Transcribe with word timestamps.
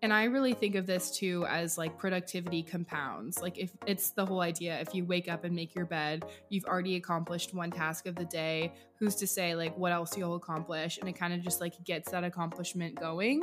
And 0.00 0.12
I 0.12 0.24
really 0.24 0.52
think 0.52 0.76
of 0.76 0.86
this 0.86 1.10
too 1.10 1.44
as 1.48 1.76
like 1.76 1.98
productivity 1.98 2.62
compounds. 2.62 3.42
Like 3.42 3.58
if 3.58 3.72
it's 3.86 4.10
the 4.10 4.24
whole 4.24 4.40
idea, 4.40 4.80
if 4.80 4.94
you 4.94 5.04
wake 5.04 5.28
up 5.28 5.44
and 5.44 5.54
make 5.54 5.74
your 5.74 5.86
bed, 5.86 6.24
you've 6.50 6.66
already 6.66 6.94
accomplished 6.94 7.52
one 7.52 7.72
task 7.72 8.06
of 8.06 8.14
the 8.14 8.24
day. 8.24 8.72
Who's 8.98 9.16
to 9.16 9.26
say 9.26 9.56
like 9.56 9.76
what 9.76 9.90
else 9.90 10.16
you'll 10.16 10.36
accomplish? 10.36 10.98
And 10.98 11.08
it 11.08 11.14
kind 11.14 11.34
of 11.34 11.42
just 11.42 11.60
like 11.60 11.82
gets 11.84 12.12
that 12.12 12.22
accomplishment 12.22 12.94
going. 12.94 13.42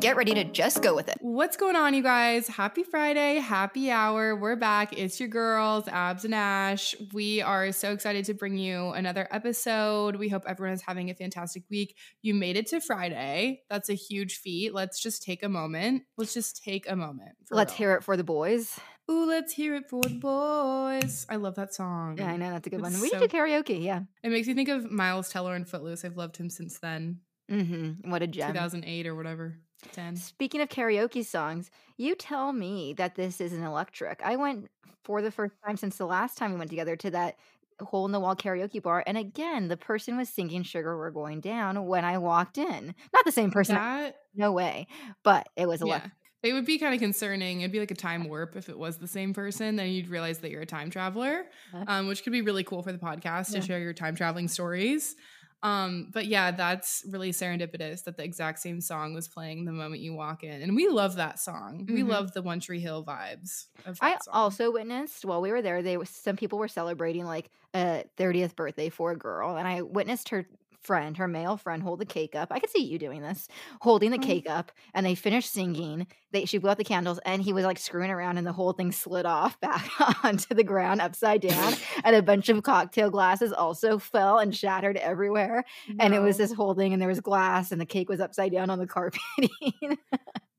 get 0.00 0.16
ready 0.16 0.34
to 0.34 0.44
just 0.44 0.82
go 0.82 0.94
with 0.94 1.08
it. 1.08 1.16
What's 1.20 1.56
going 1.56 1.76
on, 1.76 1.94
you 1.94 2.02
guys? 2.02 2.48
Happy 2.48 2.82
Friday, 2.82 3.36
happy 3.36 3.90
hour. 3.90 4.36
We're 4.36 4.56
back. 4.56 4.96
It's 4.98 5.18
your 5.18 5.28
girls, 5.28 5.88
Abs 5.88 6.24
and 6.24 6.34
Ash. 6.34 6.94
We 7.12 7.40
are 7.42 7.72
so 7.72 7.92
excited 7.92 8.24
to 8.26 8.34
bring 8.34 8.56
you 8.58 8.90
another 8.90 9.26
episode. 9.30 10.16
We 10.16 10.28
hope 10.28 10.44
everyone 10.46 10.74
is 10.74 10.82
having 10.82 11.10
a 11.10 11.14
fantastic 11.14 11.64
week. 11.70 11.96
You 12.22 12.34
made 12.34 12.56
it 12.56 12.66
to 12.68 12.80
Friday. 12.80 13.62
That's 13.70 13.88
a 13.88 13.94
huge 13.94 14.36
feat. 14.38 14.74
Let's 14.74 15.00
just 15.00 15.22
take 15.22 15.42
a 15.42 15.48
moment. 15.48 16.02
Let's 16.16 16.34
just 16.34 16.62
take 16.62 16.88
a 16.90 16.96
moment. 16.96 17.32
Let's 17.50 17.72
real. 17.72 17.76
hear 17.78 17.94
it 17.96 18.04
for 18.04 18.16
the 18.16 18.24
boys. 18.24 18.78
Ooh, 19.10 19.24
let's 19.26 19.52
hear 19.52 19.76
it 19.76 19.88
for 19.88 20.02
the 20.02 20.18
boys. 20.18 21.26
I 21.28 21.36
love 21.36 21.54
that 21.54 21.72
song. 21.74 22.18
Yeah, 22.18 22.26
I 22.26 22.36
know 22.36 22.50
that's 22.50 22.66
a 22.66 22.70
good 22.70 22.80
It's 22.80 22.90
one. 22.92 23.00
We 23.00 23.08
so- 23.08 23.18
should 23.20 23.30
do 23.30 23.36
karaoke. 23.36 23.82
Yeah. 23.82 24.00
It 24.22 24.30
makes 24.30 24.48
me 24.48 24.54
think 24.54 24.68
of 24.68 24.90
Miles 24.90 25.28
Teller 25.28 25.54
and 25.54 25.68
Footloose. 25.68 26.04
I've 26.04 26.16
loved 26.16 26.36
him 26.36 26.50
since 26.50 26.78
then, 26.80 27.20
Mm-hmm. 27.50 28.10
What 28.10 28.22
a 28.22 28.26
gem. 28.26 28.48
2008 28.52 29.06
or 29.06 29.14
whatever. 29.14 29.56
10. 29.92 30.16
Speaking 30.16 30.60
of 30.60 30.68
karaoke 30.68 31.24
songs, 31.24 31.70
you 31.96 32.14
tell 32.14 32.52
me 32.52 32.94
that 32.94 33.14
this 33.14 33.40
is 33.40 33.52
an 33.52 33.62
electric. 33.62 34.20
I 34.22 34.36
went 34.36 34.68
for 35.04 35.22
the 35.22 35.30
first 35.30 35.54
time 35.64 35.76
since 35.76 35.96
the 35.98 36.06
last 36.06 36.36
time 36.38 36.52
we 36.52 36.58
went 36.58 36.70
together 36.70 36.96
to 36.96 37.10
that 37.10 37.36
hole 37.80 38.06
in 38.06 38.12
the 38.12 38.20
wall 38.20 38.34
karaoke 38.34 38.82
bar, 38.82 39.04
and 39.06 39.18
again, 39.18 39.68
the 39.68 39.76
person 39.76 40.16
was 40.16 40.28
singing 40.30 40.62
"Sugar 40.62 40.96
We're 40.96 41.10
Going 41.10 41.40
Down" 41.40 41.84
when 41.86 42.04
I 42.04 42.18
walked 42.18 42.56
in. 42.58 42.94
Not 43.12 43.24
the 43.24 43.32
same 43.32 43.50
person, 43.50 43.74
That 43.76 44.16
no 44.34 44.52
way, 44.52 44.86
but 45.22 45.48
it 45.56 45.66
was 45.66 45.80
Yeah. 45.80 45.86
electric. 45.88 46.12
It 46.42 46.52
would 46.52 46.66
be 46.66 46.78
kind 46.78 46.94
of 46.94 47.00
concerning. 47.00 47.62
It'd 47.62 47.72
be 47.72 47.80
like 47.80 47.90
a 47.90 47.94
time 47.94 48.28
warp 48.28 48.54
if 48.56 48.68
it 48.68 48.78
was 48.78 48.98
the 48.98 49.08
same 49.08 49.34
person. 49.34 49.74
Then 49.76 49.90
you'd 49.90 50.08
realize 50.08 50.38
that 50.40 50.50
you're 50.50 50.62
a 50.62 50.66
time 50.66 50.90
traveler, 50.90 51.46
um, 51.88 52.06
which 52.06 52.22
could 52.22 52.32
be 52.32 52.40
really 52.42 52.62
cool 52.62 52.82
for 52.82 52.92
the 52.92 52.98
podcast 52.98 53.52
Yeah. 53.52 53.60
to 53.60 53.66
share 53.66 53.80
your 53.80 53.92
time 53.94 54.14
traveling 54.14 54.46
stories. 54.46 55.16
Um, 55.62 56.10
but 56.12 56.26
yeah, 56.26 56.50
that's 56.52 57.04
really 57.10 57.30
serendipitous 57.32 58.04
that 58.04 58.16
the 58.16 58.24
exact 58.24 58.60
same 58.60 58.80
song 58.80 59.14
was 59.14 59.28
playing 59.28 59.64
the 59.64 59.72
moment 59.72 60.02
you 60.02 60.14
walk 60.14 60.44
in. 60.44 60.62
And 60.62 60.76
we 60.76 60.88
love 60.88 61.16
that 61.16 61.38
song. 61.40 61.88
We 61.90 62.02
Mhm. 62.02 62.02
love 62.02 62.32
the 62.32 62.42
One 62.42 62.60
Tree 62.60 62.80
Hill 62.80 63.04
vibes 63.04 63.66
of 63.84 63.98
I 64.00 64.18
song. 64.20 64.32
also 64.32 64.70
witnessed 64.70 65.24
while 65.24 65.40
we 65.40 65.50
were 65.50 65.62
there. 65.62 65.82
They 65.82 66.02
some 66.04 66.36
people 66.36 66.58
were 66.58 66.68
celebrating 66.68 67.24
like 67.24 67.50
a 67.74 68.04
thirtieth 68.16 68.54
birthday 68.56 68.88
for 68.90 69.12
a 69.12 69.16
girl, 69.16 69.56
and 69.56 69.66
I 69.66 69.82
witnessed 69.82 70.28
her 70.30 70.46
friend, 70.86 71.16
her 71.16 71.28
male 71.28 71.56
friend, 71.56 71.82
hold 71.82 71.98
the 71.98 72.06
cake 72.06 72.34
up. 72.34 72.48
I 72.50 72.60
could 72.60 72.70
see 72.70 72.84
you 72.84 72.98
doing 72.98 73.20
this, 73.22 73.48
holding 73.80 74.10
the 74.10 74.18
Oh. 74.18 74.20
cake 74.22 74.48
up, 74.48 74.72
and 74.94 75.04
they 75.04 75.14
finished 75.14 75.52
singing. 75.52 76.06
They 76.32 76.44
she 76.44 76.58
blew 76.58 76.70
out 76.70 76.78
the 76.78 76.84
candles, 76.84 77.18
and 77.26 77.42
he 77.42 77.52
was 77.52 77.64
like 77.64 77.78
screwing 77.78 78.10
around, 78.10 78.38
and 78.38 78.46
the 78.46 78.52
whole 78.52 78.72
thing 78.72 78.92
slid 78.92 79.26
off 79.26 79.58
back 79.66 79.84
onto 80.24 80.54
the 80.54 80.64
ground 80.64 81.00
upside 81.00 81.40
down, 81.42 81.74
and 82.04 82.14
a 82.16 82.22
bunch 82.22 82.48
of 82.48 82.62
cocktail 82.62 83.10
glasses 83.10 83.52
also 83.52 83.98
fell 83.98 84.38
and 84.38 84.54
shattered 84.54 84.96
everywhere. 84.96 85.64
And 85.98 86.14
it 86.14 86.20
was 86.20 86.36
this 86.36 86.52
whole 86.52 86.74
thing, 86.74 86.92
and 86.92 87.02
there 87.02 87.08
was 87.08 87.20
glass, 87.20 87.72
and 87.72 87.80
the 87.80 87.86
cake 87.86 88.08
was 88.08 88.20
upside 88.20 88.52
down 88.52 88.70
on 88.70 88.78
the 88.78 88.86
carpeting. 88.86 89.98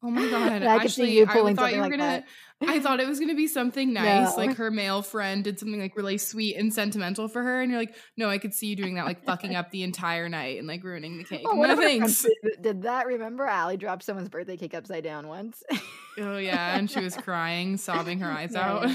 Oh 0.03 0.11
my 0.11 0.29
god! 0.29 0.63
I 0.63 0.79
could 0.79 0.91
see 0.91 1.03
Actually, 1.03 1.17
you 1.17 1.25
I 1.27 1.33
pulling 1.33 1.55
you 1.55 1.61
were 1.61 1.67
something 1.67 1.79
like 1.81 1.91
gonna. 1.91 2.23
I 2.61 2.79
thought 2.79 2.99
it 2.99 3.07
was 3.07 3.19
gonna 3.19 3.35
be 3.35 3.47
something 3.47 3.93
nice, 3.93 4.35
No. 4.35 4.43
like 4.45 4.57
her 4.57 4.71
male 4.71 5.01
friend 5.01 5.43
did 5.43 5.59
something 5.59 5.79
like 5.79 5.95
really 5.95 6.17
sweet 6.17 6.55
and 6.55 6.73
sentimental 6.73 7.27
for 7.27 7.43
her, 7.43 7.61
and 7.61 7.71
you're 7.71 7.79
like, 7.79 7.95
no, 8.17 8.29
I 8.29 8.37
could 8.39 8.53
see 8.53 8.67
you 8.67 8.75
doing 8.75 8.95
that, 8.95 9.05
like 9.05 9.23
fucking 9.25 9.55
up 9.55 9.69
the 9.71 9.83
entire 9.83 10.27
night 10.29 10.57
and 10.57 10.67
like 10.67 10.83
ruining 10.83 11.17
the 11.17 11.23
cake. 11.23 11.41
Oh, 11.45 11.55
one 11.55 11.67
no 11.67 11.73
of 11.73 11.79
our 11.79 11.83
friends 11.85 12.21
thanks. 12.21 12.35
Did, 12.43 12.61
did 12.61 12.81
that 12.83 13.05
remember 13.07 13.45
Allie 13.45 13.77
dropped 13.77 14.03
someone's 14.03 14.29
birthday 14.29 14.57
cake 14.57 14.73
upside 14.73 15.03
down 15.03 15.27
once? 15.27 15.63
Oh 16.19 16.37
yeah, 16.39 16.75
and 16.75 16.89
she 16.89 16.99
was 16.99 17.15
crying, 17.15 17.77
sobbing 17.77 18.21
her 18.21 18.31
eyes 18.31 18.55
out. 18.55 18.89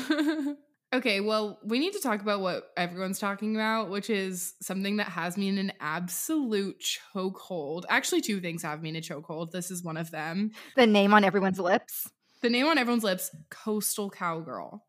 okay, 0.92 1.20
well, 1.20 1.60
we 1.64 1.78
need 1.78 1.92
to 1.92 2.00
talk 2.00 2.20
about 2.20 2.40
what 2.40 2.64
everyone's 2.76 3.20
talking 3.20 3.54
about, 3.54 3.90
which 3.90 4.10
is 4.10 4.54
something 4.60 4.96
that 4.96 5.06
has 5.08 5.36
me 5.36 5.46
in 5.46 5.56
an 5.58 5.72
absolute 5.78 6.82
chokehold. 7.14 7.84
Actually, 7.88 8.22
two 8.22 8.40
things 8.40 8.64
have 8.64 8.82
me 8.82 8.88
in 8.88 8.96
a 8.96 9.00
chokehold. 9.00 9.52
This 9.52 9.70
is 9.70 9.84
one 9.84 9.96
of 9.96 10.10
them. 10.10 10.50
the 10.74 10.84
name 10.84 11.14
on 11.14 11.22
everyone's 11.22 11.60
lips. 11.60 12.10
The 12.42 12.50
name 12.50 12.66
on 12.66 12.78
everyone's 12.78 13.04
lips: 13.04 13.30
Coastal 13.50 14.10
Cowgirl. 14.10 14.84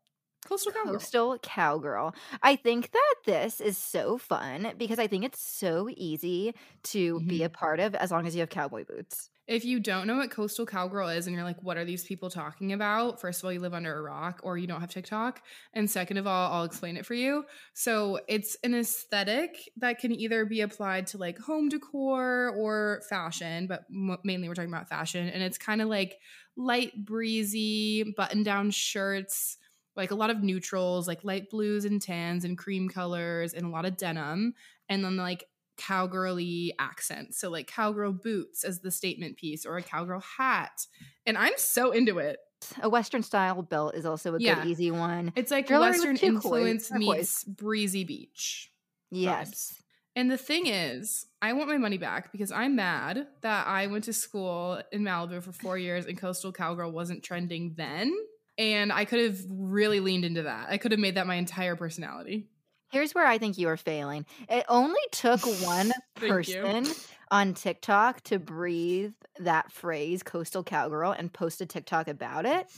Coastal 0.46 0.72
Cowgirl. 0.72 0.98
Coastal 0.98 1.38
Cowgirl. 1.38 2.14
I 2.42 2.56
think 2.56 2.90
that 2.92 3.14
this 3.24 3.60
is 3.60 3.78
so 3.78 4.18
fun 4.18 4.74
because 4.76 4.98
I 4.98 5.06
think 5.06 5.24
it's 5.24 5.40
so 5.40 5.88
easy 5.96 6.54
to 6.84 7.20
be 7.20 7.38
Mm-hmm. 7.38 7.44
a 7.44 7.48
part 7.48 7.80
of 7.80 7.94
as 7.94 8.10
long 8.10 8.26
as 8.26 8.34
you 8.34 8.40
have 8.40 8.50
cowboy 8.50 8.84
boots. 8.84 9.30
If 9.46 9.64
you 9.64 9.78
don't 9.78 10.06
know 10.06 10.16
what 10.16 10.30
Coastal 10.30 10.64
Cowgirl 10.64 11.10
is 11.10 11.26
and 11.26 11.36
you're 11.36 11.44
like, 11.44 11.62
what 11.62 11.76
are 11.76 11.84
these 11.84 12.04
people 12.04 12.30
talking 12.30 12.72
about? 12.72 13.20
First 13.20 13.40
of 13.40 13.44
all, 13.44 13.52
you 13.52 13.60
live 13.60 13.74
under 13.74 13.94
a 13.94 14.00
rock 14.00 14.40
or 14.42 14.56
you 14.56 14.66
don't 14.66 14.80
have 14.80 14.90
TikTok. 14.90 15.42
And 15.74 15.90
second 15.90 16.16
of 16.16 16.26
all, 16.26 16.52
I'll 16.52 16.64
explain 16.64 16.96
it 16.96 17.04
for 17.04 17.12
you. 17.12 17.44
So 17.74 18.20
it's 18.26 18.56
an 18.64 18.74
aesthetic 18.74 19.50
that 19.76 19.98
can 19.98 20.18
either 20.18 20.46
be 20.46 20.62
applied 20.62 21.08
to 21.08 21.18
like 21.18 21.38
home 21.38 21.68
decor 21.68 22.54
or 22.56 23.02
fashion, 23.10 23.66
but 23.66 23.84
m- 23.90 24.16
mainly 24.24 24.48
we're 24.48 24.54
talking 24.54 24.72
about 24.72 24.88
fashion. 24.88 25.28
And 25.28 25.42
it's 25.42 25.58
kind 25.58 25.82
of 25.82 25.88
like 25.88 26.16
light, 26.56 27.04
breezy, 27.04 28.14
button 28.16 28.44
down 28.44 28.70
shirts, 28.70 29.58
like 29.94 30.10
a 30.10 30.16
lot 30.16 30.30
of 30.30 30.42
neutrals, 30.42 31.06
like 31.06 31.22
light 31.22 31.50
blues 31.50 31.84
and 31.84 32.00
tans 32.00 32.46
and 32.46 32.56
cream 32.56 32.88
colors 32.88 33.52
and 33.52 33.66
a 33.66 33.68
lot 33.68 33.84
of 33.84 33.98
denim. 33.98 34.54
And 34.88 35.04
then 35.04 35.18
like 35.18 35.44
cowgirly 35.76 36.72
accent. 36.78 37.34
So 37.34 37.50
like 37.50 37.66
cowgirl 37.66 38.12
boots 38.12 38.64
as 38.64 38.80
the 38.80 38.90
statement 38.90 39.36
piece 39.36 39.64
or 39.66 39.76
a 39.76 39.82
cowgirl 39.82 40.20
hat. 40.20 40.86
And 41.26 41.36
I'm 41.38 41.54
so 41.56 41.90
into 41.90 42.18
it. 42.18 42.38
A 42.82 42.88
Western 42.88 43.22
style 43.22 43.62
belt 43.62 43.94
is 43.94 44.06
also 44.06 44.34
a 44.34 44.38
Yeah. 44.40 44.56
good, 44.56 44.66
easy 44.68 44.90
one. 44.90 45.32
It's 45.36 45.50
like 45.50 45.68
Jewelry 45.68 45.90
Western 45.90 46.16
influence 46.16 46.88
turquoise. 46.88 47.16
meets 47.18 47.44
breezy 47.44 48.04
beach. 48.04 48.70
Yes. 49.10 49.80
And 50.16 50.30
the 50.30 50.38
thing 50.38 50.66
is, 50.66 51.26
I 51.42 51.52
want 51.54 51.68
my 51.68 51.76
money 51.76 51.98
back 51.98 52.30
because 52.32 52.52
I'm 52.52 52.76
mad 52.76 53.26
that 53.42 53.66
I 53.66 53.88
went 53.88 54.04
to 54.04 54.12
school 54.12 54.80
in 54.92 55.02
Malibu 55.02 55.42
for 55.42 55.52
four 55.52 55.76
years 55.76 56.06
and 56.06 56.16
Coastal 56.16 56.52
Cowgirl 56.52 56.92
wasn't 56.92 57.22
trending 57.24 57.74
then. 57.76 58.14
And 58.56 58.92
I 58.92 59.04
could 59.04 59.20
have 59.20 59.40
really 59.50 59.98
leaned 59.98 60.24
into 60.24 60.42
that. 60.44 60.68
I 60.70 60.78
could 60.78 60.92
have 60.92 61.00
made 61.00 61.16
that 61.16 61.26
my 61.26 61.34
entire 61.34 61.74
personality. 61.74 62.48
Here's 62.94 63.12
where 63.12 63.26
I 63.26 63.38
think 63.38 63.58
you 63.58 63.66
are 63.66 63.76
failing. 63.76 64.24
It 64.48 64.64
only 64.68 65.00
took 65.10 65.40
one 65.64 65.90
Thank 66.16 66.46
you. 66.46 66.62
person 66.62 66.86
on 67.32 67.52
TikTok 67.52 68.20
to 68.22 68.38
breathe 68.38 69.14
that 69.40 69.72
phrase 69.72 70.22
coastal 70.22 70.62
cowgirl 70.62 71.10
and 71.10 71.32
post 71.32 71.60
a 71.60 71.66
TikTok 71.66 72.06
about 72.06 72.46
it. 72.46 72.68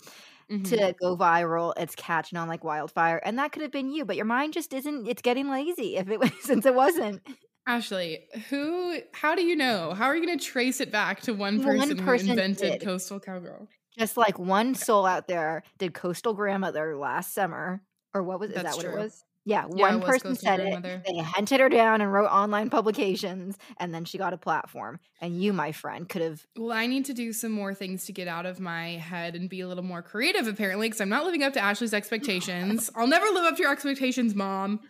Mhm. 0.51 0.65
to 0.69 0.95
go 1.01 1.17
viral. 1.19 1.75
It's 1.77 1.95
catching 1.97 2.39
on 2.39 2.49
like 2.49 2.65
wildfire, 2.65 3.19
and 3.25 3.39
that 3.39 3.53
could 3.53 3.61
have 3.63 3.73
been 3.73 3.91
you, 3.91 4.07
but 4.07 4.17
your 4.17 4.25
mind 4.25 4.55
just 4.55 4.73
isn't. 4.73 5.07
It's 5.07 5.21
getting 5.21 5.51
lazy 5.51 5.97
if 5.99 6.09
it 6.09 6.19
was 6.19 6.31
since 6.41 6.65
it 6.65 6.75
wasn't. 6.75 7.21
Ashley, 7.67 8.29
who? 8.49 9.01
How 9.13 9.35
do 9.35 9.43
you 9.45 9.57
know? 9.57 9.93
How 9.93 10.07
are 10.07 10.17
you 10.17 10.25
going 10.25 10.39
to 10.39 10.45
trace 10.45 10.81
it 10.81 10.91
back 10.93 11.21
to 11.23 11.35
one 11.35 11.61
One 11.63 11.65
person, 11.65 11.97
person 11.99 12.29
who 12.29 12.33
invented 12.33 12.79
did. 12.79 12.81
Coastal 12.81 13.21
Cowgirl? 13.21 13.69
Just 13.99 14.17
like 14.17 14.39
one 14.39 14.75
soul 14.75 15.05
out 15.05 15.27
there 15.27 15.63
did 15.79 15.95
coastal 15.95 16.35
grandmother 16.35 16.97
last 16.97 17.35
summer, 17.35 17.83
or 18.15 18.23
what 18.23 18.39
was 18.41 18.51
is 18.53 18.55
That's 18.55 18.71
that 18.71 18.77
what 18.77 18.85
true. 18.85 18.95
it 19.01 19.03
was? 19.03 19.26
Yeah, 19.47 19.67
Yeah, 19.73 19.95
one 19.95 20.03
person 20.03 20.35
said 20.35 20.59
it. 20.59 21.05
They 21.07 21.19
hunted 21.19 21.61
her 21.61 21.69
down 21.69 22.01
and 22.01 22.13
wrote 22.13 22.27
online 22.27 22.69
publications, 22.69 23.57
and 23.79 23.95
then 23.95 24.05
she 24.05 24.19
got 24.19 24.33
a 24.33 24.37
platform. 24.37 24.99
And 25.21 25.41
you, 25.41 25.53
my 25.53 25.71
friend, 25.71 26.09
could 26.09 26.21
have. 26.21 26.45
Well, 26.57 26.77
I 26.77 26.87
need 26.87 27.05
to 27.05 27.15
do 27.15 27.33
some 27.33 27.53
more 27.53 27.73
things 27.73 28.07
to 28.07 28.13
get 28.13 28.27
out 28.27 28.45
of 28.45 28.59
my 28.59 28.97
head 28.97 29.37
and 29.37 29.49
be 29.49 29.61
a 29.61 29.69
little 29.69 29.85
more 29.85 30.03
creative, 30.03 30.49
apparently, 30.49 30.89
because 30.89 31.01
I'm 31.01 31.09
not 31.09 31.25
living 31.25 31.45
up 31.45 31.53
to 31.53 31.61
Ashley's 31.61 31.95
expectations. 31.95 32.91
I'll 32.97 33.07
never 33.07 33.27
live 33.27 33.45
up 33.45 33.57
to 33.57 33.63
your 33.63 33.71
expectations, 33.71 34.35
mom. 34.35 34.81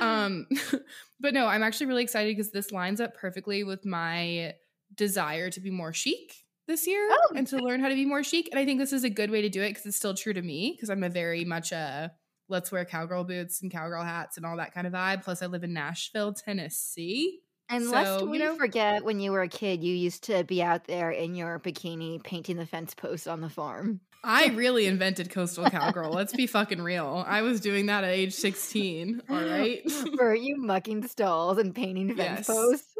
Um, 0.00 0.46
but 1.20 1.34
no, 1.34 1.46
I'm 1.48 1.64
actually 1.64 1.86
really 1.86 2.04
excited 2.04 2.36
because 2.36 2.52
this 2.52 2.70
lines 2.70 3.00
up 3.00 3.16
perfectly 3.16 3.64
with 3.64 3.84
my 3.84 4.54
desire 4.94 5.50
to 5.50 5.60
be 5.60 5.70
more 5.70 5.92
chic 5.92 6.44
this 6.68 6.86
year 6.86 7.08
Oh, 7.10 7.34
and 7.34 7.46
to 7.48 7.58
learn 7.58 7.80
how 7.80 7.88
to 7.88 7.94
be 7.96 8.06
more 8.06 8.22
chic. 8.22 8.48
And 8.52 8.58
I 8.60 8.64
think 8.64 8.78
this 8.78 8.92
is 8.92 9.02
a 9.02 9.10
good 9.10 9.32
way 9.32 9.42
to 9.42 9.48
do 9.48 9.62
it 9.62 9.70
because 9.70 9.86
it's 9.86 9.96
still 9.96 10.14
true 10.14 10.32
to 10.32 10.42
me 10.42 10.74
because 10.76 10.90
I'm 10.90 11.02
a 11.02 11.08
very 11.08 11.44
much 11.44 11.72
a 11.72 12.12
let's 12.48 12.70
wear 12.72 12.84
cowgirl 12.84 13.24
boots 13.24 13.62
and 13.62 13.70
cowgirl 13.72 14.04
hats 14.04 14.36
and 14.36 14.46
all 14.46 14.56
that 14.58 14.72
kind 14.74 14.86
of 14.86 14.92
vibe. 14.92 15.24
Plus, 15.24 15.42
I 15.42 15.46
live 15.46 15.64
in 15.64 15.72
Nashville, 15.72 16.32
Tennessee. 16.32 17.40
And 17.68 17.90
lest 17.90 18.20
So, 18.20 18.24
you 18.26 18.30
we 18.30 18.38
know, 18.38 18.56
forget 18.56 19.04
when 19.04 19.18
you 19.18 19.32
were 19.32 19.42
a 19.42 19.48
kid, 19.48 19.82
you 19.82 19.92
used 19.94 20.24
to 20.24 20.44
be 20.44 20.62
out 20.62 20.84
there 20.84 21.10
in 21.10 21.34
your 21.34 21.58
bikini 21.58 22.22
painting 22.22 22.56
the 22.56 22.66
fence 22.66 22.94
posts 22.94 23.26
on 23.26 23.40
the 23.40 23.48
farm. 23.50 24.00
I 24.22 24.46
really 24.54 24.86
invented 24.86 25.30
coastal 25.30 25.68
cowgirl. 25.68 26.12
Let's 26.12 26.32
be 26.32 26.46
fucking 26.46 26.80
real. 26.80 27.24
I 27.26 27.42
was 27.42 27.60
doing 27.60 27.86
that 27.86 28.04
at 28.04 28.10
age 28.10 28.34
16. 28.34 29.22
All 29.28 29.36
right. 29.36 29.82
Were 30.18 30.34
you 30.34 30.56
mucking 30.58 31.08
stalls 31.08 31.58
and 31.58 31.74
painting 31.74 32.14
fence 32.14 32.18
Yes. 32.18 32.46
posts? 32.46 32.92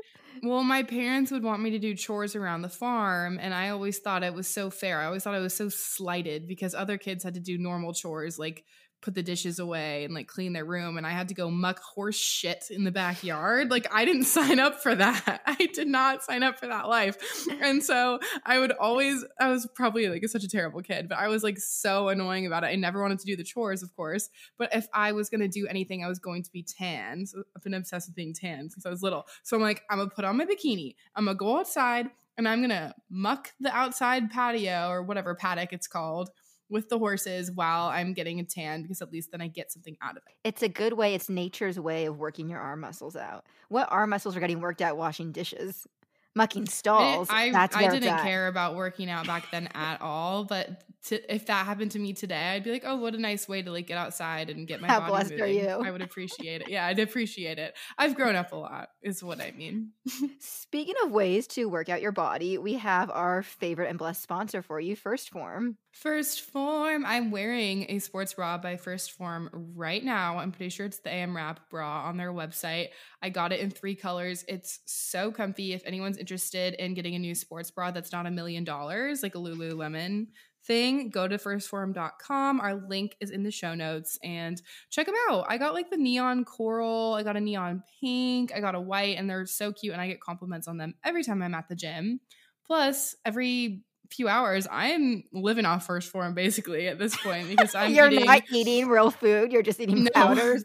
Well, 0.42 0.64
my 0.64 0.82
parents 0.82 1.30
would 1.30 1.42
want 1.42 1.62
me 1.62 1.70
to 1.70 1.78
do 1.78 1.94
chores 1.94 2.36
around 2.36 2.60
the 2.62 2.68
farm, 2.68 3.38
and 3.40 3.54
I 3.54 3.70
always 3.70 4.00
thought 4.00 4.22
it 4.22 4.34
was 4.34 4.46
so 4.46 4.68
fair. 4.68 5.00
I 5.00 5.06
always 5.06 5.22
thought 5.24 5.34
it 5.34 5.40
was 5.40 5.56
so 5.56 5.70
slighted 5.70 6.46
because 6.46 6.74
other 6.74 6.98
kids 6.98 7.24
had 7.24 7.34
to 7.34 7.40
do 7.40 7.56
normal 7.56 7.94
chores 7.94 8.38
like 8.38 8.64
put 9.06 9.14
the 9.14 9.22
dishes 9.22 9.60
away 9.60 10.04
and 10.04 10.12
like 10.12 10.26
clean 10.26 10.52
their 10.52 10.64
room, 10.64 10.96
and 10.96 11.06
I 11.06 11.10
had 11.10 11.28
to 11.28 11.34
go 11.34 11.48
muck 11.48 11.78
horse 11.78 12.16
shit 12.16 12.64
in 12.70 12.82
the 12.82 12.90
backyard. 12.90 13.70
Like, 13.70 13.86
I 13.94 14.04
didn't 14.04 14.24
sign 14.38 14.58
up 14.58 14.82
for 14.82 14.96
that. 14.96 15.42
I 15.46 15.70
did 15.72 15.86
not 15.86 16.24
sign 16.24 16.42
up 16.42 16.58
for 16.58 16.66
that 16.66 16.88
life. 16.88 17.16
And 17.62 17.82
so 17.84 18.18
I 18.44 18.58
would 18.58 18.72
always, 18.72 19.24
I 19.40 19.48
was 19.48 19.68
probably 19.74 20.08
like 20.08 20.26
such 20.26 20.42
a 20.42 20.48
terrible 20.48 20.82
kid, 20.82 21.08
but 21.08 21.18
I 21.18 21.28
was 21.28 21.44
like 21.44 21.58
so 21.58 22.08
annoying 22.08 22.46
about 22.46 22.64
it. 22.64 22.66
I 22.66 22.74
never 22.74 23.00
wanted 23.00 23.20
to 23.20 23.26
do 23.26 23.36
the 23.36 23.44
chores, 23.44 23.84
of 23.84 23.94
course. 23.94 24.28
But 24.58 24.74
if 24.74 24.88
I 24.92 25.12
was 25.12 25.30
going 25.30 25.40
to 25.40 25.48
do 25.48 25.68
anything, 25.68 26.04
I 26.04 26.08
was 26.08 26.18
going 26.18 26.42
to 26.42 26.50
be 26.50 26.64
tan. 26.64 27.26
So 27.26 27.44
I've 27.56 27.62
been 27.62 27.74
obsessed 27.74 28.08
with 28.08 28.16
being 28.16 28.34
tan 28.34 28.70
since 28.70 28.84
I 28.84 28.90
was 28.90 29.04
little. 29.04 29.26
So 29.44 29.56
I'm 29.56 29.62
like, 29.62 29.82
I'm 29.88 29.98
going 29.98 30.10
to 30.10 30.14
put 30.16 30.24
on 30.24 30.36
my 30.36 30.46
bikini. 30.46 30.96
I'm 31.14 31.26
going 31.26 31.36
to 31.36 31.38
go 31.38 31.60
outside 31.60 32.10
and 32.36 32.48
I'm 32.48 32.58
going 32.58 32.70
to 32.70 32.92
muck 33.08 33.52
the 33.60 33.74
outside 33.74 34.32
patio 34.32 34.88
or 34.88 35.02
whatever 35.04 35.36
paddock 35.36 35.72
it's 35.72 35.86
called 35.86 36.30
with 36.68 36.88
the 36.88 36.98
horses 36.98 37.50
while 37.50 37.88
I'm 37.88 38.12
getting 38.12 38.40
a 38.40 38.44
tan 38.44 38.82
because 38.82 39.00
at 39.02 39.12
least 39.12 39.30
then 39.30 39.40
I 39.40 39.48
get 39.48 39.72
something 39.72 39.96
out 40.02 40.12
of 40.12 40.22
it. 40.26 40.34
It's 40.44 40.62
a 40.62 40.68
good 40.68 40.92
way. 40.94 41.14
It's 41.14 41.28
nature's 41.28 41.78
way 41.78 42.06
of 42.06 42.18
working 42.18 42.48
your 42.48 42.60
arm 42.60 42.80
muscles 42.80 43.16
out. 43.16 43.44
What 43.68 43.88
arm 43.90 44.10
muscles 44.10 44.36
are 44.36 44.40
getting 44.40 44.60
worked 44.60 44.82
out 44.82 44.96
washing 44.96 45.32
dishes? 45.32 45.86
Mucking 46.34 46.66
stalls. 46.66 47.28
I, 47.30 47.50
that's 47.50 47.74
I 47.74 47.88
didn't 47.88 48.18
care 48.18 48.48
about 48.48 48.76
working 48.76 49.08
out 49.08 49.26
back 49.26 49.50
then 49.50 49.68
at 49.74 50.02
all. 50.02 50.44
But 50.44 50.84
to, 51.06 51.34
if 51.34 51.46
that 51.46 51.66
happened 51.66 51.92
to 51.92 51.98
me 51.98 52.12
today, 52.12 52.54
I'd 52.54 52.64
be 52.64 52.70
like, 52.70 52.84
oh, 52.84 52.96
what 52.96 53.14
a 53.14 53.18
nice 53.18 53.48
way 53.48 53.62
to 53.62 53.70
like 53.70 53.86
get 53.86 53.98
outside 53.98 54.50
and 54.50 54.66
get 54.66 54.80
my 54.80 54.88
How 54.88 55.00
body 55.00 55.10
blessed 55.10 55.32
are 55.32 55.46
moving. 55.46 55.54
you? 55.56 55.68
I 55.68 55.90
would 55.90 56.02
appreciate 56.02 56.62
it. 56.62 56.68
Yeah, 56.68 56.86
I'd 56.86 56.98
appreciate 56.98 57.58
it. 57.58 57.76
I've 57.98 58.14
grown 58.14 58.36
up 58.36 58.52
a 58.52 58.56
lot, 58.56 58.88
is 59.02 59.22
what 59.22 59.40
I 59.40 59.52
mean. 59.52 59.92
Speaking 60.40 60.94
of 61.04 61.10
ways 61.10 61.46
to 61.48 61.66
work 61.68 61.88
out 61.88 62.02
your 62.02 62.12
body, 62.12 62.58
we 62.58 62.74
have 62.74 63.10
our 63.10 63.42
favorite 63.42 63.88
and 63.88 63.98
blessed 63.98 64.22
sponsor 64.22 64.62
for 64.62 64.80
you, 64.80 64.96
1st 64.96 65.30
Phorm. 65.30 65.76
1st 66.04 66.40
Phorm. 66.42 67.06
I'm 67.06 67.30
wearing 67.30 67.86
a 67.88 67.98
sports 68.00 68.34
bra 68.34 68.58
by 68.58 68.76
1st 68.76 69.12
Phorm 69.12 69.50
right 69.74 70.04
now. 70.04 70.38
I'm 70.38 70.52
pretty 70.52 70.70
sure 70.70 70.86
it's 70.86 70.98
the 70.98 71.10
AM 71.10 71.34
Wrap 71.34 71.70
bra 71.70 72.04
on 72.06 72.16
their 72.16 72.32
website. 72.32 72.88
I 73.22 73.30
got 73.30 73.52
it 73.52 73.60
in 73.60 73.70
three 73.70 73.94
colors. 73.94 74.44
It's 74.46 74.80
so 74.84 75.30
comfy. 75.30 75.72
If 75.72 75.82
anyone's 75.86 76.18
interested 76.18 76.74
in 76.74 76.94
getting 76.94 77.14
a 77.14 77.18
new 77.18 77.34
sports 77.34 77.70
bra 77.70 77.90
that's 77.92 78.12
not 78.12 78.26
a 78.26 78.30
million 78.30 78.64
dollars, 78.64 79.22
like 79.22 79.34
a 79.34 79.38
Lululemon 79.38 80.26
thing, 80.66 81.10
go 81.10 81.28
to 81.28 81.36
1stphorm.com. 81.38 82.60
Our 82.60 82.74
link 82.88 83.16
is 83.20 83.30
in 83.30 83.42
the 83.42 83.50
show 83.50 83.74
notes 83.74 84.18
and 84.22 84.60
check 84.90 85.06
them 85.06 85.14
out. 85.30 85.46
I 85.48 85.58
got 85.58 85.74
like 85.74 85.90
the 85.90 85.96
neon 85.96 86.44
coral, 86.44 87.14
I 87.14 87.22
got 87.22 87.36
a 87.36 87.40
neon 87.40 87.82
pink, 88.00 88.52
I 88.54 88.60
got 88.60 88.74
a 88.74 88.80
white, 88.80 89.16
and 89.18 89.28
they're 89.28 89.46
so 89.46 89.72
cute. 89.72 89.92
And 89.92 90.00
I 90.02 90.08
get 90.08 90.20
compliments 90.20 90.68
on 90.68 90.76
them 90.78 90.94
every 91.04 91.22
time 91.24 91.42
I'm 91.42 91.54
at 91.54 91.68
the 91.68 91.76
gym. 91.76 92.20
Plus, 92.66 93.14
every 93.24 93.82
few 94.10 94.28
hours, 94.28 94.66
I'm 94.70 95.24
living 95.32 95.64
off 95.64 95.86
1st 95.86 96.04
Phorm 96.10 96.34
basically 96.34 96.86
at 96.88 96.98
this 96.98 97.16
point 97.16 97.48
because 97.48 97.74
I'm 97.74 97.92
you're 97.94 98.10
eating. 98.10 98.24
not 98.26 98.42
eating 98.52 98.88
real 98.88 99.10
food. 99.10 99.52
You're 99.52 99.62
just 99.62 99.80
eating 99.80 100.04
No. 100.04 100.10
powders. 100.14 100.64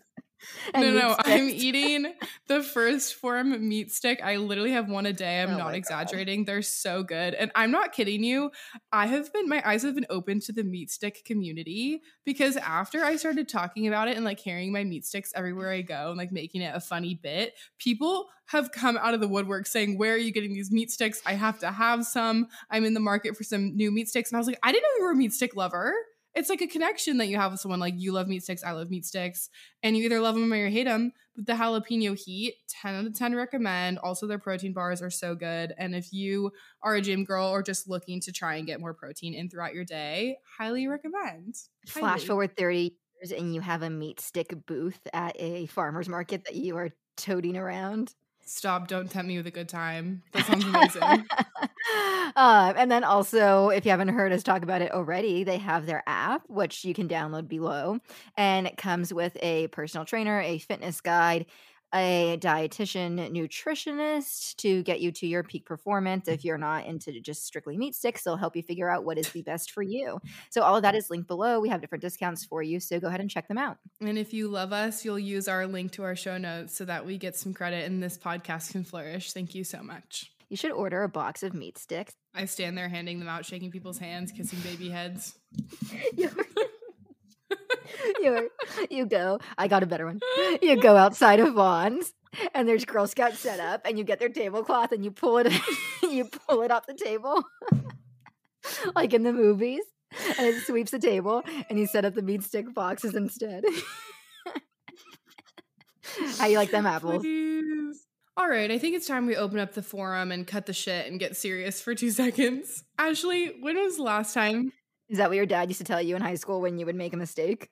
no, 0.75 0.91
no, 0.91 1.15
I'm 1.25 1.49
eating 1.49 2.13
the 2.47 2.59
1st 2.59 3.13
Phorm 3.15 3.67
meat 3.67 3.91
stick. 3.91 4.21
I 4.23 4.37
literally 4.37 4.71
have 4.71 4.89
one 4.89 5.05
a 5.05 5.13
day. 5.13 5.41
I'm 5.41 5.51
Oh 5.51 5.57
not 5.57 5.67
God. 5.67 5.75
exaggerating. 5.75 6.45
They're 6.45 6.61
so 6.61 7.03
good. 7.03 7.33
And 7.33 7.51
I'm 7.55 7.71
not 7.71 7.93
kidding 7.93 8.23
you. 8.23 8.51
I 8.91 9.07
have 9.07 9.31
been, 9.33 9.47
my 9.47 9.61
eyes 9.65 9.83
have 9.83 9.95
been 9.95 10.05
open 10.09 10.39
to 10.41 10.51
the 10.53 10.63
meat 10.63 10.91
stick 10.91 11.23
community 11.25 12.01
because 12.25 12.57
after 12.57 13.03
I 13.03 13.15
started 13.15 13.47
talking 13.47 13.87
about 13.87 14.07
it 14.07 14.15
and 14.15 14.25
like 14.25 14.39
carrying 14.39 14.71
my 14.71 14.83
meat 14.83 15.05
sticks 15.05 15.31
everywhere 15.35 15.71
I 15.71 15.81
go 15.81 16.09
and 16.09 16.17
like 16.17 16.31
making 16.31 16.61
it 16.61 16.75
a 16.75 16.79
funny 16.79 17.15
bit, 17.15 17.53
people 17.77 18.27
have 18.47 18.71
come 18.71 18.97
out 18.97 19.13
of 19.13 19.21
the 19.21 19.27
woodwork 19.27 19.65
saying, 19.65 19.97
Where 19.97 20.13
are 20.13 20.17
you 20.17 20.31
getting 20.31 20.53
these 20.53 20.71
meat 20.71 20.91
sticks? 20.91 21.21
I 21.25 21.33
have 21.33 21.59
to 21.59 21.71
have 21.71 22.05
some. 22.05 22.47
I'm 22.69 22.83
in 22.83 22.93
the 22.93 22.99
market 22.99 23.37
for 23.37 23.43
some 23.43 23.75
new 23.75 23.91
meat 23.91 24.09
sticks. 24.09 24.29
And 24.31 24.37
I 24.37 24.39
was 24.39 24.47
like, 24.47 24.59
I 24.63 24.71
didn't 24.71 24.83
know 24.83 24.97
you 24.97 25.03
were 25.05 25.11
a 25.11 25.15
meat 25.15 25.33
stick 25.33 25.55
lover. 25.55 25.93
It's 26.33 26.49
like 26.49 26.61
a 26.61 26.67
connection 26.67 27.17
that 27.17 27.27
you 27.27 27.37
have 27.37 27.51
with 27.51 27.61
someone 27.61 27.79
like 27.79 27.95
you 27.97 28.13
love 28.13 28.27
meat 28.27 28.43
sticks, 28.43 28.63
I 28.63 28.71
love 28.71 28.89
meat 28.89 29.05
sticks, 29.05 29.49
and 29.83 29.97
you 29.97 30.05
either 30.05 30.21
love 30.21 30.35
them 30.35 30.51
or 30.51 30.55
you 30.55 30.71
hate 30.71 30.85
them. 30.85 31.11
But 31.35 31.45
the 31.45 31.53
jalapeno 31.53 32.17
heat, 32.17 32.55
10 32.69 32.95
out 32.95 33.05
of 33.05 33.13
10 33.13 33.35
recommend. 33.35 33.99
Also, 33.99 34.27
their 34.27 34.39
protein 34.39 34.73
bars 34.73 35.01
are 35.01 35.09
so 35.09 35.35
good. 35.35 35.73
And 35.77 35.95
if 35.95 36.11
you 36.13 36.51
are 36.81 36.95
a 36.95 37.01
gym 37.01 37.23
girl 37.23 37.47
or 37.47 37.61
just 37.63 37.89
looking 37.89 38.21
to 38.21 38.31
try 38.31 38.55
and 38.55 38.67
get 38.67 38.79
more 38.79 38.93
protein 38.93 39.33
in 39.33 39.49
throughout 39.49 39.73
your 39.73 39.85
day, 39.85 40.37
highly 40.57 40.87
recommend. 40.87 41.55
Flash 41.87 42.25
forward 42.25 42.55
30 42.57 42.95
years 43.21 43.31
and 43.31 43.53
you 43.53 43.61
have 43.61 43.81
a 43.81 43.89
meat 43.89 44.19
stick 44.19 44.53
booth 44.65 44.99
at 45.13 45.35
a 45.37 45.65
farmer's 45.67 46.09
market 46.09 46.45
that 46.45 46.55
you 46.55 46.77
are 46.77 46.89
toting 47.17 47.57
around. 47.57 48.13
Stop, 48.53 48.89
don't 48.89 49.09
tempt 49.09 49.29
me 49.29 49.37
with 49.37 49.47
a 49.47 49.51
good 49.51 49.69
time. 49.69 50.23
That 50.33 50.45
sounds 50.45 50.65
amazing. 50.65 51.03
um, 52.35 52.73
and 52.77 52.91
then 52.91 53.05
also, 53.05 53.69
if 53.69 53.85
you 53.85 53.91
haven't 53.91 54.09
heard 54.09 54.33
us 54.33 54.43
talk 54.43 54.61
about 54.61 54.81
it 54.81 54.91
already, 54.91 55.45
they 55.45 55.57
have 55.57 55.85
their 55.85 56.03
app, 56.05 56.43
which 56.49 56.83
you 56.83 56.93
can 56.93 57.07
download 57.07 57.47
below. 57.47 57.99
And 58.35 58.67
it 58.67 58.75
comes 58.75 59.13
with 59.13 59.37
a 59.41 59.67
personal 59.69 60.03
trainer, 60.03 60.41
a 60.41 60.57
fitness 60.57 60.99
guide, 60.99 61.45
a 61.93 62.37
dietitian, 62.39 63.31
nutritionist 63.31 64.55
to 64.57 64.83
get 64.83 65.01
you 65.01 65.11
to 65.11 65.27
your 65.27 65.43
peak 65.43 65.65
performance. 65.65 66.27
If 66.27 66.43
you're 66.43 66.57
not 66.57 66.85
into 66.85 67.19
just 67.19 67.45
strictly 67.45 67.77
meat 67.77 67.95
sticks, 67.95 68.23
they'll 68.23 68.37
help 68.37 68.55
you 68.55 68.63
figure 68.63 68.89
out 68.89 69.03
what 69.03 69.17
is 69.17 69.29
the 69.29 69.41
best 69.41 69.71
for 69.71 69.81
you. 69.81 70.19
So, 70.49 70.61
all 70.61 70.75
of 70.75 70.83
that 70.83 70.95
is 70.95 71.09
linked 71.09 71.27
below. 71.27 71.59
We 71.59 71.69
have 71.69 71.81
different 71.81 72.01
discounts 72.01 72.45
for 72.45 72.61
you. 72.63 72.79
So, 72.79 72.99
go 72.99 73.07
ahead 73.07 73.21
and 73.21 73.29
check 73.29 73.47
them 73.47 73.57
out. 73.57 73.77
and 73.99 74.17
if 74.17 74.33
you 74.33 74.47
love 74.47 74.73
us, 74.73 75.03
you'll 75.05 75.19
use 75.19 75.47
our 75.47 75.67
link 75.67 75.91
to 75.93 76.03
our 76.03 76.15
show 76.15 76.37
notes 76.37 76.75
so 76.75 76.85
that 76.85 77.05
we 77.05 77.17
get 77.17 77.35
some 77.35 77.53
credit 77.53 77.85
and 77.85 78.01
this 78.01 78.17
podcast 78.17 78.71
can 78.71 78.83
flourish. 78.83 79.33
Thank 79.33 79.55
you 79.55 79.63
so 79.63 79.83
much. 79.83 80.31
You 80.49 80.57
should 80.57 80.71
order 80.71 81.03
a 81.03 81.09
box 81.09 81.43
of 81.43 81.53
meat 81.53 81.77
sticks. 81.77 82.13
I 82.35 82.43
stand 82.45 82.77
there 82.77 82.89
handing 82.89 83.19
them 83.19 83.29
out, 83.29 83.45
shaking 83.45 83.71
people's 83.71 83.97
hands, 83.97 84.31
kissing 84.31 84.59
baby 84.59 84.89
heads. 84.89 85.37
You're, 88.21 88.47
you 88.89 89.05
go. 89.05 89.39
I 89.57 89.67
got 89.67 89.83
a 89.83 89.85
better 89.85 90.05
one. 90.05 90.19
You 90.61 90.81
go 90.81 90.95
outside 90.95 91.39
of 91.39 91.53
Vons, 91.53 92.13
and 92.53 92.67
there's 92.67 92.85
Girl 92.85 93.07
Scout 93.07 93.33
set 93.33 93.59
up, 93.59 93.81
and 93.85 93.97
you 93.97 94.03
get 94.03 94.19
their 94.19 94.29
tablecloth, 94.29 94.91
and 94.91 95.03
you 95.03 95.11
pull 95.11 95.37
it, 95.37 95.51
you 96.03 96.25
pull 96.25 96.61
it 96.61 96.71
off 96.71 96.87
the 96.87 96.93
table, 96.93 97.43
like 98.95 99.13
in 99.13 99.23
the 99.23 99.33
movies, 99.33 99.81
and 100.37 100.47
it 100.47 100.63
sweeps 100.63 100.91
the 100.91 100.99
table, 100.99 101.43
and 101.69 101.79
you 101.79 101.87
set 101.87 102.05
up 102.05 102.13
the 102.13 102.21
meat 102.21 102.43
stick 102.43 102.73
boxes 102.73 103.15
instead. 103.15 103.63
How 106.37 106.47
you 106.47 106.57
like 106.57 106.71
them 106.71 106.85
apples? 106.85 107.23
Please. 107.23 108.05
All 108.37 108.47
right, 108.47 108.71
I 108.71 108.77
think 108.77 108.95
it's 108.95 109.07
time 109.07 109.27
we 109.27 109.35
open 109.35 109.59
up 109.59 109.73
the 109.73 109.83
forum 109.83 110.31
and 110.31 110.47
cut 110.47 110.65
the 110.65 110.73
shit 110.73 111.07
and 111.07 111.19
get 111.19 111.35
serious 111.35 111.81
for 111.81 111.93
two 111.93 112.11
seconds. 112.11 112.83
Ashley, 112.97 113.57
when 113.59 113.75
was 113.77 113.97
the 113.97 114.03
last 114.03 114.33
time? 114.33 114.71
Is 115.11 115.17
that 115.17 115.29
what 115.29 115.35
your 115.35 115.45
dad 115.45 115.69
used 115.69 115.79
to 115.79 115.83
tell 115.83 116.01
you 116.01 116.15
in 116.15 116.21
high 116.21 116.35
school 116.35 116.61
when 116.61 116.79
you 116.79 116.85
would 116.85 116.95
make 116.95 117.13
a 117.13 117.17
mistake? 117.17 117.69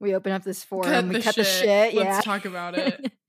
We 0.00 0.14
open 0.14 0.32
up 0.32 0.42
this 0.42 0.64
forum, 0.64 0.90
cut 0.90 1.04
we 1.06 1.12
the 1.14 1.22
cut 1.22 1.34
shit. 1.36 1.44
the 1.44 1.50
shit. 1.50 1.94
Let's 1.94 2.16
yeah. 2.16 2.20
talk 2.20 2.44
about 2.44 2.76
it. 2.76 3.12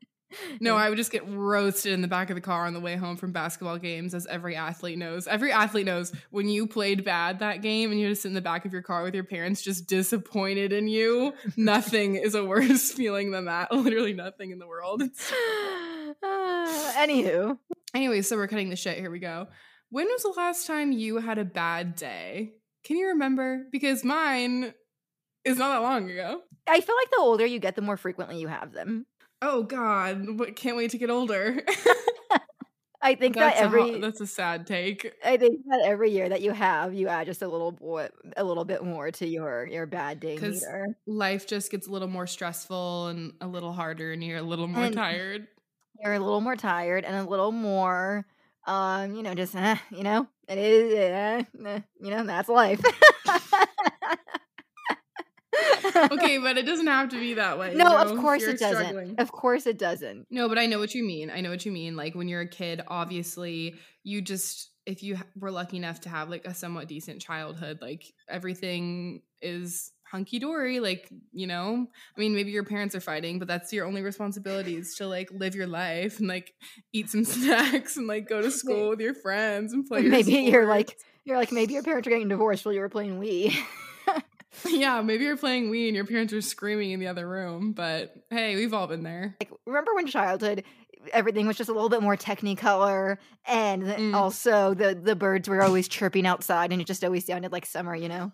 No, 0.60 0.76
I 0.76 0.90
would 0.90 0.98
just 0.98 1.12
get 1.12 1.28
roasted 1.28 1.94
in 1.94 2.02
the 2.02 2.08
back 2.08 2.32
of 2.32 2.36
the 2.36 2.42
car 2.42 2.66
on 2.66 2.74
the 2.74 2.80
way 2.80 2.96
home 2.96 3.18
from 3.18 3.32
basketball 3.32 3.78
games, 3.78 4.16
as 4.16 4.26
every 4.26 4.56
athlete 4.56 4.98
knows. 4.98 5.28
Every 5.28 5.52
athlete 5.52 5.86
knows 5.86 6.12
when 6.32 6.50
you 6.50 6.66
played 6.66 7.06
bad 7.06 7.38
that 7.38 7.62
game 7.62 7.92
and 7.92 8.00
you 8.00 8.08
had 8.08 8.16
to 8.16 8.20
sit 8.20 8.30
in 8.30 8.34
the 8.34 8.42
back 8.42 8.66
of 8.66 8.74
your 8.74 8.82
car 8.82 9.04
with 9.04 9.14
your 9.14 9.24
parents 9.24 9.62
just 9.62 9.88
disappointed 9.88 10.74
in 10.74 10.88
you. 10.88 11.34
nothing 11.56 12.16
is 12.24 12.34
a 12.34 12.44
worse 12.44 12.92
feeling 12.92 13.30
than 13.30 13.46
that. 13.46 13.72
Literally 13.76 14.14
nothing 14.14 14.50
in 14.50 14.58
the 14.58 14.68
world. 14.68 15.04
Uh, 15.04 16.14
anywho, 16.98 17.58
Anyway, 17.94 18.24
so 18.24 18.36
we're 18.36 18.48
cutting 18.48 18.70
the 18.70 18.76
shit. 18.76 18.98
Here 18.98 19.12
we 19.12 19.20
go. 19.20 19.48
When 19.90 20.08
was 20.08 20.24
the 20.24 20.34
last 20.36 20.66
time 20.66 20.92
you 20.92 21.18
had 21.20 21.38
a 21.38 21.46
bad 21.46 21.96
day? 21.96 22.54
Can 22.84 22.98
you 22.98 23.08
remember? 23.08 23.66
Because 23.72 24.04
mine 24.04 24.74
is 25.46 25.58
not 25.58 25.70
that 25.70 25.82
long 25.82 26.10
ago. 26.10 26.42
I 26.68 26.82
feel 26.82 26.96
like 26.96 27.10
the 27.12 27.18
older 27.20 27.46
you 27.46 27.60
get, 27.60 27.76
the 27.76 27.82
more 27.82 27.98
frequently 27.98 28.40
you 28.40 28.48
have 28.48 28.74
them. 28.74 29.06
Oh 29.42 29.64
God, 29.64 30.40
what, 30.40 30.56
can't 30.56 30.78
wait 30.78 30.92
to 30.92 30.98
get 30.98 31.10
older. 31.10 31.62
I 33.02 33.16
think 33.16 33.36
that's 33.36 33.58
that 33.60 33.64
a 33.64 33.66
every 33.66 34.00
that's 34.00 34.22
a 34.22 34.28
sad 34.28 34.66
take. 34.66 35.12
I 35.26 35.36
think 35.36 35.60
that 35.68 35.82
every 35.86 36.12
year 36.12 36.30
that 36.30 36.40
you 36.42 36.52
have, 36.52 36.94
you 36.94 37.10
add 37.10 37.26
just 37.28 37.42
a 37.42 37.48
little 37.50 37.74
boy, 37.74 38.08
a 38.38 38.44
little 38.46 38.64
bit 38.64 38.82
more 38.82 39.12
to 39.12 39.28
your 39.28 39.68
your 39.68 39.86
bad 39.86 40.22
day 40.22 40.38
meter. 40.38 40.96
Life 41.06 41.46
just 41.46 41.70
gets 41.70 41.86
a 41.88 41.92
little 41.92 42.08
more 42.08 42.28
stressful 42.28 43.08
and 43.08 43.34
a 43.42 43.48
little 43.48 43.74
harder, 43.74 44.14
and 44.14 44.24
you're 44.24 44.38
a 44.38 44.42
little 44.42 44.68
more 44.68 44.86
And- 44.86 44.96
tired. 44.96 45.48
You're 46.02 46.14
a 46.14 46.20
little 46.20 46.40
more 46.42 46.56
tired 46.56 47.04
and 47.06 47.16
a 47.16 47.24
little 47.30 47.52
more, 47.52 48.26
um, 48.66 49.16
you 49.16 49.22
know, 49.22 49.36
just 49.36 49.54
eh, 49.56 49.76
you 49.92 50.04
know, 50.04 50.28
it 50.48 50.58
is, 50.58 50.94
eh, 50.94 51.44
you 52.00 52.10
know, 52.12 52.26
that's 52.26 52.50
life. 52.50 52.82
okay, 56.12 56.38
but 56.44 56.58
it 56.58 56.66
doesn't 56.66 56.88
have 56.88 57.10
to 57.10 57.20
be 57.20 57.36
that 57.36 57.58
way. 57.58 57.72
you 57.72 57.78
no, 57.78 57.86
know, 57.86 57.98
of 57.98 58.18
course 58.20 58.42
you're 58.42 58.52
it 58.52 58.60
doesn't. 58.60 58.88
struggling. 58.88 59.16
Of 59.18 59.32
course 59.32 59.68
it 59.68 59.78
doesn't. 59.78 60.28
No, 60.30 60.50
but 60.50 60.58
I 60.58 60.66
know 60.66 60.80
what 60.80 60.94
you 60.94 61.04
mean. 61.04 61.30
I 61.30 61.42
know 61.42 61.50
what 61.50 61.66
you 61.66 61.72
mean. 61.72 61.96
Like 61.96 62.16
when 62.16 62.28
you're 62.28 62.42
a 62.42 62.48
kid, 62.48 62.82
obviously, 62.88 63.76
you 64.04 64.22
just 64.22 64.70
if 64.86 65.02
you 65.02 65.18
were 65.40 65.52
lucky 65.52 65.78
enough 65.78 66.02
to 66.02 66.10
have 66.10 66.30
like 66.30 66.46
a 66.46 66.54
somewhat 66.54 66.88
decent 66.88 67.22
childhood, 67.22 67.80
like 67.82 68.04
everything 68.28 69.22
is 69.42 69.92
hunky 70.14 70.38
dory. 70.38 70.80
Like 70.80 71.10
you 71.34 71.48
know, 71.48 71.88
I 72.16 72.20
mean, 72.20 72.36
maybe 72.36 72.52
your 72.52 72.64
parents 72.64 72.96
are 72.96 73.02
fighting, 73.02 73.40
but 73.40 73.48
that's 73.48 73.74
your 73.74 73.86
only 73.86 74.02
responsibility 74.02 74.76
is 74.76 74.96
to 74.96 75.08
like 75.08 75.30
live 75.32 75.56
your 75.56 75.68
life 75.68 76.20
and 76.20 76.28
like 76.28 76.54
eat 76.94 77.10
some 77.10 77.26
snacks 77.26 77.98
and 77.98 78.08
like 78.08 78.30
go 78.30 78.42
to 78.42 78.52
school 78.52 78.90
with 78.90 79.02
your 79.02 79.16
friends 79.16 79.74
and 79.74 79.86
play. 79.86 80.02
your 80.02 80.12
Maybe 80.12 80.34
you're 80.34 80.68
like 80.68 80.98
you're 81.26 81.38
like 81.38 81.52
maybe 81.52 81.74
your 81.74 81.84
parents 81.84 82.08
are 82.08 82.12
getting 82.12 82.30
divorced 82.30 82.64
while 82.64 82.74
you 82.74 82.82
were 82.82 82.90
playing 82.90 83.20
Wii. 83.20 83.56
yeah, 84.70 85.02
maybe 85.02 85.24
you're 85.24 85.38
playing 85.38 85.72
Wii 85.72 85.88
and 85.88 85.96
your 85.96 86.06
parents 86.06 86.32
are 86.32 86.42
screaming 86.42 86.92
in 86.92 87.00
the 87.00 87.08
other 87.08 87.28
room. 87.28 87.74
But 87.74 88.14
hey, 88.30 88.56
we've 88.56 88.74
all 88.74 88.88
been 88.88 89.04
there. 89.04 89.36
like 89.42 89.52
remember 89.66 89.96
when 89.96 90.06
childhood 90.08 90.64
everything 91.12 91.46
was 91.48 91.58
just 91.58 91.70
a 91.70 91.74
little 91.74 91.90
bit 91.90 92.02
more 92.02 92.16
technicolor 92.16 93.18
and 93.46 93.84
Mm. 93.84 94.14
also 94.14 94.74
the 94.74 94.96
the 94.96 95.16
birds 95.16 95.50
were 95.50 95.62
always 95.62 95.88
chirping 95.88 96.26
outside 96.26 96.72
and 96.72 96.82
it 96.82 96.86
just 96.88 97.04
always 97.04 97.26
sounded 97.26 97.52
like 97.52 97.66
summer 97.66 97.96
you 97.96 98.08
know 98.08 98.32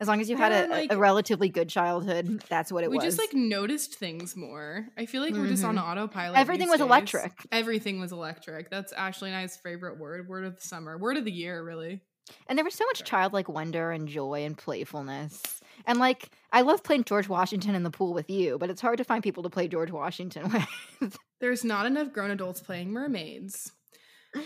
as 0.00 0.08
long 0.08 0.20
as 0.20 0.30
you 0.30 0.36
had 0.36 0.52
Yeah, 0.52 0.66
a, 0.66 0.68
like- 0.68 0.92
a 0.92 0.96
relatively 0.96 1.48
good 1.48 1.68
childhood 1.68 2.42
that's 2.48 2.72
what 2.72 2.82
it 2.84 2.90
was. 2.90 2.98
we 2.98 3.04
just 3.04 3.18
like 3.18 3.34
noticed 3.34 3.94
things 3.96 4.34
more. 4.36 4.86
I 4.96 5.04
feel 5.06 5.22
like 5.22 5.34
we're 5.34 5.46
just 5.48 5.64
on 5.64 5.76
Mhm. 5.76 5.82
autopilot. 5.84 6.38
everything 6.38 6.68
was 6.68 6.78
days. 6.78 6.86
electric 6.86 7.32
Everything 7.52 8.00
was 8.00 8.12
electric. 8.12 8.70
That's 8.70 8.92
Ashley 8.92 9.28
and 9.30 9.36
I's 9.36 9.56
favorite 9.56 9.98
word. 9.98 10.28
Word 10.28 10.44
of 10.44 10.56
the 10.56 10.62
summer. 10.62 10.96
Word 10.96 11.16
of 11.18 11.24
the 11.24 11.32
year, 11.32 11.62
really. 11.62 12.00
and 12.48 12.58
there 12.58 12.64
was 12.64 12.74
so 12.74 12.84
much 12.86 13.04
childlike 13.04 13.48
wonder 13.48 13.90
and 13.92 14.08
joy 14.08 14.44
and 14.44 14.56
playfulness 14.58 15.60
and 15.86 15.98
like 15.98 16.30
i 16.52 16.60
love 16.60 16.82
playing 16.82 17.04
george 17.04 17.28
washington 17.28 17.74
in 17.74 17.82
the 17.82 17.90
pool 17.90 18.12
with 18.12 18.28
you 18.28 18.58
but 18.58 18.70
it's 18.70 18.80
hard 18.80 18.98
to 18.98 19.04
find 19.04 19.22
people 19.22 19.42
to 19.42 19.50
play 19.50 19.68
george 19.68 19.90
washington 19.90 20.50
with 21.00 21.16
There's 21.40 21.64
not 21.64 21.86
enough 21.86 22.12
grown 22.12 22.30
adults 22.30 22.60
playing 22.60 22.90
mermaids. 22.90 23.72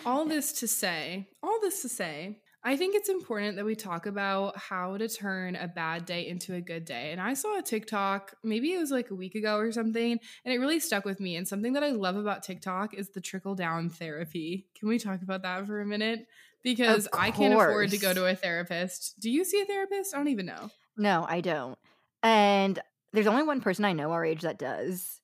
All 0.05 0.25
this 0.25 0.53
to 0.55 0.69
say, 0.69 1.29
all 1.43 1.61
this 1.61 1.83
to 1.83 1.89
say, 1.89 2.41
I 2.63 2.77
think 2.77 2.95
it's 2.95 3.09
important 3.09 3.57
that 3.57 3.65
we 3.65 3.75
talk 3.75 4.07
about 4.07 4.57
how 4.57 4.97
to 4.97 5.09
turn 5.09 5.57
a 5.57 5.67
bad 5.67 6.05
day 6.05 6.29
into 6.29 6.55
a 6.55 6.61
good 6.61 6.85
day. 6.85 7.11
And 7.13 7.21
I 7.21 7.35
saw 7.35 7.59
a 7.59 7.63
TikTok, 7.63 8.35
maybe 8.45 8.73
it 8.75 8.79
was 8.79 8.91
like 8.91 9.11
a 9.11 9.15
week 9.15 9.35
ago 9.35 9.57
or 9.57 9.73
something, 9.73 10.19
and 10.45 10.55
it 10.55 10.59
really 10.59 10.79
stuck 10.79 11.05
with 11.05 11.21
me. 11.21 11.37
And 11.37 11.49
something 11.49 11.73
that 11.73 11.83
I 11.83 11.91
love 11.91 12.17
about 12.17 12.43
TikTok 12.43 12.95
is 12.95 13.11
the 13.11 13.21
trickle 13.21 13.55
down 13.55 13.89
therapy. 13.89 14.67
Can 14.79 14.89
we 14.89 14.99
talk 14.99 15.23
about 15.23 15.43
that 15.43 15.67
for 15.67 15.81
a 15.81 15.87
minute? 15.87 16.27
Because 16.63 17.09
I 17.15 17.31
can't 17.31 17.55
afford 17.55 17.91
to 17.91 17.99
go 17.99 18.13
to 18.13 18.27
a 18.27 18.35
therapist. 18.35 19.19
Do 19.19 19.31
you 19.31 19.45
see 19.45 19.63
a 19.63 19.65
therapist? 19.65 20.15
I 20.15 20.19
don't 20.19 20.29
even 20.29 20.47
know. 20.47 20.71
No 21.01 21.27
i 21.29 21.41
don't 21.41 21.79
and 22.23 22.79
there's 23.13 23.27
only 23.27 23.43
one 23.43 23.61
person 23.61 23.85
i 23.85 23.93
know 23.93 24.13
our 24.13 24.25
age 24.25 24.43
that 24.43 24.59
does 24.59 25.21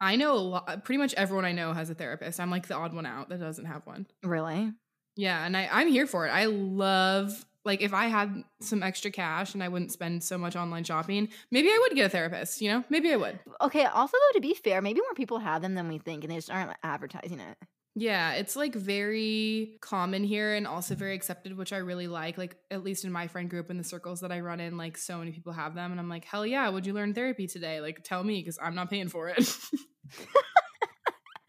I 0.00 0.16
know 0.16 0.34
a 0.34 0.38
lot, 0.38 0.64
uh, 0.68 0.76
pretty 0.76 0.98
much 0.98 1.12
everyone 1.14 1.44
I 1.44 1.50
know 1.50 1.72
has 1.72 1.90
a 1.90 1.94
therapist. 1.94 2.38
I'm 2.38 2.50
like 2.50 2.68
the 2.68 2.76
odd 2.76 2.94
one 2.94 3.04
out 3.04 3.28
that 3.30 3.40
doesn't 3.40 3.64
have 3.64 3.84
one. 3.84 4.06
really 4.22 4.72
Yeah, 5.16 5.44
and 5.44 5.56
I, 5.56 5.68
I'm 5.70 5.88
here 5.88 6.06
for 6.06 6.26
it. 6.26 6.30
I 6.30 6.44
love 6.44 7.44
like 7.64 7.82
if 7.82 7.92
I 7.92 8.06
had 8.06 8.44
some 8.60 8.82
extra 8.82 9.10
cash 9.10 9.54
and 9.54 9.62
I 9.62 9.68
wouldn't 9.68 9.92
spend 9.92 10.22
so 10.22 10.38
much 10.38 10.56
online 10.56 10.84
shopping, 10.84 11.28
maybe 11.50 11.68
I 11.68 11.78
would 11.82 11.94
get 11.94 12.06
a 12.06 12.08
therapist, 12.08 12.62
you 12.62 12.70
know? 12.70 12.84
Maybe 12.88 13.12
I 13.12 13.16
would. 13.16 13.38
Okay, 13.60 13.84
also 13.84 14.16
though, 14.16 14.38
to 14.38 14.40
be 14.40 14.54
fair, 14.54 14.80
maybe 14.80 15.00
more 15.00 15.14
people 15.14 15.38
have 15.38 15.60
them 15.60 15.74
than 15.74 15.88
we 15.88 15.98
think, 15.98 16.24
and 16.24 16.30
they 16.30 16.36
just 16.36 16.50
aren't 16.50 16.70
advertising 16.82 17.40
it. 17.40 17.58
Yeah, 17.94 18.32
it's 18.34 18.54
like 18.54 18.74
very 18.74 19.76
common 19.80 20.22
here 20.22 20.54
and 20.54 20.66
also 20.66 20.94
very 20.94 21.14
accepted, 21.14 21.56
which 21.56 21.72
I 21.72 21.78
really 21.78 22.06
like. 22.06 22.38
Like 22.38 22.56
at 22.70 22.84
least 22.84 23.04
in 23.04 23.10
my 23.10 23.26
friend 23.26 23.50
group 23.50 23.70
and 23.70 23.80
the 23.80 23.84
circles 23.84 24.20
that 24.20 24.30
I 24.30 24.40
run 24.40 24.60
in, 24.60 24.76
like 24.76 24.96
so 24.96 25.18
many 25.18 25.32
people 25.32 25.52
have 25.52 25.74
them 25.74 25.90
and 25.90 25.98
I'm 26.00 26.08
like, 26.08 26.24
"Hell 26.24 26.46
yeah, 26.46 26.68
would 26.68 26.86
you 26.86 26.92
learn 26.92 27.12
therapy 27.14 27.46
today?" 27.48 27.80
Like 27.80 28.04
tell 28.04 28.22
me 28.22 28.42
cuz 28.44 28.58
I'm 28.62 28.74
not 28.74 28.90
paying 28.90 29.08
for 29.08 29.28
it. 29.28 29.38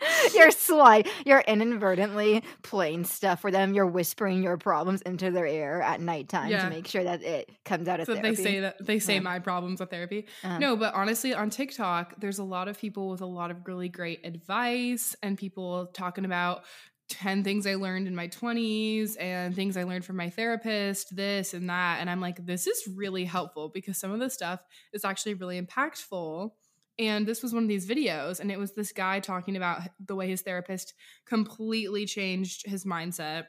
You're 0.36 0.51
sly. 0.51 1.03
You're 1.25 1.41
inadvertently 1.41 2.44
playing 2.63 3.06
stuff 3.06 3.41
for 3.41 3.51
them. 3.51 3.74
You're 3.74 3.86
whispering 3.88 4.44
your 4.44 4.58
problems 4.58 5.01
into 5.01 5.32
their 5.32 5.46
ear 5.46 5.82
at 5.82 6.01
nighttime 6.01 6.50
Yeah. 6.50 6.63
to 6.63 6.70
make 6.70 6.88
sure 6.88 7.03
that 7.03 7.24
it 7.24 7.50
comes 7.65 7.88
out 7.88 8.00
of 8.00 8.06
so 8.06 8.13
therapy. 8.13 8.36
they 8.36 8.44
say 8.44 8.60
that 8.62 8.86
they 8.86 9.00
say 9.00 9.20
my 9.20 9.39
problems 9.39 9.79
with 9.79 9.89
therapy. 9.89 10.27
Uh-huh. 10.44 10.58
No, 10.60 10.75
but 10.75 10.94
honestly, 10.94 11.34
on 11.34 11.50
TikTok, 11.50 12.15
there's 12.20 12.39
a 12.39 12.44
lot 12.44 12.68
of 12.68 12.77
people 12.77 13.10
with 13.10 13.22
a 13.22 13.25
lot 13.25 13.51
of 13.51 13.58
really 13.65 13.89
great 13.89 14.25
advice 14.25 15.15
and 15.22 15.38
people 15.38 15.88
talking 15.94 16.25
about 16.25 16.63
10 17.10 17.44
things 17.44 17.65
I 17.65 17.74
learned 17.75 18.08
in 18.08 18.15
my 18.15 18.27
20s 18.27 19.15
and 19.20 19.56
things 19.56 19.75
I 19.75 19.84
learned 19.84 20.06
from 20.06 20.15
my 20.15 20.29
therapist, 20.29 21.15
this 21.15 21.56
and 21.56 21.68
that. 21.70 21.98
And 22.00 22.10
I'm 22.10 22.22
like, 22.22 22.46
this 22.46 22.68
is 22.68 22.88
really 22.96 23.25
helpful 23.25 23.70
because 23.74 23.98
some 23.98 24.12
of 24.12 24.20
the 24.20 24.29
stuff 24.29 24.60
is 24.94 25.03
actually 25.03 25.34
really 25.34 25.60
impactful. 25.60 26.51
And 27.00 27.25
this 27.25 27.41
was 27.41 27.53
one 27.53 27.63
of 27.63 27.70
these 27.70 27.88
videos, 27.88 28.41
and 28.41 28.51
it 28.51 28.60
was 28.60 28.74
this 28.74 28.91
guy 28.91 29.22
talking 29.22 29.56
about 29.56 29.82
the 30.06 30.15
way 30.15 30.27
his 30.27 30.41
therapist 30.41 30.94
completely 31.25 32.06
changed 32.06 32.68
his 32.68 32.84
mindset. 32.84 33.46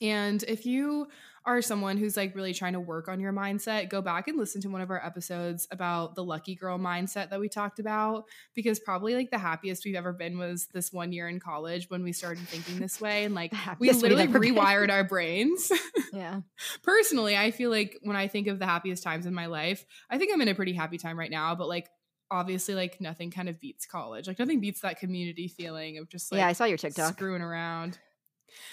And 0.00 0.42
if 0.48 0.64
you 0.64 1.08
are 1.44 1.62
someone 1.62 1.96
who's 1.96 2.16
like 2.16 2.34
really 2.34 2.52
trying 2.52 2.74
to 2.74 2.80
work 2.80 3.08
on 3.08 3.20
your 3.20 3.32
mindset, 3.32 3.88
go 3.88 4.02
back 4.02 4.28
and 4.28 4.38
listen 4.38 4.60
to 4.62 4.68
one 4.68 4.80
of 4.80 4.90
our 4.90 5.04
episodes 5.04 5.66
about 5.70 6.14
the 6.14 6.24
lucky 6.24 6.54
girl 6.54 6.78
mindset 6.78 7.30
that 7.30 7.40
we 7.40 7.48
talked 7.48 7.78
about. 7.78 8.24
Because 8.54 8.78
probably 8.78 9.14
like 9.14 9.30
the 9.30 9.38
happiest 9.38 9.84
we've 9.84 9.94
ever 9.94 10.12
been 10.12 10.38
was 10.38 10.68
this 10.72 10.92
one 10.92 11.12
year 11.12 11.28
in 11.28 11.40
college 11.40 11.88
when 11.88 12.02
we 12.02 12.12
started 12.12 12.46
thinking 12.48 12.78
this 12.78 13.00
way. 13.00 13.24
And 13.24 13.34
like 13.34 13.52
we 13.78 13.90
literally 13.90 14.24
ever 14.24 14.38
been. 14.38 14.54
rewired 14.54 14.90
our 14.90 15.04
brains. 15.04 15.70
yeah. 16.12 16.40
Personally, 16.82 17.36
I 17.36 17.50
feel 17.50 17.70
like 17.70 17.98
when 18.02 18.16
I 18.16 18.28
think 18.28 18.46
of 18.46 18.58
the 18.58 18.66
happiest 18.66 19.02
times 19.02 19.26
in 19.26 19.34
my 19.34 19.46
life, 19.46 19.84
I 20.10 20.18
think 20.18 20.32
I'm 20.32 20.40
in 20.40 20.48
a 20.48 20.54
pretty 20.54 20.72
happy 20.72 20.98
time 20.98 21.18
right 21.18 21.30
now, 21.30 21.54
but 21.54 21.68
like 21.68 21.88
obviously 22.30 22.74
like 22.74 23.00
nothing 23.00 23.30
kind 23.30 23.48
of 23.48 23.60
beats 23.60 23.86
college. 23.86 24.28
Like 24.28 24.38
nothing 24.38 24.60
beats 24.60 24.80
that 24.80 24.98
community 24.98 25.48
feeling 25.48 25.98
of 25.98 26.08
just 26.08 26.30
like 26.30 26.38
yeah, 26.38 26.46
I 26.46 26.52
saw 26.52 26.64
your 26.64 26.78
TikTok. 26.78 27.14
screwing 27.14 27.42
around. 27.42 27.98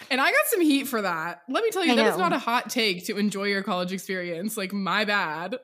And 0.10 0.20
I 0.20 0.32
got 0.32 0.46
some 0.48 0.62
heat 0.62 0.88
for 0.88 1.02
that. 1.02 1.42
Let 1.50 1.64
me 1.64 1.70
tell 1.70 1.86
you, 1.86 1.94
I 1.94 1.96
that 1.98 2.08
is 2.08 2.18
know. 2.18 2.24
not 2.24 2.34
a 2.34 2.40
hot 2.40 2.70
take 2.70 3.06
to 3.06 3.18
enjoy 3.18 3.46
your 3.46 3.64
college 3.64 3.92
experience. 3.92 4.58
Like, 4.58 4.74
my 4.74 5.06
bad. 5.06 5.58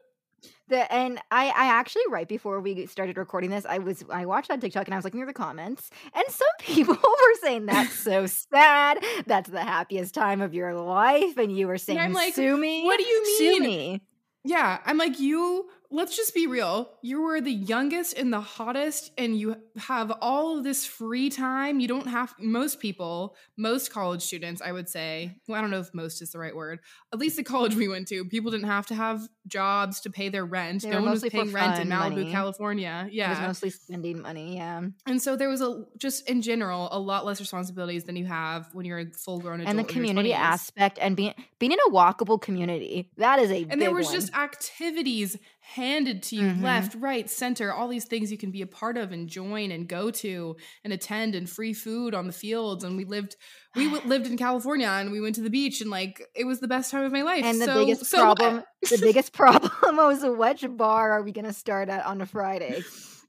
The, 0.69 0.91
and 0.93 1.19
I, 1.29 1.47
I 1.47 1.65
actually 1.65 2.03
right 2.09 2.27
before 2.27 2.61
we 2.61 2.85
started 2.85 3.17
recording 3.17 3.49
this, 3.49 3.65
I 3.65 3.79
was 3.79 4.03
I 4.09 4.25
watched 4.25 4.47
that 4.47 4.61
TikTok 4.61 4.87
and 4.87 4.93
I 4.93 4.97
was 4.97 5.03
looking 5.03 5.21
at 5.21 5.27
the 5.27 5.33
comments, 5.33 5.89
and 6.13 6.23
some 6.29 6.47
people 6.59 6.95
were 6.95 7.35
saying 7.41 7.65
that's 7.65 7.93
so 7.99 8.25
sad. 8.25 9.03
That's 9.27 9.49
the 9.49 9.61
happiest 9.61 10.15
time 10.15 10.41
of 10.41 10.53
your 10.53 10.73
life, 10.73 11.37
and 11.37 11.55
you 11.55 11.67
were 11.67 11.77
saying, 11.77 11.99
I'm 11.99 12.13
like, 12.13 12.33
"Sue 12.33 12.57
me, 12.57 12.85
what 12.85 12.97
do 12.97 13.05
you 13.05 13.23
mean? 13.23 13.37
Sue 13.37 13.59
me." 13.59 14.01
Yeah, 14.45 14.79
I'm 14.85 14.97
like, 14.97 15.19
you, 15.19 15.69
let's 15.93 16.17
just 16.17 16.33
be 16.33 16.47
real. 16.47 16.89
You 17.03 17.21
were 17.21 17.39
the 17.39 17.51
youngest 17.51 18.17
and 18.17 18.33
the 18.33 18.41
hottest, 18.41 19.11
and 19.15 19.39
you 19.39 19.55
have 19.77 20.11
all 20.21 20.57
of 20.57 20.63
this 20.63 20.85
free 20.87 21.29
time. 21.29 21.79
You 21.79 21.87
don't 21.87 22.07
have, 22.07 22.33
most 22.39 22.79
people, 22.79 23.35
most 23.57 23.91
college 23.91 24.23
students, 24.23 24.59
I 24.59 24.71
would 24.71 24.89
say, 24.89 25.37
well, 25.47 25.59
I 25.59 25.61
don't 25.61 25.69
know 25.69 25.79
if 25.79 25.93
most 25.93 26.21
is 26.23 26.31
the 26.31 26.39
right 26.39 26.55
word, 26.55 26.79
at 27.13 27.19
least 27.19 27.37
the 27.37 27.43
college 27.43 27.75
we 27.75 27.87
went 27.87 28.07
to, 28.07 28.25
people 28.25 28.49
didn't 28.49 28.65
have 28.65 28.87
to 28.87 28.95
have 28.95 29.29
jobs 29.47 29.99
to 30.01 30.09
pay 30.09 30.29
their 30.29 30.45
rent. 30.45 30.81
They 30.83 30.89
no 30.89 30.97
were 30.97 31.01
one 31.03 31.11
was 31.11 31.23
paying 31.23 31.51
rent 31.51 31.79
in 31.79 31.89
Malibu, 31.89 32.09
money. 32.15 32.31
California. 32.31 33.05
It 33.07 33.13
Yeah. 33.13 33.29
was 33.29 33.39
mostly 33.41 33.69
spending 33.71 34.21
money. 34.21 34.55
Yeah, 34.57 34.81
And 35.05 35.21
so 35.21 35.35
there 35.35 35.49
was 35.49 35.61
a 35.61 35.83
just 35.97 36.29
in 36.29 36.41
general 36.41 36.87
a 36.91 36.99
lot 36.99 37.25
less 37.25 37.39
responsibilities 37.39 38.05
than 38.05 38.15
you 38.15 38.25
have 38.25 38.69
when 38.73 38.85
you're 38.85 38.99
a 38.99 39.05
full 39.11 39.39
grown 39.39 39.59
adult. 39.61 39.69
and 39.69 39.79
the 39.79 39.83
community 39.91 40.29
20s. 40.29 40.39
aspect 40.53 40.97
and 41.01 41.15
being 41.15 41.33
being 41.59 41.71
in 41.73 41.79
a 41.87 41.91
walkable 41.91 42.41
community 42.41 43.09
that 43.17 43.39
is 43.39 43.51
a 43.51 43.65
And 43.69 43.81
there 43.81 43.91
was 43.93 44.05
one. 44.07 44.15
just 44.15 44.33
activities 44.35 45.37
handed 45.61 46.21
to 46.23 46.35
you 46.35 46.43
Mhm. 46.47 46.61
left, 46.61 46.95
right, 46.95 47.29
center, 47.29 47.73
all 47.73 47.87
these 47.87 48.05
things 48.05 48.31
you 48.31 48.37
can 48.37 48.51
be 48.51 48.61
a 48.61 48.67
part 48.67 48.97
of 48.97 49.11
and 49.11 49.29
join 49.29 49.71
and 49.71 49.87
go 49.87 50.11
to 50.11 50.55
and 50.83 50.91
attend 50.91 51.35
and 51.35 51.49
free 51.49 51.73
food 51.73 52.13
on 52.13 52.27
the 52.27 52.33
fields. 52.33 52.83
And 52.83 52.97
we 52.97 53.05
lived 53.05 53.35
we 53.75 53.85
w- 53.89 54.07
lived 54.07 54.27
in 54.27 54.37
California 54.37 54.87
and 54.87 55.11
we 55.11 55.19
went 55.21 55.35
to 55.35 55.41
the 55.41 55.49
beach 55.49 55.81
and 55.81 55.89
like 55.89 56.21
it 56.35 56.45
was 56.45 56.59
the 56.59 56.67
best 56.67 56.91
time 56.91 57.03
of 57.03 57.11
my 57.11 57.21
life. 57.23 57.43
and 57.43 57.59
the 57.61 57.65
So- 57.65 57.75
biggest 57.85 58.05
so 58.05 58.17
problem 58.19 58.63
the 58.89 58.97
biggest 59.01 59.33
problem 59.33 59.71
was 59.97 60.23
which 60.23 60.65
bar 60.77 61.11
are 61.11 61.21
we 61.23 61.31
going 61.31 61.45
to 61.45 61.53
start 61.53 61.89
at 61.89 62.05
on 62.05 62.21
a 62.21 62.25
friday 62.25 62.81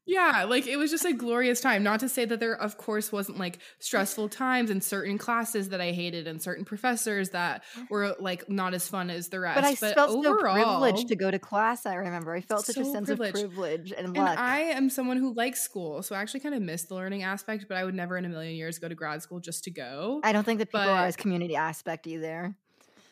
Yeah, 0.07 0.45
like 0.45 0.67
it 0.67 0.77
was 0.77 0.91
just 0.91 1.07
a 1.07 1.15
glorious 1.15 1.63
time. 1.63 1.83
Not 1.83 2.01
to 2.01 2.11
say 2.11 2.27
that 2.27 2.39
there, 2.39 2.55
of 2.55 2.77
course, 2.77 3.11
wasn't 3.11 3.39
like 3.39 3.59
stressful 3.79 4.29
times 4.29 4.69
and 4.69 4.85
certain 4.85 5.17
classes 5.17 5.71
that 5.71 5.81
I 5.81 5.93
hated 5.93 6.27
and 6.27 6.43
certain 6.43 6.67
professors 6.67 7.31
that 7.31 7.63
were 7.89 8.15
like 8.21 8.47
not 8.51 8.75
as 8.75 8.87
fun 8.87 9.09
as 9.09 9.31
the 9.31 9.41
rest. 9.41 9.55
but 9.57 9.65
i 9.65 9.75
felt 9.75 10.11
overall, 10.11 10.35
so 10.37 10.53
privileged 10.53 11.09
to 11.09 11.17
go 11.17 11.31
to 11.31 11.39
class 11.39 11.87
i 11.87 11.95
remember 11.95 12.35
i 12.35 12.43
felt 12.43 12.67
such 12.67 12.77
a 12.77 12.85
sense 12.85 13.07
privileged. 13.07 13.37
of 13.37 13.41
privilege 13.55 13.93
and 13.97 14.09
And 14.09 14.17
luck 14.17 14.39
I 14.39 14.61
am 14.61 14.91
someone 14.91 15.17
who 15.17 15.33
likes 15.33 15.63
school, 15.63 16.03
so 16.03 16.15
I 16.15 16.21
actually 16.21 16.41
kind 16.41 16.55
of 16.55 16.61
miss 16.61 16.83
the 16.85 16.95
learning 16.95 17.23
aspect. 17.23 17.65
But 17.67 17.79
I 17.79 17.85
would 17.85 17.95
never 17.95 18.19
in 18.19 18.27
a 18.27 18.29
million 18.29 18.55
years 18.57 18.79
go 18.79 18.89
to 18.89 18.95
grad 18.95 19.23
school 19.23 19.41
just 19.41 19.65
to 19.65 19.71
go. 19.71 20.21
I 20.23 20.33
don't 20.33 20.45
think 20.45 20.59
that 20.59 20.67
people 20.67 20.81
are 20.83 21.07
as 21.07 21.17
community 21.17 21.57
aspect 21.57 22.07
either 22.07 22.55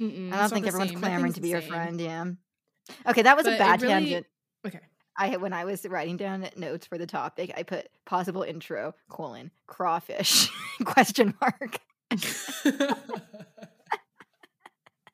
i 0.01 0.05
don't 0.05 0.51
think 0.51 0.67
everyone's 0.67 0.91
same. 0.91 0.99
clamoring 0.99 1.23
Nothing's 1.27 1.35
to 1.37 1.41
be 1.41 1.49
your 1.51 1.63
friend 1.63 2.01
yeah 2.01 2.25
okay 3.07 3.23
that 3.23 3.37
was 3.37 3.45
But 3.47 3.55
a 3.55 3.59
bad 3.59 3.81
really- 3.83 3.95
tangent 3.95 4.27
Okay. 4.67 4.81
I 5.17 5.37
when 5.37 5.53
I 5.53 5.65
was 5.65 5.87
writing 5.87 6.17
down 6.17 6.49
notes 6.57 6.87
for 6.87 6.99
the 6.99 7.07
topic, 7.07 7.53
I 7.57 7.63
put 7.63 7.89
possible 8.05 8.43
intro 8.43 8.95
colon 9.09 9.51
crawfish 9.67 10.49
question 10.85 11.35
mark. 11.41 11.79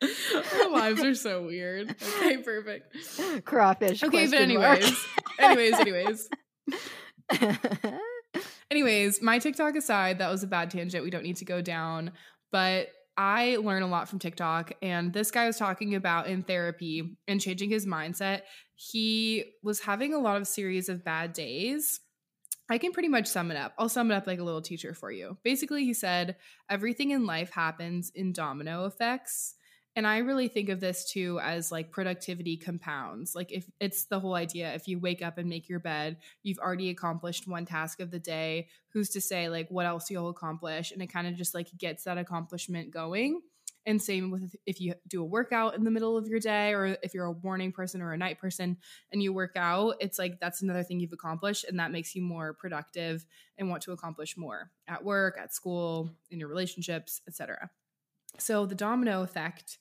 oh 0.03 0.71
lives 0.73 1.03
are 1.03 1.15
so 1.15 1.43
weird. 1.45 1.95
Okay, 2.19 2.39
perfect. 2.39 2.97
Crawfish. 3.45 4.03
Okay, 4.03 4.27
but 4.27 4.41
anyways, 4.41 5.07
anyways, 5.39 5.75
anyways. 5.75 6.29
Anyways, 8.71 9.23
my 9.23 9.39
TikTok 9.39 9.77
aside, 9.77 10.19
that 10.19 10.31
was 10.31 10.43
a 10.43 10.47
bad 10.47 10.71
tangent. 10.71 11.03
We 11.03 11.11
don't 11.11 11.23
need 11.25 11.37
to 11.39 11.45
go 11.45 11.63
down, 11.63 12.13
but 12.53 12.89
I 13.19 13.57
learn 13.57 13.83
a 13.83 13.89
lot 13.89 14.09
from 14.09 14.21
TikTok. 14.21 14.73
And 14.81 15.13
this 15.13 15.33
guy 15.33 15.47
was 15.47 15.59
talking 15.59 15.97
about 15.97 16.29
in 16.29 16.45
therapy 16.45 17.19
and 17.27 17.41
changing 17.41 17.69
his 17.69 17.85
mindset. 17.85 18.43
He 18.77 19.45
was 19.63 19.81
having 19.81 20.15
a 20.15 20.21
lot 20.21 20.41
of 20.41 20.47
series 20.47 20.89
of 20.89 21.05
bad 21.05 21.33
days. 21.33 22.01
I 22.71 22.79
can 22.79 22.93
pretty 22.93 23.09
much 23.09 23.27
sum 23.27 23.51
it 23.51 23.57
up. 23.57 23.73
I'll 23.77 23.89
sum 23.89 24.13
it 24.13 24.15
up 24.15 24.29
like 24.29 24.39
a 24.39 24.45
little 24.45 24.63
teacher 24.63 24.95
for 24.95 25.11
you. 25.11 25.37
Basically, 25.43 25.85
he 25.85 25.95
said 25.95 26.37
everything 26.71 27.11
in 27.11 27.27
life 27.27 27.51
happens 27.51 28.13
in 28.15 28.33
domino 28.33 28.85
effects. 28.87 29.55
And 29.97 30.07
I 30.07 30.19
really 30.19 30.47
think 30.47 30.69
of 30.69 30.79
this 30.79 31.11
too 31.11 31.41
as 31.43 31.73
like 31.73 31.91
productivity 31.91 32.57
compounds. 32.57 33.35
Like 33.35 33.51
if 33.51 33.65
it's 33.81 34.05
the 34.05 34.21
whole 34.21 34.35
idea, 34.35 34.73
if 34.75 34.87
you 34.87 35.01
wake 35.01 35.23
up 35.23 35.39
and 35.39 35.49
make 35.49 35.69
your 35.69 35.81
bed, 35.81 36.19
you've 36.45 36.61
already 36.61 36.91
accomplished 36.91 37.49
one 37.49 37.67
task 37.67 37.99
of 38.01 38.13
the 38.13 38.21
day. 38.21 38.69
Who's 38.93 39.09
to 39.11 39.21
say 39.21 39.49
like 39.49 39.69
what 39.71 39.87
else 39.87 40.09
you'll 40.09 40.29
accomplish? 40.29 40.93
And 40.93 41.03
it 41.03 41.09
kind 41.09 41.27
of 41.27 41.35
just 41.35 41.53
like 41.53 41.69
gets 41.77 42.05
that 42.05 42.17
accomplishment 42.17 42.93
going. 42.93 43.41
And 43.87 44.03
same 44.03 44.31
with 44.31 44.55
if 44.67 44.81
you 44.83 44.95
do 45.09 45.23
a 45.23 45.25
workout 45.25 45.75
in 45.75 45.83
the 45.83 45.91
middle 45.91 46.19
of 46.19 46.29
your 46.29 46.41
day, 46.41 46.75
or 46.75 46.99
if 47.03 47.15
you're 47.15 47.25
a 47.25 47.35
morning 47.43 47.73
person 47.73 48.03
or 48.03 48.13
a 48.13 48.19
night 48.19 48.39
person 48.39 48.77
and 49.11 49.23
you 49.23 49.33
work 49.33 49.53
out, 49.57 49.95
it's 49.99 50.19
like 50.19 50.39
that's 50.41 50.61
another 50.61 50.83
thing 50.83 51.01
you've 51.01 51.15
accomplished, 51.15 51.65
and 51.65 51.81
that 51.81 51.91
makes 51.91 52.15
you 52.15 52.21
more 52.21 52.53
productive 52.53 53.25
and 53.57 53.71
want 53.71 53.83
to 53.85 53.93
accomplish 53.93 54.37
more 54.37 54.71
at 54.87 55.03
work, 55.03 55.39
at 55.41 55.55
school, 55.55 56.11
in 56.31 56.39
your 56.39 56.51
relationships, 56.51 57.23
etc. 57.27 57.71
So 58.41 58.67
the 58.67 58.75
domino 58.75 59.23
effect 59.23 59.79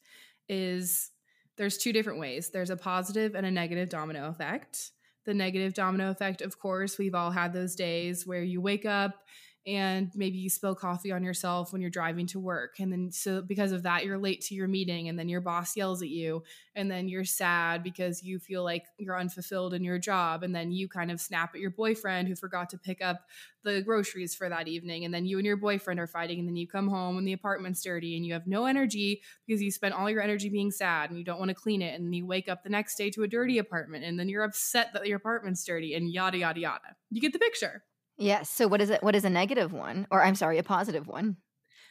is 0.50 1.12
there's 1.58 1.78
two 1.78 1.94
different 1.94 2.20
ways. 2.20 2.50
There's 2.50 2.70
a 2.70 2.78
positive 2.78 3.36
and 3.36 3.46
a 3.46 3.52
negative 3.52 3.90
domino 3.90 4.30
effect. 4.30 4.92
The 5.26 5.34
negative 5.34 5.74
domino 5.74 6.10
effect, 6.10 6.42
of 6.42 6.58
course, 6.60 6.98
we've 6.98 7.16
all 7.16 7.32
had 7.32 7.52
those 7.52 7.76
days 7.76 8.26
where 8.26 8.44
you 8.44 8.62
wake 8.62 8.86
up 8.86 9.24
and 9.68 10.10
maybe 10.16 10.38
you 10.38 10.50
spill 10.50 10.74
coffee 10.74 11.12
on 11.12 11.24
yourself 11.24 11.74
when 11.74 11.82
you're 11.82 11.92
driving 11.92 12.26
to 12.26 12.40
work. 12.40 12.80
And 12.80 12.90
then 12.90 13.12
so 13.12 13.42
because 13.42 13.74
of 13.74 13.84
that 13.84 14.06
you're 14.06 14.18
late 14.18 14.40
to 14.46 14.56
your 14.56 14.70
meeting 14.70 15.10
and 15.10 15.20
then 15.20 15.28
your 15.28 15.42
boss 15.42 15.76
yells 15.76 16.02
at 16.02 16.08
you 16.08 16.44
and 16.74 16.90
then 16.90 17.10
you're 17.10 17.26
sad 17.26 17.84
because 17.84 18.24
you 18.24 18.40
feel 18.40 18.64
like 18.64 18.86
you're 18.98 19.20
unfulfilled 19.20 19.74
in 19.74 19.84
your 19.84 20.00
job 20.00 20.44
and 20.44 20.56
then 20.56 20.72
you 20.72 20.88
kind 20.88 21.12
of 21.12 21.20
snap 21.20 21.54
at 21.54 21.60
your 21.60 21.70
boyfriend 21.70 22.30
who 22.30 22.36
forgot 22.36 22.70
to 22.70 22.78
pick 22.78 23.02
up 23.02 23.26
the 23.66 23.82
groceries 23.82 24.34
for 24.34 24.48
that 24.48 24.70
evening 24.70 25.04
and 25.04 25.14
then 25.14 25.26
you 25.26 25.38
and 25.38 25.46
your 25.46 25.58
boyfriend 25.58 26.00
are 26.00 26.08
fighting 26.08 26.40
and 26.40 26.48
then 26.48 26.56
you 26.56 26.66
come 26.66 26.88
home 26.88 27.18
and 27.18 27.28
the 27.28 27.34
apartment's 27.34 27.84
dirty 27.84 28.16
and 28.16 28.26
you 28.26 28.32
have 28.32 28.48
no 28.48 28.66
energy 28.66 29.22
because 29.46 29.62
you 29.62 29.70
spent 29.70 29.94
all 29.94 30.10
your 30.10 30.22
energy 30.22 30.48
being 30.48 30.72
sad 30.72 31.10
and 31.10 31.20
you 31.20 31.26
don't 31.26 31.40
want 31.40 31.50
to 31.50 31.56
clean 31.56 31.82
it 31.82 32.00
and 32.00 32.16
you 32.16 32.26
wake 32.26 32.48
up 32.48 32.64
the 32.64 32.70
next 32.70 32.96
day 32.96 33.10
to 33.10 33.24
a 33.24 33.28
dirty 33.28 33.58
apartment 33.58 34.06
and 34.06 34.18
then 34.18 34.30
you're 34.30 34.46
upset 34.46 34.94
that 34.94 35.08
your 35.08 35.18
apartment's 35.18 35.66
dirty 35.66 35.94
and 35.94 36.10
yada 36.10 36.38
yada 36.38 36.62
yada. 36.62 36.96
You 37.12 37.20
get 37.20 37.34
the 37.34 37.40
picture 37.40 37.84
Yes. 38.18 38.50
So 38.50 38.68
what 38.68 38.82
is 38.82 38.90
it? 38.90 39.04
What 39.04 39.16
is 39.16 39.26
a 39.26 39.30
negative 39.30 39.74
one? 39.74 40.08
Or 40.12 40.24
I'm 40.24 40.36
sorry, 40.36 40.58
a 40.58 40.64
positive 40.64 41.08
one? 41.08 41.38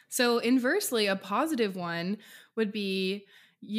So 0.09 0.39
inversely, 0.39 1.07
a 1.07 1.15
positive 1.15 1.75
one 1.75 2.17
would 2.55 2.71
be 2.71 3.25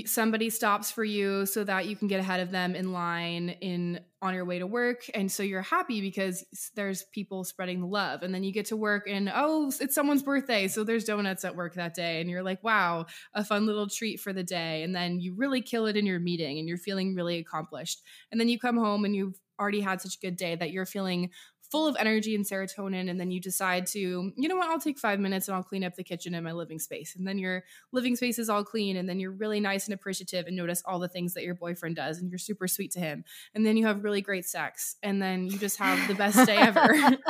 somebody 0.07 0.50
stops 0.50 0.90
for 0.90 1.05
you 1.05 1.47
so 1.47 1.62
that 1.62 1.87
you 1.87 1.95
can 1.95 2.09
get 2.09 2.19
ahead 2.19 2.40
of 2.40 2.50
them 2.50 2.75
in 2.75 2.93
line 2.93 3.50
in 3.61 4.00
on 4.21 4.35
your 4.35 4.45
way 4.45 4.59
to 4.59 4.67
work 4.67 5.09
and 5.14 5.31
so 5.31 5.45
you're 5.45 5.62
happy 5.62 6.00
because 6.00 6.45
there's 6.75 7.05
people 7.12 7.45
spreading 7.45 7.81
the 7.81 7.87
love 7.87 8.25
and 8.25 8.35
then 8.35 8.43
you 8.43 8.52
get 8.52 8.67
to 8.67 8.76
work 8.76 9.05
and 9.09 9.31
oh 9.33 9.71
it's 9.81 9.95
someone's 9.95 10.25
birthday 10.25 10.67
so 10.67 10.83
there's 10.83 11.05
donuts 11.05 11.45
at 11.45 11.55
work 11.55 11.75
that 11.75 11.95
day 11.95 12.21
and 12.21 12.28
you're 12.28 12.43
like 12.43 12.62
wow 12.64 13.07
a 13.35 13.45
fun 13.45 13.67
little 13.67 13.88
treat 13.88 14.19
for 14.19 14.33
the 14.33 14.43
day 14.43 14.83
and 14.83 14.97
then 14.97 15.21
you 15.21 15.33
really 15.37 15.62
kill 15.62 15.87
it 15.87 15.97
in 15.97 16.05
your 16.05 16.19
meeting 16.19 16.59
and 16.59 16.69
you're 16.69 16.76
feeling 16.76 17.14
really 17.14 17.38
accomplished 17.38 18.02
and 18.33 18.40
then 18.40 18.49
you 18.49 18.59
come 18.59 18.76
home 18.76 19.05
and 19.05 19.14
you've 19.14 19.38
already 19.61 19.81
had 19.81 20.00
such 20.00 20.17
a 20.17 20.21
good 20.21 20.37
day 20.37 20.57
that 20.57 20.73
you're 20.73 20.87
feeling 20.87 21.31
full 21.70 21.87
of 21.87 21.96
energy 21.98 22.34
and 22.34 22.44
serotonin 22.44 23.10
and 23.10 23.20
then 23.20 23.30
you 23.30 23.40
decide 23.40 23.87
to 23.87 23.98
you 24.37 24.48
know 24.48 24.56
what 24.56 24.68
i'll 24.68 24.80
take 24.80 24.98
five 24.98 25.20
minutes 25.20 25.48
and 25.48 25.56
i'll 25.56 25.62
clean 25.62 25.84
up 25.84 25.94
the 25.94 26.04
kitchen 26.04 26.34
in 26.34 26.44
my 26.44 26.52
living 26.52 26.78
space. 26.78 27.14
And 27.16 27.26
then 27.26 27.38
your 27.38 27.64
living 27.92 28.16
space 28.16 28.38
is 28.38 28.48
all 28.48 28.64
clean 28.64 28.96
and 28.96 29.08
then 29.08 29.20
you're 29.20 29.32
really 29.32 29.60
nice 29.60 29.87
and 29.87 29.94
appreciative 29.94 30.46
and 30.46 30.56
notice 30.56 30.82
all 30.87 30.98
the 30.98 31.08
things 31.08 31.34
that 31.34 31.44
your 31.44 31.54
boyfriend 31.54 31.96
does 31.96 32.18
and 32.18 32.31
you're 32.31 32.38
super 32.38 32.66
sweet 32.66 32.92
to 32.92 33.00
him. 33.00 33.24
And 33.54 33.66
then 33.66 33.76
you 33.76 33.87
have 33.87 34.04
really 34.04 34.22
great 34.22 34.46
sex 34.46 34.96
and 35.02 35.20
then 35.20 35.46
you 35.46 35.59
just 35.59 35.78
have 35.78 36.09
the 36.09 36.14
best 36.14 36.46
day 36.46 36.57
ever. 36.57 37.18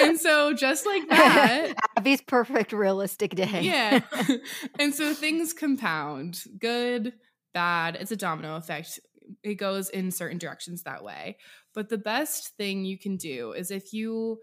And 0.00 0.18
so 0.18 0.54
just 0.54 0.86
like 0.86 1.06
that 1.10 1.74
abby's 1.98 2.22
perfect 2.22 2.72
realistic 2.72 3.34
day. 3.34 3.60
Yeah. 3.60 4.00
And 4.78 4.94
so 4.94 5.12
things 5.12 5.52
compound 5.52 6.44
good 6.58 7.12
bad 7.52 7.96
it's 8.00 8.10
a 8.10 8.16
domino 8.16 8.56
effect 8.56 9.00
it 9.42 9.54
goes 9.54 9.88
in 9.88 10.10
certain 10.10 10.38
directions 10.38 10.82
that 10.82 11.02
way. 11.04 11.38
But 11.74 11.88
the 11.88 11.98
best 11.98 12.56
thing 12.56 12.84
you 12.84 12.98
can 12.98 13.16
do 13.16 13.52
is 13.52 13.70
if 13.70 13.92
you 13.92 14.38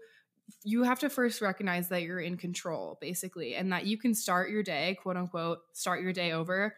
you 0.64 0.82
have 0.82 0.98
to 0.98 1.08
first 1.08 1.40
recognize 1.40 1.88
that 1.88 2.02
you're 2.02 2.20
in 2.20 2.36
control 2.36 2.98
basically 3.00 3.54
and 3.54 3.72
that 3.72 3.86
you 3.86 3.96
can 3.96 4.14
start 4.14 4.50
your 4.50 4.62
day 4.62 4.98
quote 5.00 5.16
unquote 5.16 5.60
start 5.72 6.02
your 6.02 6.12
day 6.12 6.32
over 6.32 6.74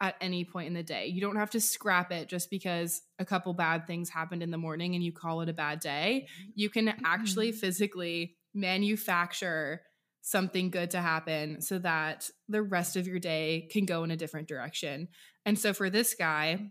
at 0.00 0.14
any 0.20 0.44
point 0.44 0.68
in 0.68 0.74
the 0.74 0.82
day. 0.82 1.06
You 1.06 1.20
don't 1.20 1.36
have 1.36 1.50
to 1.50 1.60
scrap 1.60 2.12
it 2.12 2.28
just 2.28 2.50
because 2.50 3.02
a 3.18 3.24
couple 3.24 3.52
bad 3.52 3.86
things 3.86 4.08
happened 4.08 4.42
in 4.42 4.50
the 4.50 4.58
morning 4.58 4.94
and 4.94 5.02
you 5.02 5.12
call 5.12 5.40
it 5.40 5.48
a 5.48 5.52
bad 5.54 5.80
day. 5.80 6.28
You 6.54 6.70
can 6.70 6.94
actually 7.04 7.50
mm-hmm. 7.50 7.58
physically 7.58 8.36
manufacture 8.54 9.82
something 10.22 10.70
good 10.70 10.90
to 10.90 11.00
happen 11.00 11.60
so 11.60 11.78
that 11.78 12.30
the 12.48 12.62
rest 12.62 12.96
of 12.96 13.06
your 13.06 13.18
day 13.18 13.68
can 13.72 13.86
go 13.86 14.04
in 14.04 14.10
a 14.10 14.16
different 14.16 14.46
direction. 14.46 15.08
And 15.44 15.58
so 15.58 15.72
for 15.72 15.90
this 15.90 16.14
guy 16.14 16.70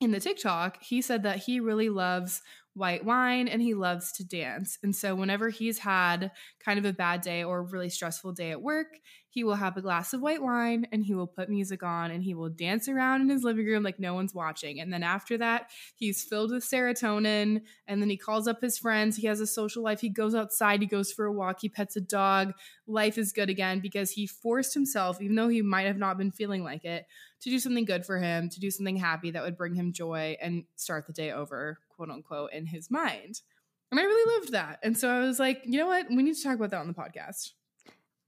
in 0.00 0.10
the 0.10 0.20
TikTok, 0.20 0.82
he 0.82 1.00
said 1.00 1.22
that 1.22 1.38
he 1.38 1.60
really 1.60 1.88
loves 1.88 2.42
white 2.74 3.04
wine 3.04 3.46
and 3.46 3.62
he 3.62 3.74
loves 3.74 4.12
to 4.12 4.24
dance. 4.24 4.78
And 4.82 4.94
so, 4.94 5.14
whenever 5.14 5.48
he's 5.48 5.78
had 5.78 6.32
kind 6.64 6.78
of 6.78 6.84
a 6.84 6.92
bad 6.92 7.20
day 7.20 7.44
or 7.44 7.58
a 7.58 7.62
really 7.62 7.88
stressful 7.88 8.32
day 8.32 8.50
at 8.50 8.60
work, 8.60 8.88
he 9.34 9.42
will 9.42 9.54
have 9.56 9.76
a 9.76 9.82
glass 9.82 10.12
of 10.12 10.20
white 10.20 10.42
wine 10.42 10.86
and 10.92 11.04
he 11.04 11.14
will 11.14 11.26
put 11.26 11.48
music 11.48 11.82
on 11.82 12.12
and 12.12 12.22
he 12.22 12.34
will 12.34 12.48
dance 12.48 12.88
around 12.88 13.20
in 13.20 13.28
his 13.28 13.42
living 13.42 13.66
room 13.66 13.82
like 13.82 13.98
no 13.98 14.14
one's 14.14 14.32
watching. 14.32 14.80
And 14.80 14.92
then 14.92 15.02
after 15.02 15.36
that, 15.38 15.70
he's 15.96 16.22
filled 16.22 16.52
with 16.52 16.62
serotonin 16.64 17.62
and 17.88 18.00
then 18.00 18.10
he 18.10 18.16
calls 18.16 18.46
up 18.46 18.60
his 18.60 18.78
friends. 18.78 19.16
He 19.16 19.26
has 19.26 19.40
a 19.40 19.46
social 19.46 19.82
life. 19.82 20.00
He 20.00 20.08
goes 20.08 20.36
outside, 20.36 20.80
he 20.80 20.86
goes 20.86 21.12
for 21.12 21.24
a 21.24 21.32
walk, 21.32 21.58
he 21.60 21.68
pets 21.68 21.96
a 21.96 22.00
dog. 22.00 22.52
Life 22.86 23.18
is 23.18 23.32
good 23.32 23.50
again 23.50 23.80
because 23.80 24.12
he 24.12 24.26
forced 24.26 24.72
himself, 24.72 25.20
even 25.20 25.34
though 25.34 25.48
he 25.48 25.62
might 25.62 25.86
have 25.86 25.98
not 25.98 26.16
been 26.16 26.30
feeling 26.30 26.62
like 26.62 26.84
it, 26.84 27.04
to 27.44 27.50
do 27.50 27.58
something 27.58 27.84
good 27.84 28.06
for 28.06 28.18
him, 28.18 28.48
to 28.48 28.58
do 28.58 28.70
something 28.70 28.96
happy 28.96 29.30
that 29.30 29.42
would 29.42 29.58
bring 29.58 29.74
him 29.74 29.92
joy 29.92 30.34
and 30.40 30.64
start 30.76 31.06
the 31.06 31.12
day 31.12 31.30
over, 31.30 31.78
quote 31.94 32.08
unquote, 32.08 32.52
in 32.54 32.64
his 32.64 32.90
mind. 32.90 33.42
And 33.90 34.00
I 34.00 34.02
really 34.02 34.40
loved 34.40 34.52
that. 34.52 34.78
And 34.82 34.96
so 34.96 35.10
I 35.10 35.20
was 35.20 35.38
like, 35.38 35.60
you 35.64 35.78
know 35.78 35.86
what? 35.86 36.08
We 36.08 36.22
need 36.22 36.34
to 36.34 36.42
talk 36.42 36.56
about 36.56 36.70
that 36.70 36.80
on 36.80 36.88
the 36.88 36.94
podcast. 36.94 37.50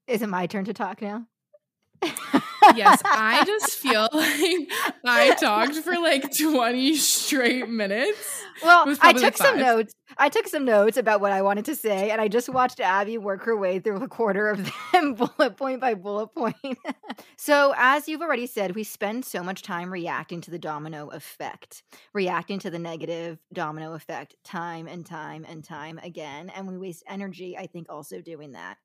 Is 0.06 0.20
it 0.20 0.28
my 0.28 0.46
turn 0.46 0.66
to 0.66 0.74
talk 0.74 1.00
now? 1.00 1.26
Yes, 2.74 3.02
I 3.04 3.44
just 3.44 3.76
feel 3.76 4.08
like 4.12 4.70
I 5.04 5.34
talked 5.38 5.74
for 5.76 5.98
like 5.98 6.36
20 6.36 6.96
straight 6.96 7.68
minutes. 7.68 8.42
Well, 8.62 8.96
I 9.00 9.12
took 9.12 9.22
like 9.22 9.36
some 9.36 9.58
notes. 9.58 9.94
I 10.18 10.28
took 10.28 10.46
some 10.46 10.64
notes 10.64 10.96
about 10.96 11.20
what 11.20 11.32
I 11.32 11.42
wanted 11.42 11.64
to 11.66 11.76
say, 11.76 12.10
and 12.10 12.20
I 12.20 12.28
just 12.28 12.48
watched 12.48 12.80
Abby 12.80 13.18
work 13.18 13.42
her 13.44 13.56
way 13.56 13.80
through 13.80 14.02
a 14.02 14.08
quarter 14.08 14.48
of 14.48 14.70
them, 14.92 15.14
bullet 15.36 15.56
point 15.56 15.80
by 15.80 15.94
bullet 15.94 16.28
point. 16.28 16.78
so, 17.36 17.74
as 17.76 18.08
you've 18.08 18.22
already 18.22 18.46
said, 18.46 18.74
we 18.74 18.84
spend 18.84 19.24
so 19.24 19.42
much 19.42 19.62
time 19.62 19.92
reacting 19.92 20.40
to 20.42 20.50
the 20.50 20.58
domino 20.58 21.08
effect, 21.08 21.82
reacting 22.14 22.58
to 22.60 22.70
the 22.70 22.78
negative 22.78 23.38
domino 23.52 23.94
effect 23.94 24.36
time 24.44 24.86
and 24.86 25.04
time 25.04 25.44
and 25.48 25.64
time 25.64 25.98
again. 26.02 26.50
And 26.54 26.66
we 26.66 26.78
waste 26.78 27.04
energy, 27.08 27.56
I 27.58 27.66
think, 27.66 27.88
also 27.90 28.20
doing 28.20 28.52
that 28.52 28.78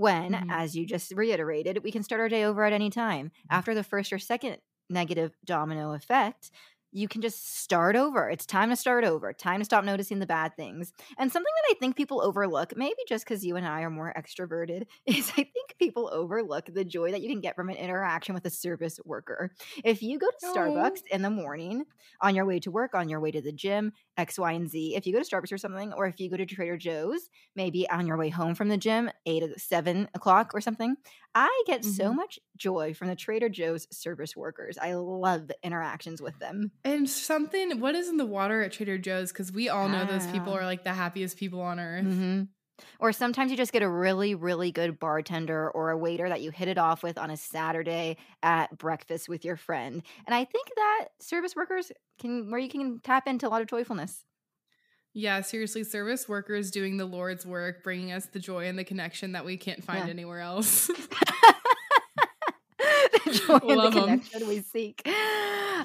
when, 0.00 0.32
mm-hmm. 0.32 0.50
as 0.50 0.74
you 0.74 0.86
just 0.86 1.12
reiterated, 1.12 1.84
we 1.84 1.92
can 1.92 2.02
start 2.02 2.22
our 2.22 2.28
day 2.30 2.44
over 2.44 2.64
at 2.64 2.72
any 2.72 2.88
time. 2.88 3.26
Mm-hmm. 3.26 3.54
After 3.54 3.74
the 3.74 3.84
first 3.84 4.14
or 4.14 4.18
second 4.18 4.56
negative 4.88 5.36
domino 5.44 5.92
effect, 5.92 6.50
you 6.92 7.06
can 7.06 7.20
just 7.20 7.60
start 7.60 7.94
over. 7.96 8.28
It's 8.28 8.46
time 8.46 8.70
to 8.70 8.76
start 8.76 9.04
over. 9.04 9.32
Time 9.32 9.60
to 9.60 9.64
stop 9.64 9.84
noticing 9.84 10.18
the 10.18 10.26
bad 10.26 10.56
things. 10.56 10.92
And 11.18 11.30
something 11.30 11.52
that 11.62 11.76
I 11.76 11.78
think 11.78 11.96
people 11.96 12.20
overlook, 12.20 12.76
maybe 12.76 12.96
just 13.08 13.24
because 13.24 13.44
you 13.44 13.56
and 13.56 13.66
I 13.66 13.82
are 13.82 13.90
more 13.90 14.12
extroverted, 14.16 14.86
is 15.06 15.30
I 15.30 15.44
think 15.44 15.76
people 15.78 16.10
overlook 16.12 16.66
the 16.66 16.84
joy 16.84 17.12
that 17.12 17.20
you 17.20 17.28
can 17.28 17.40
get 17.40 17.54
from 17.54 17.68
an 17.68 17.76
interaction 17.76 18.34
with 18.34 18.44
a 18.44 18.50
service 18.50 18.98
worker. 19.04 19.52
If 19.84 20.02
you 20.02 20.18
go 20.18 20.28
to. 20.40 20.46
Starbucks 20.46 21.02
in 21.10 21.22
the 21.22 21.30
morning 21.30 21.84
on 22.20 22.34
your 22.34 22.44
way 22.44 22.58
to 22.60 22.70
work, 22.70 22.94
on 22.94 23.08
your 23.08 23.20
way 23.20 23.30
to 23.30 23.40
the 23.40 23.52
gym, 23.52 23.92
X, 24.20 24.38
Y, 24.38 24.52
and 24.52 24.70
Z, 24.70 24.94
if 24.94 25.06
you 25.06 25.12
go 25.12 25.22
to 25.22 25.28
Starbucks 25.28 25.52
or 25.52 25.58
something, 25.58 25.92
or 25.94 26.06
if 26.06 26.20
you 26.20 26.30
go 26.30 26.36
to 26.36 26.46
Trader 26.46 26.76
Joe's, 26.76 27.28
maybe 27.56 27.88
on 27.90 28.06
your 28.06 28.16
way 28.16 28.28
home 28.28 28.54
from 28.54 28.68
the 28.68 28.76
gym, 28.76 29.10
eight 29.26 29.42
or 29.42 29.50
seven 29.56 30.08
o'clock 30.14 30.52
or 30.54 30.60
something, 30.60 30.96
I 31.34 31.62
get 31.66 31.82
mm-hmm. 31.82 31.90
so 31.90 32.12
much 32.12 32.38
joy 32.56 32.94
from 32.94 33.08
the 33.08 33.16
Trader 33.16 33.48
Joe's 33.48 33.86
service 33.90 34.36
workers. 34.36 34.78
I 34.80 34.94
love 34.94 35.48
the 35.48 35.56
interactions 35.62 36.20
with 36.20 36.38
them. 36.38 36.70
And 36.84 37.08
something, 37.08 37.80
what 37.80 37.94
is 37.94 38.08
in 38.08 38.16
the 38.16 38.26
water 38.26 38.62
at 38.62 38.72
Trader 38.72 38.98
Joe's? 38.98 39.32
Because 39.32 39.52
we 39.52 39.68
all 39.68 39.88
know 39.88 40.04
those 40.04 40.26
people 40.28 40.52
are 40.52 40.64
like 40.64 40.84
the 40.84 40.92
happiest 40.92 41.36
people 41.36 41.60
on 41.60 41.80
earth. 41.80 42.04
Mm-hmm. 42.04 42.42
Or 42.98 43.12
sometimes 43.12 43.50
you 43.50 43.56
just 43.56 43.72
get 43.72 43.82
a 43.82 43.88
really, 43.88 44.34
really 44.34 44.70
good 44.72 44.98
bartender 44.98 45.70
or 45.70 45.90
a 45.90 45.96
waiter 45.98 46.28
that 46.28 46.40
you 46.40 46.50
hit 46.50 46.68
it 46.68 46.78
off 46.78 47.02
with 47.02 47.18
on 47.18 47.30
a 47.30 47.36
Saturday 47.36 48.16
at 48.42 48.76
breakfast 48.78 49.28
with 49.28 49.44
your 49.44 49.56
friend. 49.56 50.02
And 50.26 50.34
I 50.34 50.44
think 50.44 50.68
that 50.76 51.08
service 51.20 51.54
workers 51.56 51.92
can, 52.20 52.50
where 52.50 52.60
you 52.60 52.68
can 52.68 53.00
tap 53.00 53.26
into 53.26 53.46
a 53.46 53.50
lot 53.50 53.62
of 53.62 53.68
joyfulness. 53.68 54.24
Yeah, 55.12 55.40
seriously, 55.40 55.82
service 55.82 56.28
workers 56.28 56.70
doing 56.70 56.96
the 56.96 57.04
Lord's 57.04 57.44
work, 57.44 57.82
bringing 57.82 58.12
us 58.12 58.26
the 58.26 58.38
joy 58.38 58.66
and 58.66 58.78
the 58.78 58.84
connection 58.84 59.32
that 59.32 59.44
we 59.44 59.56
can't 59.56 59.82
find 59.82 60.04
Yeah. 60.06 60.10
anywhere 60.12 60.40
else. 60.40 60.88
the 62.78 63.32
joy 63.46 63.54
and 63.56 63.76
Love 63.76 63.94
the 63.94 64.00
'em. 64.00 64.04
connection 64.20 64.48
we 64.48 64.60
seek. 64.62 65.06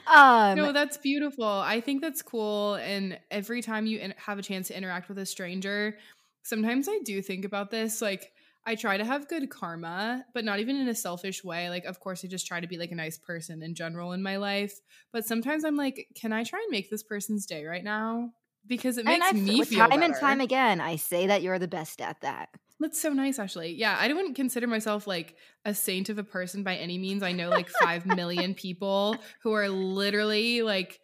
Um, 0.07 0.55
no, 0.57 0.71
that's 0.71 0.97
beautiful. 0.97 1.45
I 1.45 1.81
think 1.81 2.01
that's 2.01 2.21
cool. 2.21 2.75
And 2.75 3.17
every 3.31 3.61
time 3.61 3.85
you 3.85 3.99
in- 3.99 4.13
have 4.17 4.37
a 4.37 4.41
chance 4.41 4.67
to 4.67 4.77
interact 4.77 5.09
with 5.09 5.17
a 5.17 5.25
stranger, 5.25 5.97
sometimes 6.45 6.87
I 6.87 6.99
do 7.03 7.21
think 7.21 7.43
about 7.43 7.71
this. 7.71 8.01
Like, 8.01 8.31
I 8.65 8.75
try 8.75 8.97
to 8.97 9.05
have 9.05 9.27
good 9.27 9.49
karma, 9.49 10.25
but 10.33 10.45
not 10.45 10.59
even 10.59 10.77
in 10.77 10.87
a 10.87 10.95
selfish 10.95 11.43
way. 11.43 11.69
Like, 11.69 11.85
of 11.85 11.99
course, 11.99 12.23
I 12.23 12.27
just 12.27 12.47
try 12.47 12.59
to 12.59 12.67
be 12.67 12.77
like 12.77 12.91
a 12.91 12.95
nice 12.95 13.17
person 13.17 13.61
in 13.61 13.75
general 13.75 14.13
in 14.13 14.23
my 14.23 14.37
life. 14.37 14.79
But 15.11 15.25
sometimes 15.25 15.63
I'm 15.63 15.75
like, 15.75 16.07
can 16.15 16.33
I 16.33 16.43
try 16.43 16.59
and 16.59 16.71
make 16.71 16.89
this 16.89 17.03
person's 17.03 17.45
day 17.45 17.65
right 17.65 17.83
now? 17.83 18.31
Because 18.65 18.97
it 18.97 19.05
makes 19.05 19.33
me 19.33 19.63
feel 19.63 19.87
time 19.87 20.01
and 20.01 20.15
time 20.15 20.41
again, 20.41 20.81
I 20.81 20.95
say 20.95 21.27
that 21.27 21.43
you're 21.43 21.59
the 21.59 21.67
best 21.67 22.01
at 22.01 22.21
that. 22.21 22.49
That's 22.79 22.99
so 22.99 23.13
nice, 23.13 23.37
actually. 23.37 23.73
Yeah, 23.73 23.95
I 23.97 24.07
don't 24.07 24.35
consider 24.35 24.65
myself 24.65 25.05
like 25.05 25.35
a 25.63 25.73
saint 25.75 26.09
of 26.09 26.17
a 26.17 26.23
person 26.23 26.63
by 26.63 26.75
any 26.75 26.97
means. 26.97 27.21
I 27.21 27.31
know 27.31 27.49
like 27.49 27.69
5 27.69 28.05
million 28.07 28.55
people 28.55 29.17
who 29.43 29.53
are 29.53 29.69
literally 29.69 30.63
like 30.63 30.99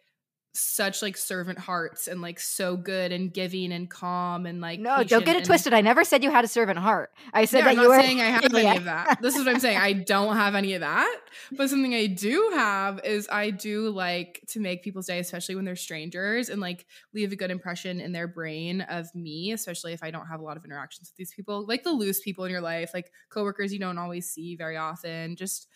such 0.54 1.00
like 1.00 1.16
servant 1.16 1.58
hearts 1.58 2.08
and 2.08 2.20
like 2.20 2.38
so 2.38 2.76
good 2.76 3.10
and 3.10 3.32
giving 3.32 3.72
and 3.72 3.88
calm 3.88 4.44
and 4.44 4.60
like 4.60 4.78
No, 4.80 5.02
don't 5.02 5.24
get 5.24 5.34
it 5.34 5.38
and- 5.38 5.46
twisted. 5.46 5.72
I 5.72 5.80
never 5.80 6.04
said 6.04 6.22
you 6.22 6.30
had 6.30 6.44
a 6.44 6.48
servant 6.48 6.78
heart. 6.78 7.10
I 7.32 7.46
said 7.46 7.60
Yeah, 7.60 7.64
that 7.64 7.70
I'm 7.70 7.76
you 7.78 7.82
not 7.84 7.88
were 7.96 8.00
saying 8.02 8.20
I 8.20 8.24
have 8.24 8.54
any 8.54 8.76
of 8.76 8.84
that. 8.84 9.18
This 9.22 9.34
is 9.34 9.44
what 9.46 9.54
I'm 9.54 9.60
saying. 9.60 9.78
I 9.78 9.92
don't 10.12 10.36
have 10.36 10.54
any 10.54 10.74
of 10.74 10.80
that. 10.80 11.20
But 11.52 11.70
something 11.70 11.94
I 11.94 12.06
do 12.06 12.50
have 12.54 13.00
is 13.04 13.28
I 13.32 13.48
do 13.50 13.88
like 13.88 14.42
to 14.48 14.60
make 14.60 14.82
people's 14.82 15.06
day, 15.06 15.18
especially 15.20 15.54
when 15.54 15.64
they're 15.64 15.74
strangers, 15.76 16.50
and 16.50 16.60
like 16.60 16.84
leave 17.14 17.32
a 17.32 17.36
good 17.36 17.50
impression 17.50 17.98
in 18.00 18.12
their 18.12 18.28
brain 18.28 18.82
of 18.82 19.14
me, 19.14 19.52
especially 19.52 19.94
if 19.94 20.02
I 20.02 20.10
don't 20.10 20.26
have 20.26 20.40
a 20.40 20.44
lot 20.44 20.58
of 20.58 20.64
interactions 20.66 21.08
with 21.10 21.16
these 21.16 21.32
people, 21.32 21.64
like 21.66 21.82
the 21.82 21.92
loose 21.92 22.20
people 22.20 22.44
in 22.44 22.50
your 22.50 22.60
life, 22.60 22.90
like 22.92 23.10
coworkers 23.30 23.72
you 23.72 23.78
don't 23.78 23.96
always 23.96 24.30
see 24.30 24.54
very 24.56 24.76
often. 24.76 25.34
Just 25.36 25.68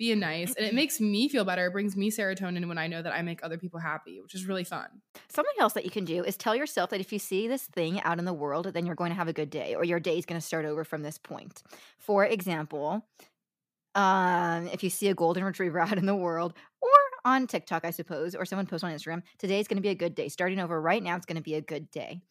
being 0.00 0.18
nice. 0.18 0.54
And 0.54 0.64
it 0.64 0.72
makes 0.72 0.98
me 0.98 1.28
feel 1.28 1.44
better. 1.44 1.66
It 1.66 1.72
brings 1.72 1.94
me 1.94 2.10
serotonin 2.10 2.66
when 2.66 2.78
I 2.78 2.86
know 2.86 3.02
that 3.02 3.12
I 3.12 3.20
make 3.20 3.44
other 3.44 3.58
people 3.58 3.78
happy, 3.78 4.18
which 4.22 4.34
is 4.34 4.46
really 4.46 4.64
fun. 4.64 4.88
Something 5.28 5.52
else 5.60 5.74
that 5.74 5.84
you 5.84 5.90
can 5.90 6.06
do 6.06 6.24
is 6.24 6.38
tell 6.38 6.56
yourself 6.56 6.88
that 6.90 7.00
if 7.00 7.12
you 7.12 7.18
see 7.18 7.46
this 7.46 7.64
thing 7.64 8.00
out 8.00 8.18
in 8.18 8.24
the 8.24 8.32
world, 8.32 8.64
then 8.72 8.86
you're 8.86 8.94
going 8.94 9.10
to 9.10 9.16
have 9.16 9.28
a 9.28 9.34
good 9.34 9.50
day 9.50 9.74
or 9.74 9.84
your 9.84 10.00
day 10.00 10.16
is 10.16 10.24
going 10.24 10.40
to 10.40 10.46
start 10.46 10.64
over 10.64 10.84
from 10.84 11.02
this 11.02 11.18
point. 11.18 11.62
For 11.98 12.24
example, 12.24 13.06
um, 13.94 14.68
if 14.68 14.82
you 14.82 14.88
see 14.88 15.08
a 15.08 15.14
golden 15.14 15.44
retriever 15.44 15.78
out 15.86 15.98
in 15.98 16.06
the 16.06 16.16
world 16.16 16.54
or 16.80 16.88
on 17.26 17.46
TikTok, 17.46 17.84
I 17.84 17.90
suppose, 17.90 18.34
or 18.34 18.46
someone 18.46 18.64
posts 18.64 18.84
on 18.84 18.92
Instagram, 18.92 19.22
today's 19.38 19.68
going 19.68 19.76
to 19.76 19.82
be 19.82 19.90
a 19.90 19.94
good 19.94 20.14
day. 20.14 20.30
Starting 20.30 20.60
over 20.60 20.80
right 20.80 21.02
now, 21.02 21.14
it's 21.16 21.26
going 21.26 21.36
to 21.36 21.42
be 21.42 21.56
a 21.56 21.60
good 21.60 21.90
day. 21.90 22.22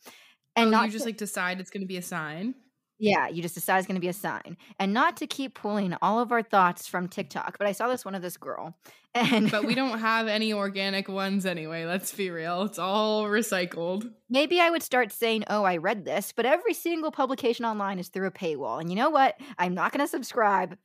And 0.55 0.63
And 0.63 0.71
not 0.71 0.87
you 0.87 0.91
just 0.91 1.05
like 1.05 1.17
decide 1.17 1.59
it's 1.59 1.69
going 1.69 1.81
to 1.81 1.87
be 1.87 1.97
a 1.97 2.01
sign. 2.01 2.55
Yeah, 2.99 3.27
you 3.29 3.41
just 3.41 3.55
decide 3.55 3.77
it's 3.77 3.87
going 3.87 3.95
to 3.95 4.01
be 4.01 4.09
a 4.09 4.13
sign, 4.13 4.57
and 4.77 4.93
not 4.93 5.17
to 5.17 5.27
keep 5.27 5.55
pulling 5.55 5.95
all 6.01 6.19
of 6.19 6.31
our 6.31 6.43
thoughts 6.43 6.87
from 6.87 7.07
TikTok. 7.07 7.57
But 7.57 7.67
I 7.67 7.71
saw 7.71 7.87
this 7.87 8.05
one 8.05 8.13
of 8.13 8.21
this 8.21 8.37
girl, 8.37 8.75
and 9.15 9.49
But 9.49 9.65
we 9.65 9.73
don't 9.73 9.99
have 9.99 10.27
any 10.27 10.53
organic 10.53 11.07
ones 11.07 11.45
anyway. 11.45 11.85
Let's 11.85 12.13
be 12.13 12.29
real. 12.29 12.63
It's 12.63 12.77
all 12.77 13.23
recycled. 13.23 14.11
Maybe 14.29 14.59
I 14.59 14.69
would 14.69 14.83
start 14.83 15.11
saying, 15.11 15.45
Oh, 15.49 15.63
I 15.63 15.77
read 15.77 16.05
this, 16.05 16.31
but 16.35 16.45
every 16.45 16.73
single 16.73 17.11
publication 17.11 17.65
online 17.65 17.97
is 17.97 18.09
through 18.09 18.27
a 18.27 18.31
paywall. 18.31 18.79
And 18.79 18.89
you 18.89 18.95
know 18.95 19.09
what? 19.09 19.39
I'm 19.57 19.73
not 19.73 19.91
going 19.91 20.05
to 20.05 20.07
subscribe 20.07 20.77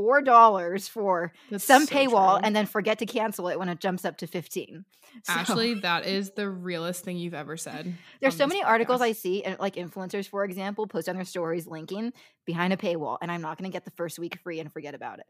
$4 0.00 0.88
for 0.88 1.32
That's 1.50 1.64
some 1.64 1.84
so 1.86 1.94
paywall 1.94 2.36
true. 2.38 2.40
and 2.44 2.56
then 2.56 2.66
forget 2.66 2.98
to 3.00 3.06
cancel 3.06 3.48
it 3.48 3.58
when 3.58 3.68
it 3.68 3.80
jumps 3.80 4.04
up 4.04 4.16
to 4.18 4.26
15. 4.26 4.84
So, 5.24 5.32
Ashley, 5.32 5.74
that 5.74 6.06
is 6.06 6.30
the 6.36 6.48
realest 6.48 7.02
thing 7.04 7.16
you've 7.16 7.34
ever 7.34 7.56
said. 7.56 7.94
there's 8.20 8.36
so 8.36 8.46
many 8.46 8.62
articles 8.62 9.00
I 9.00 9.10
see, 9.10 9.42
and 9.42 9.58
like 9.58 9.74
influencers, 9.74 10.28
for 10.28 10.44
example, 10.44 10.86
post 10.86 11.08
on 11.08 11.16
their 11.16 11.24
stories 11.24 11.66
linking 11.66 12.12
behind 12.46 12.72
a 12.72 12.76
paywall, 12.76 13.18
and 13.20 13.28
I'm 13.32 13.42
not 13.42 13.58
going 13.58 13.68
to 13.68 13.74
get 13.74 13.84
the 13.84 13.90
first 13.90 14.20
week 14.20 14.38
free 14.44 14.60
and 14.60 14.72
forget 14.72 14.94
about 14.94 15.18
it. 15.18 15.26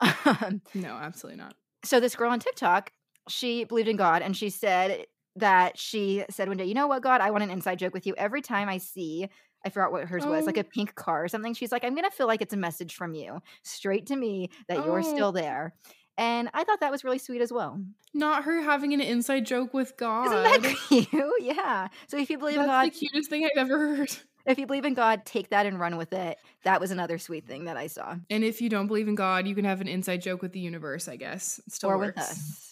No, 0.74 0.88
absolutely 0.94 1.36
not. 1.42 1.54
so 1.84 2.00
this 2.00 2.16
girl 2.16 2.30
on 2.30 2.40
TikTok, 2.40 2.92
she 3.28 3.64
believed 3.64 3.88
in 3.88 3.96
God 3.96 4.22
and 4.22 4.34
she 4.34 4.48
said 4.48 5.04
that 5.36 5.78
she 5.78 6.24
said 6.30 6.48
one 6.48 6.56
day, 6.56 6.64
you 6.64 6.74
know 6.74 6.86
what, 6.86 7.02
God, 7.02 7.20
I 7.20 7.30
want 7.30 7.44
an 7.44 7.50
inside 7.50 7.78
joke 7.78 7.92
with 7.92 8.06
you. 8.06 8.14
Every 8.16 8.40
time 8.40 8.68
I 8.70 8.78
see, 8.78 9.28
I 9.64 9.68
forgot 9.70 9.92
what 9.92 10.04
hers 10.06 10.24
was, 10.26 10.46
like 10.46 10.56
Oh. 10.58 10.60
a 10.60 10.64
pink 10.64 10.94
car 10.94 11.24
or 11.24 11.28
something. 11.28 11.54
She's 11.54 11.72
like, 11.72 11.84
I'm 11.84 11.94
gonna 11.94 12.10
feel 12.10 12.26
like 12.26 12.40
it's 12.42 12.54
a 12.54 12.56
message 12.58 12.94
from 12.94 13.14
you, 13.14 13.40
straight 13.62 14.06
to 14.06 14.16
me 14.16 14.50
that 14.68 14.84
you're 14.84 15.00
Oh. 15.00 15.14
still 15.14 15.32
there. 15.32 15.74
And 16.18 16.50
I 16.52 16.64
thought 16.64 16.80
that 16.80 16.90
was 16.90 17.02
really 17.04 17.18
sweet 17.18 17.40
as 17.40 17.52
well. 17.52 17.80
Not 18.12 18.44
her 18.44 18.60
having 18.60 18.92
an 18.92 19.00
inside 19.00 19.46
joke 19.46 19.72
with 19.72 19.96
God. 19.96 20.26
Isn't 20.26 20.62
that 20.62 20.76
cute? 21.10 21.32
Yeah. 21.40 21.88
So 22.08 22.18
if 22.18 22.28
you 22.28 22.36
believe 22.38 22.56
in 22.56 22.66
That's 22.66 22.68
God, 22.68 22.86
the 22.86 22.90
cutest 23.08 23.30
thing 23.30 23.44
I've 23.44 23.56
ever 23.56 23.96
heard. 23.96 24.10
if 24.44 24.58
you 24.58 24.66
believe 24.66 24.84
in 24.84 24.92
God, 24.94 25.24
take 25.24 25.48
that 25.50 25.64
and 25.66 25.80
run 25.80 25.96
with 25.96 26.12
it. 26.12 26.36
That 26.64 26.80
was 26.80 26.90
another 26.90 27.16
sweet 27.16 27.46
thing 27.46 27.64
that 27.64 27.76
I 27.78 27.86
saw. 27.86 28.16
And 28.28 28.44
if 28.44 28.60
you 28.60 28.68
don't 28.68 28.86
believe 28.86 29.08
in 29.08 29.14
God, 29.14 29.46
you 29.46 29.54
can 29.54 29.64
have 29.64 29.80
an 29.80 29.88
inside 29.88 30.20
joke 30.20 30.42
with 30.42 30.52
the 30.52 30.60
universe, 30.60 31.08
I 31.08 31.16
guess. 31.16 31.58
It 31.66 31.72
still 31.72 31.90
or 31.90 31.98
works. 31.98 32.16
with 32.16 32.24
us. 32.24 32.69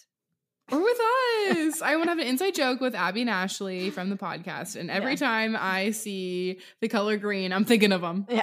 Or 0.71 0.79
with 0.81 0.97
us. 1.67 1.81
I 1.81 1.95
want 1.95 2.05
to 2.05 2.09
have 2.09 2.19
an 2.19 2.27
inside 2.27 2.53
joke 2.55 2.79
with 2.81 2.93
Abby 2.95 3.21
and 3.21 3.29
Ashley 3.29 3.89
from 3.89 4.09
the 4.09 4.15
podcast. 4.17 4.75
And 4.75 4.91
every 4.91 5.11
Yeah. 5.11 5.17
time 5.17 5.57
I 5.59 5.91
see 5.91 6.59
the 6.81 6.87
color 6.87 7.17
green, 7.17 7.51
I'm 7.53 7.65
thinking 7.65 7.91
of 7.91 8.01
them. 8.01 8.25
Yeah. 8.29 8.41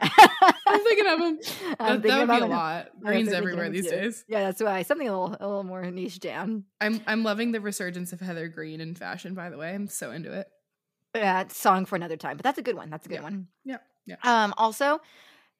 I'm 0.66 0.80
thinking 0.80 1.06
of 1.06 1.18
them. 1.20 1.38
That, 1.78 2.02
that 2.02 2.28
would 2.28 2.36
be 2.36 2.42
a 2.42 2.46
lot. 2.46 2.88
Green's 3.00 3.32
everywhere 3.32 3.70
these 3.70 3.84
too. 3.84 3.90
days. 3.90 4.24
Yeah, 4.28 4.44
that's 4.44 4.62
why. 4.62 4.82
Something 4.82 5.08
a 5.08 5.12
little, 5.12 5.36
a 5.38 5.46
little 5.46 5.62
more 5.64 5.88
niche 5.90 6.18
down. 6.20 6.64
I'm 6.80 7.00
I'm 7.06 7.22
loving 7.22 7.52
the 7.52 7.60
resurgence 7.60 8.12
of 8.12 8.20
Heather 8.20 8.48
Green 8.48 8.80
in 8.80 8.94
fashion, 8.94 9.34
by 9.34 9.50
the 9.50 9.58
way. 9.58 9.72
I'm 9.74 9.86
so 9.88 10.10
into 10.10 10.32
it. 10.32 10.48
Yeah, 11.14 11.44
song 11.48 11.84
for 11.86 11.96
another 11.96 12.16
time, 12.16 12.36
but 12.36 12.44
that's 12.44 12.58
a 12.58 12.62
good 12.62 12.76
one. 12.76 12.90
That's 12.90 13.06
a 13.06 13.08
good 13.08 13.16
Yeah. 13.16 13.22
one. 13.22 13.46
Yeah, 13.64 13.78
yeah. 14.06 14.16
Um, 14.22 14.52
also, 14.56 15.00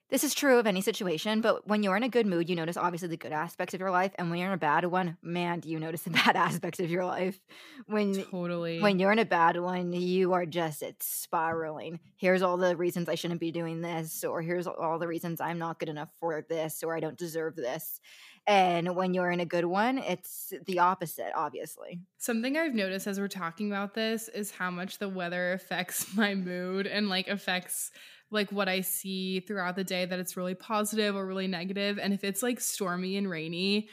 this 0.09 0.23
is 0.23 0.35
true 0.35 0.59
of 0.59 0.67
any 0.67 0.81
situation, 0.81 1.41
but 1.41 1.67
when 1.67 1.83
you're 1.83 1.97
in 1.97 2.03
a 2.03 2.09
good 2.09 2.27
mood, 2.27 2.49
you 2.49 2.55
notice 2.55 2.77
obviously 2.77 3.09
the 3.09 3.17
good 3.17 3.33
aspects 3.33 3.75
of 3.75 3.81
your 3.81 3.91
life, 3.91 4.13
and 4.17 4.31
when 4.31 4.39
you're 4.39 4.49
in 4.49 4.55
a 4.55 4.59
bad 4.59 4.85
one, 4.85 5.17
man, 5.21 5.61
do 5.61 5.69
you 5.69 5.81
notice 5.81 6.03
the 6.03 6.11
bad 6.25 6.37
aspects 6.37 6.79
of 6.79 6.91
your 6.91 7.05
life? 7.05 7.39
When 7.87 8.15
Totally. 8.15 8.81
when 8.81 8.99
you're 8.99 9.13
in 9.13 9.19
a 9.19 9.25
bad 9.25 9.61
one, 9.61 9.93
you 9.93 10.33
are 10.33 10.47
just 10.47 10.83
it's 10.83 11.07
spiraling. 11.07 11.99
Here's 12.17 12.43
all 12.43 12.57
the 12.57 12.77
reasons 12.77 13.09
I 13.09 13.17
shouldn't 13.17 13.41
be 13.41 13.51
doing 13.51 13.81
this, 13.81 14.23
or 14.23 14.43
here's 14.43 14.67
all 14.67 14.99
the 14.99 15.09
reasons 15.09 15.41
I'm 15.41 15.59
not 15.59 15.81
good 15.81 15.89
enough 15.89 16.11
for 16.21 16.45
this, 16.49 16.83
or 16.83 16.97
I 16.97 17.01
don't 17.01 17.19
deserve 17.19 17.57
this. 17.57 18.01
And 18.47 18.95
when 18.95 19.13
you're 19.13 19.33
in 19.33 19.41
a 19.41 19.45
good 19.47 19.65
one, 19.65 19.99
it's 19.99 20.53
the 20.67 20.79
opposite, 20.79 21.33
obviously. 21.35 22.01
Something 22.19 22.57
I've 22.57 22.75
noticed 22.75 23.09
as 23.09 23.19
we're 23.19 23.27
talking 23.27 23.73
about 23.73 23.95
this 23.95 24.29
is 24.29 24.53
how 24.53 24.71
much 24.71 24.99
the 24.99 25.09
weather 25.09 25.53
affects 25.53 26.07
my 26.17 26.35
mood 26.35 26.87
and 26.87 27.09
like 27.09 27.27
affects 27.27 27.91
like 28.31 28.51
what 28.51 28.69
I 28.69 28.81
see 28.81 29.41
throughout 29.41 29.77
the 29.77 29.85
day 29.85 30.05
that 30.05 30.19
it's 30.19 30.37
really 30.37 30.55
positive 30.55 31.15
or 31.15 31.27
really 31.27 31.47
negative. 31.47 31.99
And 31.99 32.13
if 32.13 32.25
it's 32.25 32.43
like 32.43 32.61
stormy 32.61 33.17
and 33.17 33.31
rainy, 33.31 33.89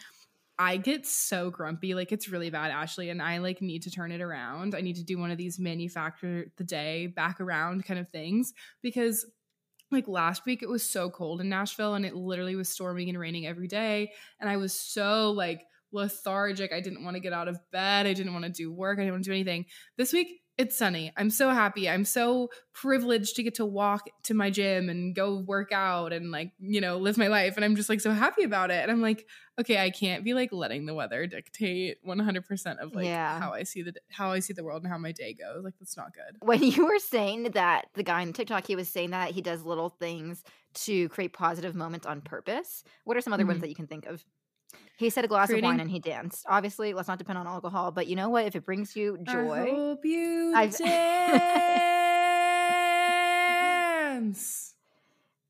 I 0.58 0.78
get 0.78 1.06
so 1.06 1.50
grumpy. 1.50 1.96
Like 1.96 2.12
it's 2.12 2.30
really 2.30 2.50
bad, 2.50 2.72
Ashley, 2.72 3.10
and 3.10 3.22
I 3.22 3.40
like 3.40 3.62
need 3.62 3.84
to 3.84 3.92
turn 3.92 4.12
it 4.12 4.22
around. 4.22 4.76
I 4.76 4.82
need 4.82 4.98
to 4.98 5.04
do 5.04 5.18
one 5.18 5.32
of 5.32 5.38
these 5.38 5.60
manufacture 5.60 6.52
the 6.58 6.64
day 6.64 7.08
back 7.08 7.42
around 7.42 7.86
kind 7.86 8.00
of 8.00 8.10
things 8.10 8.54
because 8.82 9.26
like 9.92 10.08
last 10.08 10.46
week 10.46 10.64
it 10.64 10.70
was 10.70 10.88
so 10.88 11.10
cold 11.10 11.42
in 11.42 11.50
Nashville 11.50 11.94
and 11.94 12.06
it 12.06 12.16
literally 12.16 12.56
was 12.56 12.70
storming 12.70 13.10
and 13.10 13.20
raining 13.20 13.46
every 13.46 13.68
day 13.68 14.12
and 14.40 14.50
I 14.50 14.58
was 14.58 14.74
so 14.74 15.32
like 15.32 15.62
lethargic. 15.92 16.74
I 16.74 16.82
didn't 16.82 17.04
want 17.04 17.16
to 17.16 17.22
get 17.22 17.34
out 17.34 17.48
of 17.48 17.60
bed. 17.72 18.08
I 18.08 18.14
didn't 18.14 18.34
want 18.34 18.46
to 18.46 18.52
do 18.52 18.74
work. 18.74 18.98
I 18.98 19.04
didn't 19.04 19.14
want 19.14 19.24
to 19.26 19.30
do 19.30 19.36
anything. 19.36 19.66
This 19.98 20.12
week 20.12 20.43
it's 20.58 20.78
sunny. 20.78 21.12
I'm 21.18 21.32
so 21.32 21.50
happy. 21.50 21.90
I'm 21.90 22.06
so 22.06 22.50
privileged 22.74 23.36
to 23.38 23.44
get 23.44 23.56
to 23.56 23.66
walk 23.66 24.08
to 24.24 24.34
my 24.36 24.50
gym 24.52 24.88
and 24.88 25.16
go 25.16 25.38
work 25.40 25.72
out 25.72 26.14
and 26.14 26.30
like, 26.32 26.52
you 26.60 26.80
know, 26.80 26.98
live 26.98 27.18
my 27.18 27.28
life. 27.28 27.56
And 27.56 27.66
I'm 27.66 27.76
just 27.76 27.90
like 27.90 28.02
so 28.02 28.12
happy 28.12 28.44
about 28.44 28.70
it. 28.70 28.84
And 28.84 28.92
I'm 28.92 29.02
like, 29.02 29.28
okay, 29.60 29.80
I 29.80 29.90
can't 29.90 30.24
be 30.24 30.34
like 30.36 30.52
letting 30.52 30.86
the 30.86 30.94
weather 30.94 31.26
dictate 31.26 31.98
100% 32.06 32.78
of 32.78 32.94
like 32.94 33.06
Yeah. 33.06 33.40
how 33.40 33.52
I 33.54 33.64
see 33.64 33.82
the 33.82 33.94
how 34.10 34.32
I 34.32 34.40
see 34.40 34.54
the 34.54 34.64
world 34.64 34.84
and 34.84 34.92
how 34.92 34.98
my 35.00 35.12
day 35.12 35.34
goes. 35.34 35.64
Like 35.64 35.74
that's 35.80 35.98
not 35.98 36.14
good. 36.14 36.38
when 36.42 36.62
you 36.62 36.86
were 36.86 37.00
saying 37.00 37.44
that 37.54 37.86
the 37.96 38.04
guy 38.04 38.22
on 38.22 38.32
TikTok, 38.34 38.68
he 38.68 38.76
was 38.76 38.88
saying 38.90 39.10
that 39.12 39.32
he 39.32 39.42
does 39.42 39.64
little 39.64 39.90
things 39.90 40.44
to 40.76 41.10
create 41.10 41.34
positive 41.34 41.74
moments 41.76 42.06
on 42.06 42.22
purpose. 42.22 42.84
What 43.06 43.18
are 43.18 43.22
some 43.22 43.34
other 43.34 43.46
ones 43.46 43.58
Mhm. 43.58 43.62
that 43.62 43.70
you 43.70 43.76
can 43.76 43.88
think 43.88 44.06
of? 44.06 44.24
He 44.98 45.10
said 45.10 45.26
a 45.26 45.28
glass 45.28 45.50
of 45.50 45.62
wine 45.62 45.80
and 45.80 45.90
he 45.90 46.00
danced. 46.00 46.46
Obviously, 46.48 46.94
let's 46.94 47.08
not 47.08 47.18
depend 47.18 47.38
on 47.38 47.48
alcohol, 47.48 47.92
but 47.92 48.08
you 48.08 48.16
know 48.16 48.30
what? 48.30 48.46
If 48.46 48.56
it 48.56 48.66
brings 48.66 48.96
you 48.96 49.18
joy, 49.24 49.52
I 49.52 49.70
hope 49.70 50.06
you 50.06 50.54
I've- 50.56 50.78
dance. 54.14 54.63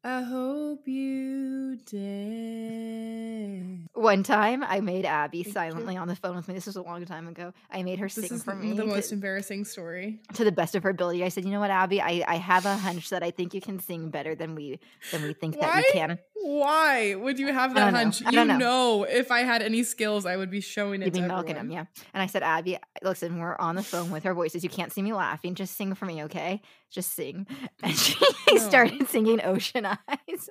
I 0.05 0.21
hope 0.21 0.85
you 0.85 1.77
did. 1.85 3.79
One 3.93 4.21
time 4.23 4.61
I 4.61 4.81
made 4.81 5.05
Abby 5.05 5.43
silently 5.43 5.95
on 5.95 6.09
the 6.09 6.15
phone 6.17 6.35
with 6.35 6.47
me. 6.49 6.53
This 6.55 6.65
was 6.65 6.75
a 6.75 6.81
long 6.81 7.05
time 7.05 7.27
ago. 7.29 7.53
I 7.71 7.83
made 7.83 7.99
her 7.99 8.09
This 8.09 8.27
sing 8.27 8.39
for 8.39 8.53
the, 8.53 8.59
me 8.61 8.73
the 8.73 8.85
most 8.85 9.09
to, 9.09 9.15
embarrassing 9.15 9.63
story. 9.63 10.19
to 10.33 10.43
the 10.43 10.51
best 10.51 10.75
of 10.75 10.83
her 10.83 10.89
ability. 10.89 11.23
I 11.23 11.29
said, 11.29 11.45
"You 11.45 11.51
know 11.51 11.61
what, 11.61 11.71
Abby? 11.71 12.01
I, 12.01 12.21
I 12.27 12.35
have 12.35 12.65
a 12.65 12.75
hunch 12.75 13.11
that 13.11 13.23
I 13.23 13.31
think 13.31 13.53
you 13.53 13.61
can 13.61 13.79
sing 13.79 14.09
better 14.09 14.35
than 14.35 14.55
we 14.55 14.79
than 15.11 15.23
we 15.23 15.31
think 15.33 15.57
that 15.61 15.77
you 15.77 15.85
can." 15.93 16.19
Why 16.41 17.15
would 17.15 17.39
you 17.39 17.53
have 17.53 17.73
that 17.75 17.93
know. 17.93 17.97
hunch? 17.99 18.21
I 18.25 18.31
You 18.31 18.43
know. 18.43 18.57
know. 18.57 19.03
if 19.03 19.31
I 19.31 19.43
had 19.43 19.61
any 19.61 19.83
skills, 19.83 20.25
I 20.25 20.35
would 20.35 20.51
be 20.51 20.59
showing 20.59 21.01
it 21.01 21.05
You'd 21.05 21.13
be 21.13 21.21
milking 21.21 21.51
everyone. 21.55 21.71
yeah. 21.71 21.85
And 22.13 22.21
I 22.21 22.25
said, 22.25 22.43
Abby, 22.43 22.77
listen, 23.01 23.39
we're 23.39 23.55
on 23.57 23.75
the 23.75 23.83
phone 23.83 24.11
with 24.11 24.25
our 24.25 24.33
voices. 24.33 24.61
You 24.65 24.69
can't 24.69 24.91
see 24.91 25.01
me 25.01 25.13
laughing. 25.13 25.55
Just 25.55 25.77
sing 25.77 25.95
for 25.95 26.03
me, 26.05 26.23
okay? 26.25 26.61
Just 26.93 27.13
sing. 27.13 27.47
And 27.83 27.93
she 27.97 28.15
No. 28.51 28.59
started 28.59 29.09
singing 29.09 29.41
Ocean 29.43 29.85
Eyes. 29.85 30.49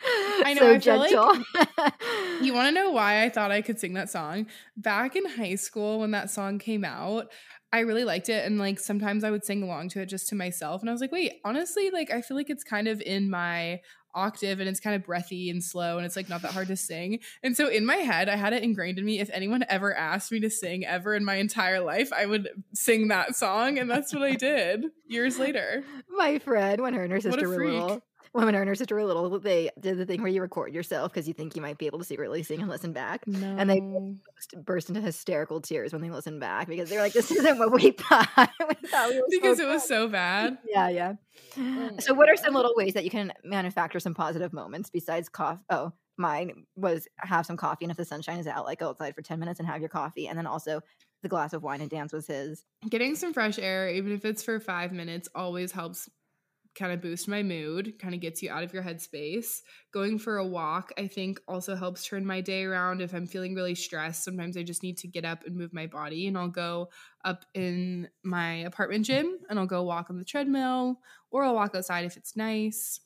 I 0.44 0.54
know, 0.54 0.60
so 0.60 0.70
I 0.70 0.78
feel 0.78 0.98
like 0.98 1.10
gentle. 1.10 1.44
You 2.40 2.54
want 2.54 2.68
to 2.68 2.72
know 2.72 2.90
why 2.92 3.24
I 3.24 3.28
thought 3.28 3.50
I 3.50 3.62
could 3.62 3.80
sing 3.80 3.94
that 3.94 4.08
song? 4.10 4.46
Back 4.76 5.16
in 5.16 5.26
high 5.28 5.56
school, 5.56 5.98
when 6.00 6.12
that 6.12 6.30
song 6.30 6.58
came 6.58 6.84
out, 6.84 7.32
I 7.72 7.80
really 7.80 8.04
liked 8.04 8.28
it. 8.28 8.46
And 8.46 8.58
like 8.58 8.78
sometimes 8.78 9.24
I 9.24 9.30
would 9.30 9.44
sing 9.44 9.62
along 9.62 9.88
to 9.90 10.00
it 10.00 10.06
just 10.06 10.28
to 10.28 10.36
myself. 10.36 10.80
And 10.80 10.88
I 10.88 10.92
was 10.92 11.00
like, 11.00 11.12
wait, 11.12 11.34
honestly, 11.44 11.90
like 11.90 12.10
I 12.12 12.22
feel 12.22 12.36
like 12.36 12.48
it's 12.48 12.64
kind 12.64 12.88
of 12.88 13.00
in 13.02 13.28
my 13.28 13.80
octave 14.14 14.60
and 14.60 14.68
it's 14.68 14.80
kind 14.80 14.96
of 14.96 15.04
breathy 15.04 15.50
and 15.50 15.62
slow 15.62 15.96
and 15.96 16.06
it's 16.06 16.16
like 16.16 16.28
not 16.28 16.42
that 16.42 16.52
hard 16.52 16.68
to 16.68 16.76
sing. 16.76 17.20
And 17.42 17.56
so 17.56 17.68
in 17.68 17.86
my 17.86 17.96
head, 17.96 18.28
I 18.28 18.36
had 18.36 18.52
it 18.52 18.62
ingrained 18.62 18.98
in 18.98 19.04
me. 19.04 19.20
If 19.20 19.30
anyone 19.32 19.64
ever 19.68 19.94
asked 19.94 20.32
me 20.32 20.40
to 20.40 20.50
sing 20.50 20.84
ever 20.84 21.14
in 21.14 21.24
my 21.24 21.36
entire 21.36 21.80
life, 21.80 22.12
I 22.12 22.26
would 22.26 22.48
sing 22.74 23.08
that 23.08 23.36
song. 23.36 23.78
And 23.78 23.90
that's 23.90 24.12
what 24.12 24.22
I 24.22 24.34
did 24.34 24.86
years 25.06 25.38
later. 25.38 25.84
My 26.10 26.38
friend, 26.38 26.80
when 26.82 26.94
her 26.94 27.04
and 27.04 27.12
her 27.12 27.20
sister 27.20 27.48
were 27.48 27.64
little, 27.64 28.02
when 28.32 28.54
her 28.54 28.74
sister 28.74 28.94
were 28.94 29.04
little, 29.04 29.38
they 29.38 29.70
did 29.80 29.98
the 29.98 30.06
thing 30.06 30.20
where 30.22 30.30
you 30.30 30.40
record 30.40 30.74
yourself 30.74 31.12
because 31.12 31.26
you 31.28 31.34
think 31.34 31.56
you 31.56 31.62
might 31.62 31.78
be 31.78 31.86
able 31.86 31.98
to 31.98 32.04
secretly 32.04 32.42
sing 32.42 32.60
and 32.60 32.68
listen 32.68 32.92
back. 32.92 33.26
No. 33.26 33.56
And 33.58 33.68
they 33.68 33.80
burst- 34.62 34.88
into 34.88 35.00
hysterical 35.00 35.60
tears 35.60 35.92
when 35.92 36.02
they 36.02 36.10
listened 36.10 36.40
back 36.40 36.68
because 36.68 36.88
they're 36.88 37.00
like, 37.00 37.12
"This 37.12 37.30
isn't 37.30 37.58
what 37.58 37.72
we 37.72 37.90
thought." 37.98 38.28
we 38.36 38.88
thought 38.88 39.08
we 39.10 39.16
were 39.16 39.20
so 39.20 39.26
because 39.30 39.58
it 39.60 39.64
good." 39.64 39.72
was 39.72 39.86
so 39.86 40.08
bad. 40.08 40.58
Yeah, 40.68 40.88
yeah. 40.88 41.12
Mm. 41.56 42.00
So, 42.02 42.14
what 42.14 42.28
are 42.28 42.36
some 42.36 42.54
little 42.54 42.74
ways 42.76 42.94
that 42.94 43.04
you 43.04 43.10
can 43.10 43.32
manufacture 43.44 44.00
some 44.00 44.14
positive 44.14 44.52
moments 44.52 44.90
besides 44.90 45.28
coffee? 45.28 45.62
Oh, 45.70 45.92
mine 46.16 46.64
was 46.76 47.06
have 47.18 47.46
some 47.46 47.56
coffee, 47.56 47.84
and 47.84 47.90
if 47.90 47.96
the 47.96 48.04
sunshine 48.04 48.38
is 48.38 48.46
out, 48.46 48.64
like 48.64 48.80
go 48.80 48.88
outside 48.88 49.14
for 49.14 49.22
10 49.22 49.38
minutes 49.38 49.60
and 49.60 49.68
have 49.68 49.80
your 49.80 49.88
coffee. 49.88 50.26
And 50.26 50.38
then 50.38 50.46
also 50.46 50.80
the 51.22 51.28
glass 51.28 51.52
of 51.52 51.62
wine 51.62 51.80
and 51.80 51.90
dance 51.90 52.12
was 52.12 52.26
his. 52.26 52.64
Getting 52.88 53.14
some 53.16 53.32
fresh 53.32 53.58
air, 53.58 53.88
even 53.88 54.12
if 54.12 54.24
it's 54.24 54.42
for 54.42 54.60
five 54.60 54.92
minutes, 54.92 55.28
always 55.34 55.72
helps 55.72 56.08
kind 56.78 56.92
of 56.92 57.00
boost 57.00 57.28
my 57.28 57.42
mood, 57.42 57.98
kind 57.98 58.14
of 58.14 58.20
gets 58.20 58.42
you 58.42 58.50
out 58.50 58.62
of 58.62 58.72
your 58.72 58.82
headspace. 58.82 59.62
Going 59.92 60.18
for 60.18 60.36
a 60.38 60.46
walk, 60.46 60.92
I 60.96 61.08
think, 61.08 61.40
also 61.48 61.74
helps 61.74 62.06
turn 62.06 62.24
my 62.24 62.40
day 62.40 62.64
around. 62.64 63.00
If 63.02 63.12
I'm 63.14 63.26
feeling 63.26 63.54
really 63.54 63.74
stressed, 63.74 64.24
sometimes 64.24 64.56
I 64.56 64.62
just 64.62 64.82
need 64.82 64.98
to 64.98 65.08
get 65.08 65.24
up 65.24 65.44
and 65.44 65.56
move 65.56 65.72
my 65.72 65.86
body, 65.86 66.26
and 66.26 66.38
I'll 66.38 66.48
go 66.48 66.90
up 67.24 67.44
in 67.54 68.08
my 68.22 68.54
apartment 68.54 69.04
gym 69.04 69.40
and 69.50 69.58
I'll 69.58 69.66
go 69.66 69.82
walk 69.82 70.10
on 70.10 70.18
the 70.18 70.24
treadmill 70.24 71.00
or 71.30 71.44
I'll 71.44 71.54
walk 71.54 71.74
outside 71.74 72.04
if 72.04 72.16
it's 72.16 72.36
nice. 72.36 73.00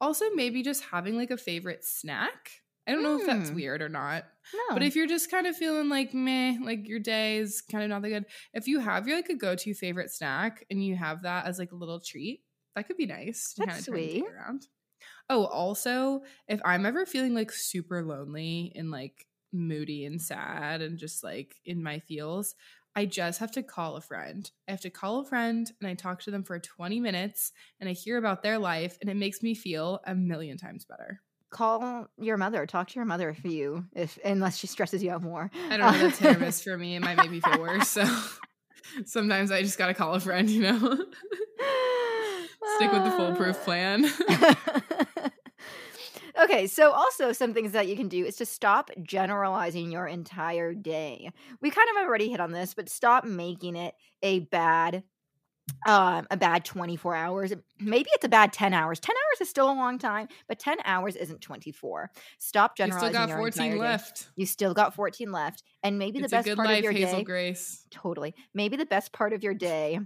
Also, 0.00 0.30
maybe 0.30 0.62
just 0.62 0.84
having 0.84 1.16
like 1.16 1.30
a 1.30 1.36
favorite 1.36 1.84
snack. 1.84 2.62
I 2.86 2.92
don't 2.92 3.02
know 3.02 3.16
if 3.16 3.24
that's 3.24 3.50
Hmm. 3.50 3.52
weird 3.52 3.82
or 3.82 3.88
not. 3.88 4.24
No. 4.52 4.72
But 4.72 4.82
if 4.82 4.94
you're 4.94 5.06
just 5.08 5.30
kind 5.30 5.46
of 5.46 5.56
feeling 5.56 5.88
like 5.88 6.14
meh, 6.14 6.58
like 6.62 6.86
your 6.86 7.00
day 7.00 7.38
is 7.38 7.62
kind 7.62 7.82
of 7.82 7.90
not 7.90 8.02
that 8.02 8.08
good, 8.10 8.26
if 8.52 8.68
you 8.68 8.78
have 8.78 9.08
your 9.08 9.16
like 9.16 9.28
a 9.30 9.34
go-to 9.34 9.74
favorite 9.74 10.10
snack 10.10 10.64
and 10.70 10.84
you 10.84 10.94
have 10.96 11.22
that 11.22 11.46
as 11.46 11.58
like 11.58 11.72
a 11.72 11.76
little 11.76 11.98
treat, 12.00 12.44
that 12.76 12.86
could 12.86 12.96
be 12.96 13.06
nice 13.06 13.54
to 13.54 13.62
That's 13.62 13.68
kind 13.68 13.80
of 13.80 13.86
turn 13.86 13.94
the 13.94 14.08
day 14.08 14.14
sweet. 14.14 14.24
around. 14.32 14.68
Oh, 15.28 15.46
also, 15.46 16.22
if 16.48 16.60
I'm 16.64 16.86
ever 16.86 17.04
feeling 17.06 17.34
like 17.34 17.50
super 17.50 18.04
lonely 18.04 18.72
and 18.76 18.90
like 18.92 19.26
moody 19.52 20.04
and 20.04 20.20
sad 20.22 20.82
and 20.82 20.98
just 20.98 21.24
like 21.24 21.56
in 21.64 21.82
my 21.82 21.98
feels, 22.00 22.54
I 22.94 23.06
just 23.06 23.40
have 23.40 23.52
to 23.52 23.62
call 23.62 23.96
a 23.96 24.00
friend. 24.00 24.48
I 24.68 24.70
have 24.70 24.80
to 24.82 24.90
call 24.90 25.20
a 25.20 25.24
friend 25.24 25.70
and 25.80 25.88
I 25.90 25.94
talk 25.94 26.22
to 26.22 26.30
them 26.30 26.44
for 26.44 26.58
20 26.58 27.00
minutes 27.00 27.52
and 27.80 27.88
I 27.88 27.92
hear 27.92 28.18
about 28.18 28.42
their 28.42 28.58
life 28.58 28.98
and 29.00 29.10
it 29.10 29.16
makes 29.16 29.42
me 29.42 29.54
feel 29.54 30.00
a 30.06 30.14
million 30.14 30.56
times 30.58 30.84
better. 30.84 31.20
call 31.50 32.06
your 32.18 32.36
mother, 32.36 32.66
talk 32.66 32.88
to 32.88 32.94
your 32.96 33.04
mother 33.04 33.30
if 33.30 33.44
you, 33.44 33.84
if 33.94 34.18
unless 34.24 34.56
she 34.58 34.66
stresses 34.66 35.02
you 35.02 35.10
out 35.10 35.22
more. 35.22 35.50
I 35.70 35.76
don't 35.76 35.92
know. 35.92 35.98
That's 35.98 36.18
hit 36.18 36.30
or 36.30 36.38
miss 36.38 36.62
for 36.62 36.76
me. 36.76 36.96
It 36.96 37.00
might 37.00 37.16
make 37.18 37.30
me 37.30 37.40
feel 37.40 37.58
worse. 37.58 37.88
So 37.88 38.04
sometimes 39.06 39.50
I 39.50 39.62
just 39.62 39.78
got 39.78 39.86
to 39.88 39.94
call 39.94 40.14
a 40.14 40.20
friend, 40.20 40.48
you 40.50 40.62
know? 40.62 41.04
Stick 42.76 42.92
with 42.92 43.04
the 43.04 43.10
foolproof 43.12 43.56
plan. 43.64 44.06
okay, 46.42 46.66
so 46.66 46.92
also 46.92 47.32
some 47.32 47.54
things 47.54 47.72
that 47.72 47.88
you 47.88 47.96
can 47.96 48.08
do 48.08 48.24
is 48.24 48.36
to 48.36 48.46
stop 48.46 48.90
generalizing 49.02 49.90
your 49.90 50.06
entire 50.06 50.74
day. 50.74 51.30
We 51.60 51.70
kind 51.70 51.88
of 51.90 52.02
already 52.04 52.30
hit 52.30 52.40
on 52.40 52.52
this, 52.52 52.74
but 52.74 52.88
stop 52.88 53.24
making 53.24 53.76
it 53.76 53.94
a 54.22 54.40
bad 54.40 55.04
um 55.86 56.26
a 56.30 56.36
bad 56.36 56.64
24 56.64 57.16
hours 57.16 57.52
maybe 57.80 58.08
it's 58.12 58.24
a 58.24 58.28
bad 58.28 58.52
10 58.52 58.72
hours 58.72 59.00
10 59.00 59.12
hours 59.16 59.40
is 59.40 59.50
still 59.50 59.66
a 59.66 59.74
long 59.74 59.98
time 59.98 60.28
but 60.46 60.60
10 60.60 60.78
hours 60.84 61.16
isn't 61.16 61.40
24 61.40 62.08
stop 62.38 62.76
generalizing 62.76 63.08
you 63.08 63.10
still 63.10 63.20
got 63.26 63.28
your 63.28 63.38
14 63.38 63.62
entire 63.64 63.74
day. 63.76 63.80
left. 63.80 64.28
you 64.36 64.46
still 64.46 64.74
got 64.74 64.94
14 64.94 65.32
left 65.32 65.64
and 65.82 65.98
maybe 65.98 66.20
It's 66.20 66.30
the 66.30 66.36
best 66.36 66.54
part 66.54 66.68
life, 66.68 66.78
of 66.78 66.84
your 66.84 66.92
Hazel 66.92 67.18
day 67.18 67.24
Grace. 67.24 67.84
totally 67.90 68.32
maybe 68.54 68.76
the 68.76 68.86
best 68.86 69.10
part 69.12 69.32
of 69.32 69.42
your 69.42 69.54
day 69.54 69.98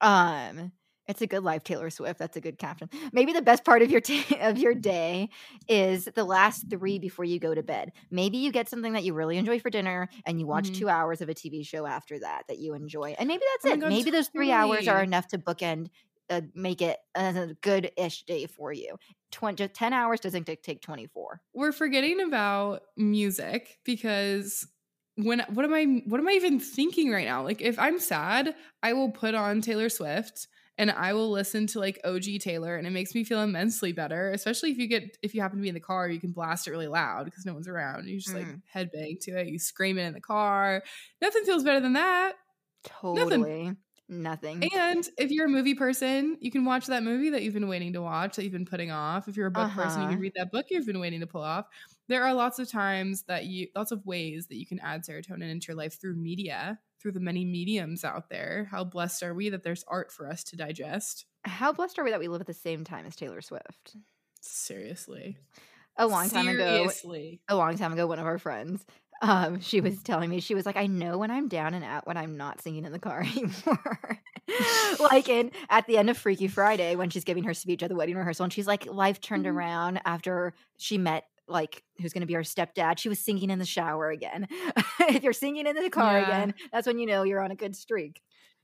um 0.00 0.72
it's 1.10 1.20
a 1.22 1.26
good 1.26 1.44
life 1.44 1.64
taylor 1.64 1.90
swift. 1.90 2.18
That's 2.18 2.36
a 2.36 2.40
good 2.40 2.58
caption. 2.58 2.88
Maybe 3.12 3.32
the 3.32 3.42
best 3.42 3.64
part 3.64 3.82
of 3.82 3.90
your 3.90 4.00
day 4.00 4.24
of 4.40 4.58
your 4.58 4.74
day 4.74 5.28
is 5.68 6.06
the 6.14 6.24
last 6.24 6.66
three 6.70 6.98
before 6.98 7.24
you 7.24 7.38
go 7.38 7.54
to 7.54 7.62
bed. 7.62 7.92
Maybe 8.10 8.38
you 8.38 8.52
get 8.52 8.68
something 8.68 8.92
that 8.94 9.04
you 9.04 9.14
really 9.14 9.36
enjoy 9.36 9.60
for 9.60 9.70
dinner 9.70 10.08
and 10.24 10.40
you 10.40 10.46
watch 10.46 10.72
Mhm. 10.72 10.72
two 10.72 10.88
hours 10.88 11.20
of 11.20 11.28
a 11.28 11.34
tv 11.34 11.66
show 11.66 11.86
after 11.86 12.18
that 12.20 12.44
that 12.48 12.58
you 12.58 12.74
enjoy 12.74 13.14
and 13.18 13.28
maybe 13.28 13.42
that's 13.54 13.64
Oh 13.64 13.76
it. 13.76 13.80
God, 13.80 13.94
maybe 13.94 14.10
those 14.10 14.28
three 14.28 14.52
hours 14.52 14.88
are 14.88 15.02
enough 15.02 15.26
to 15.28 15.38
bookend 15.38 15.88
uh, 16.28 16.42
make 16.54 16.80
it 16.80 16.98
a 17.16 17.54
good-ish 17.60 18.22
day 18.24 18.46
for 18.46 18.72
you. 18.72 18.96
20 19.32 19.66
10 19.68 19.92
hours 19.92 20.20
doesn't 20.20 20.44
take 20.44 20.62
take 20.62 20.80
24 20.80 21.42
We're 21.52 21.72
forgetting 21.72 22.20
about 22.20 22.82
music 22.96 23.78
because 23.84 24.66
when 25.16 25.40
what 25.48 25.64
am 25.64 25.74
I 25.74 26.02
what 26.06 26.20
am 26.20 26.28
I 26.28 26.32
even 26.32 26.60
thinking 26.60 27.10
right 27.10 27.26
now? 27.26 27.42
Like 27.42 27.60
if 27.60 27.78
I'm 27.78 27.98
sad, 27.98 28.54
I 28.82 28.92
will 28.92 29.10
put 29.10 29.34
on 29.34 29.60
Taylor 29.60 29.88
Swift 29.88 30.46
and 30.80 30.90
I 30.90 31.12
will 31.14 31.30
listen 31.30 31.68
to 31.68 31.80
like 31.80 32.00
OG 32.04 32.38
Taylor 32.40 32.76
and 32.76 32.86
it 32.88 32.90
makes 32.90 33.14
me 33.14 33.24
feel 33.24 33.40
immensely 33.42 33.92
better, 33.92 34.32
especially 34.32 34.72
if 34.72 34.78
you 34.78 34.88
get 34.88 35.18
if 35.22 35.34
you 35.34 35.42
happen 35.42 35.58
to 35.58 35.62
be 35.62 35.68
in 35.68 35.74
the 35.74 35.80
car, 35.80 36.08
you 36.10 36.20
can 36.20 36.32
blast 36.32 36.66
it 36.68 36.72
really 36.72 36.88
loud 36.88 37.26
because 37.26 37.46
no 37.46 37.54
one's 37.54 37.68
around. 37.68 38.08
You 38.08 38.18
just 38.18 38.34
like 38.34 38.48
Mhm. 38.48 38.62
headbang 38.74 39.20
to 39.22 39.32
it, 39.40 39.48
you 39.48 39.58
scream 39.60 39.98
it 39.98 40.04
in 40.06 40.14
the 40.14 40.20
car. 40.22 40.82
Nothing 41.22 41.44
feels 41.44 41.64
better 41.64 41.80
than 41.80 41.94
that. 41.94 42.36
totally 42.82 43.28
nothing 43.28 43.78
Nothing. 44.08 44.70
And 44.74 45.08
if 45.16 45.30
you're 45.30 45.46
a 45.46 45.48
movie 45.48 45.74
person, 45.74 46.36
you 46.40 46.50
can 46.50 46.66
watch 46.66 46.86
that 46.86 47.02
movie 47.02 47.30
that 47.30 47.42
you've 47.42 47.54
been 47.54 47.68
waiting 47.68 47.94
to 47.94 48.02
watch, 48.02 48.36
that 48.36 48.42
you've 48.44 48.52
been 48.52 48.66
putting 48.66 48.90
off. 48.90 49.26
If 49.26 49.36
you're 49.36 49.46
a 49.46 49.50
book 49.50 49.72
person, 49.72 50.02
you 50.02 50.08
Uh-huh. 50.08 50.14
can 50.14 50.20
read 50.20 50.34
that 50.36 50.50
book 50.52 50.66
you've 50.70 50.84
been 50.86 51.00
waiting 51.00 51.20
to 51.20 51.26
pull 51.26 51.42
off. 51.42 51.66
There 52.08 52.22
are 52.24 52.34
lots 52.34 52.58
of 52.58 52.68
times 52.68 53.22
that 53.24 53.46
you, 53.46 53.68
lots 53.74 53.90
of 53.90 54.04
ways 54.04 54.48
that 54.48 54.56
you 54.56 54.66
can 54.66 54.78
add 54.80 55.02
serotonin 55.02 55.50
into 55.50 55.68
your 55.68 55.76
life 55.76 55.98
through 55.98 56.16
media, 56.16 56.78
through 57.00 57.12
the 57.12 57.20
many 57.20 57.44
mediums 57.44 58.04
out 58.04 58.28
there. 58.28 58.68
How 58.70 58.84
blessed 58.84 59.22
are 59.22 59.34
we 59.34 59.48
that 59.50 59.62
there's 59.62 59.84
art 59.88 60.12
for 60.12 60.28
us 60.28 60.44
to 60.44 60.56
digest? 60.56 61.26
how 61.46 61.72
blessed 61.72 61.98
are 61.98 62.04
we 62.04 62.10
that 62.10 62.20
we 62.20 62.28
live 62.28 62.42
at 62.42 62.46
the 62.46 62.52
same 62.52 62.84
time 62.84 63.06
as 63.06 63.16
taylor 63.16 63.40
swift 63.40 63.96
Seriously. 64.42 65.38
a 65.96 66.06
long 66.06 66.28
time 66.28 66.48
ago 66.48 66.76
Seriously. 66.76 67.40
a 67.48 67.56
long 67.56 67.78
time 67.78 67.94
ago 67.94 68.06
one 68.06 68.18
of 68.18 68.26
our 68.26 68.38
friends 68.38 68.84
um 69.22 69.58
she 69.60 69.80
was 69.80 70.02
telling 70.02 70.28
me 70.28 70.40
she 70.40 70.54
was 70.54 70.66
like 70.66 70.76
i 70.76 70.86
know 70.86 71.16
when 71.16 71.30
i'm 71.30 71.48
down 71.48 71.72
and 71.72 71.82
out 71.82 72.06
when 72.06 72.18
i'm 72.18 72.36
not 72.36 72.60
singing 72.60 72.84
in 72.84 72.92
the 72.92 72.98
car 72.98 73.20
anymore 73.36 74.18
like 75.10 75.30
in 75.30 75.50
at 75.70 75.86
the 75.86 75.96
end 75.96 76.10
of 76.10 76.18
freaky 76.18 76.46
friday 76.46 76.94
when 76.94 77.08
she's 77.08 77.24
giving 77.24 77.44
her 77.44 77.54
speech 77.54 77.82
at 77.82 77.88
the 77.88 77.96
wedding 77.96 78.16
rehearsal 78.16 78.44
and 78.44 78.52
she's 78.52 78.66
like 78.66 78.84
life 78.86 79.18
turned 79.20 79.46
Mhm. 79.46 79.54
around 79.54 80.00
after 80.04 80.52
she 80.76 80.98
met 80.98 81.24
like 81.50 81.84
who's 81.98 82.12
going 82.12 82.20
to 82.22 82.26
be 82.26 82.34
her 82.34 82.42
stepdad 82.42 82.98
she 82.98 83.08
was 83.08 83.18
singing 83.18 83.50
in 83.50 83.58
the 83.58 83.66
shower 83.66 84.10
again 84.10 84.46
if 85.00 85.22
you're 85.22 85.32
singing 85.32 85.66
in 85.66 85.76
the 85.76 85.90
car 85.90 86.16
Yeah. 86.16 86.18
again 86.18 86.54
that's 86.72 86.86
when 86.86 86.98
you 86.98 87.06
know 87.06 87.22
you're 87.22 87.42
on 87.42 87.50
a 87.50 87.56
good 87.56 87.76
streak 87.76 88.22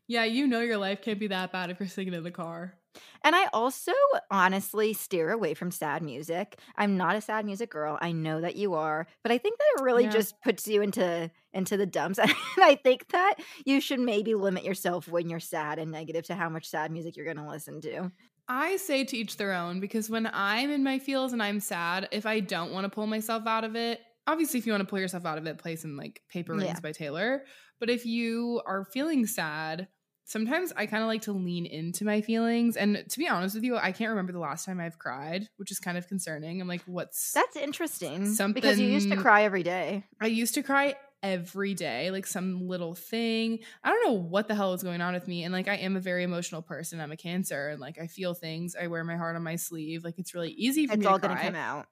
Yeah, 0.09 0.25
you 0.25 0.47
know 0.49 0.61
your 0.61 0.79
life 0.79 1.01
can't 1.03 1.19
be 1.21 1.27
that 1.29 1.53
bad 1.53 1.71
if 1.71 1.79
you're 1.81 1.89
singing 1.89 2.15
in 2.15 2.23
the 2.25 2.31
car. 2.33 2.81
And 3.23 3.37
I 3.37 3.47
also 3.53 3.93
honestly 4.31 4.93
steer 4.93 5.31
away 5.31 5.55
from 5.55 5.71
sad 5.71 6.03
music. 6.03 6.59
I'm 6.77 6.97
not 6.97 7.17
a 7.17 7.21
sad 7.21 7.45
music 7.45 7.71
girl. 7.71 7.99
I 8.01 8.13
know 8.13 8.41
that 8.41 8.57
you 8.57 8.75
are, 8.75 9.07
but 9.23 9.33
I 9.33 9.39
think 9.39 9.59
that 9.59 9.65
it 9.77 9.83
really 9.83 10.07
Yeah. 10.07 10.09
just 10.09 10.41
puts 10.41 10.67
you 10.67 10.83
into 10.83 11.31
into 11.53 11.77
the 11.77 11.87
dumps. 11.87 12.19
And 12.23 12.33
I 12.59 12.75
think 12.77 13.09
that 13.09 13.37
you 13.67 13.81
should 13.81 14.01
maybe 14.01 14.35
limit 14.35 14.65
yourself 14.65 15.09
when 15.09 15.29
you're 15.29 15.41
sad 15.41 15.79
and 15.79 15.91
negative 15.91 16.25
to 16.27 16.35
how 16.35 16.49
much 16.49 16.67
sad 16.69 16.91
music 16.91 17.17
you're 17.17 17.25
going 17.27 17.37
to 17.45 17.49
listen 17.49 17.81
to. 17.83 18.11
I 18.49 18.77
say 18.77 19.05
to 19.05 19.17
each 19.17 19.37
their 19.37 19.53
own 19.53 19.81
because 19.81 20.09
when 20.09 20.29
I'm 20.33 20.71
in 20.71 20.85
my 20.85 20.99
feels 20.99 21.33
and 21.33 21.43
I'm 21.43 21.61
sad, 21.61 22.09
if 22.13 22.27
I 22.27 22.41
don't 22.41 22.73
want 22.73 22.85
to 22.85 22.91
pull 22.91 23.07
myself 23.07 23.47
out 23.47 23.65
of 23.65 23.77
it, 23.77 24.01
obviously 24.27 24.59
if 24.59 24.67
you 24.67 24.73
want 24.73 24.83
to 24.83 24.89
pull 24.89 24.99
yourself 25.01 25.27
out 25.27 25.39
of 25.39 25.47
it, 25.47 25.59
play 25.59 25.77
some 25.77 25.97
like 25.97 26.21
Paper 26.31 26.53
Rings 26.55 26.65
Yeah. 26.67 26.81
by 26.81 26.93
Taylor. 26.93 27.43
But 27.81 27.91
if 27.91 28.07
you 28.07 28.63
are 28.67 28.85
feeling 28.85 29.27
sad 29.27 29.89
sometimes 30.27 30.73
I 30.77 30.87
kind 30.87 31.03
of 31.03 31.09
like 31.09 31.23
to 31.23 31.33
lean 31.33 31.65
into 31.67 32.05
my 32.05 32.21
feelings. 32.21 32.77
And 32.77 33.05
to 33.09 33.19
be 33.19 33.29
honest 33.29 33.55
with 33.55 33.65
you, 33.65 33.77
I 33.77 33.93
can't 33.93 34.11
remember 34.11 34.33
the 34.33 34.41
last 34.41 34.67
time 34.67 34.81
I've 34.81 34.99
cried, 34.99 35.49
which 35.57 35.71
is 35.71 35.79
kind 35.79 35.97
of 35.97 36.07
concerning. 36.09 36.61
I'm 36.61 36.69
like, 36.69 36.83
what's 36.85 37.33
That's 37.33 37.57
interesting. 37.57 38.27
Something 38.27 38.55
Because 38.55 38.79
you 38.79 38.89
used 38.89 39.11
to 39.11 39.17
cry 39.17 39.45
every 39.45 39.63
day. 39.63 40.05
I 40.21 40.27
used 40.27 40.55
to 40.55 40.63
cry 40.63 40.97
every 41.23 41.75
day, 41.75 42.11
like 42.11 42.27
some 42.27 42.67
little 42.69 42.95
thing. 42.95 43.61
I 43.83 43.91
don't 43.91 44.05
know 44.07 44.13
what 44.21 44.49
the 44.49 44.55
hell 44.55 44.75
is 44.75 44.83
going 44.83 45.01
on 45.01 45.15
with 45.15 45.27
me. 45.29 45.45
And 45.45 45.53
like, 45.53 45.69
I 45.69 45.77
am 45.77 45.97
a 45.97 46.01
very 46.01 46.23
emotional 46.25 46.63
person. 46.63 47.01
I'm 47.01 47.13
a 47.13 47.17
cancer 47.17 47.69
and 47.69 47.81
like, 47.81 47.99
I 47.99 48.07
feel 48.07 48.35
things. 48.35 48.77
I 48.81 48.87
wear 48.87 49.05
my 49.05 49.17
heart 49.17 49.37
on 49.37 49.43
my 49.43 49.57
sleeve. 49.57 50.05
Like, 50.05 50.19
it's 50.19 50.35
really 50.35 50.53
easy 50.53 50.87
for 50.87 50.97
It's 50.97 50.99
me 50.99 51.07
all 51.07 51.19
to 51.21 51.29
cry. 51.29 51.37
come 51.37 51.55
out. 51.55 51.87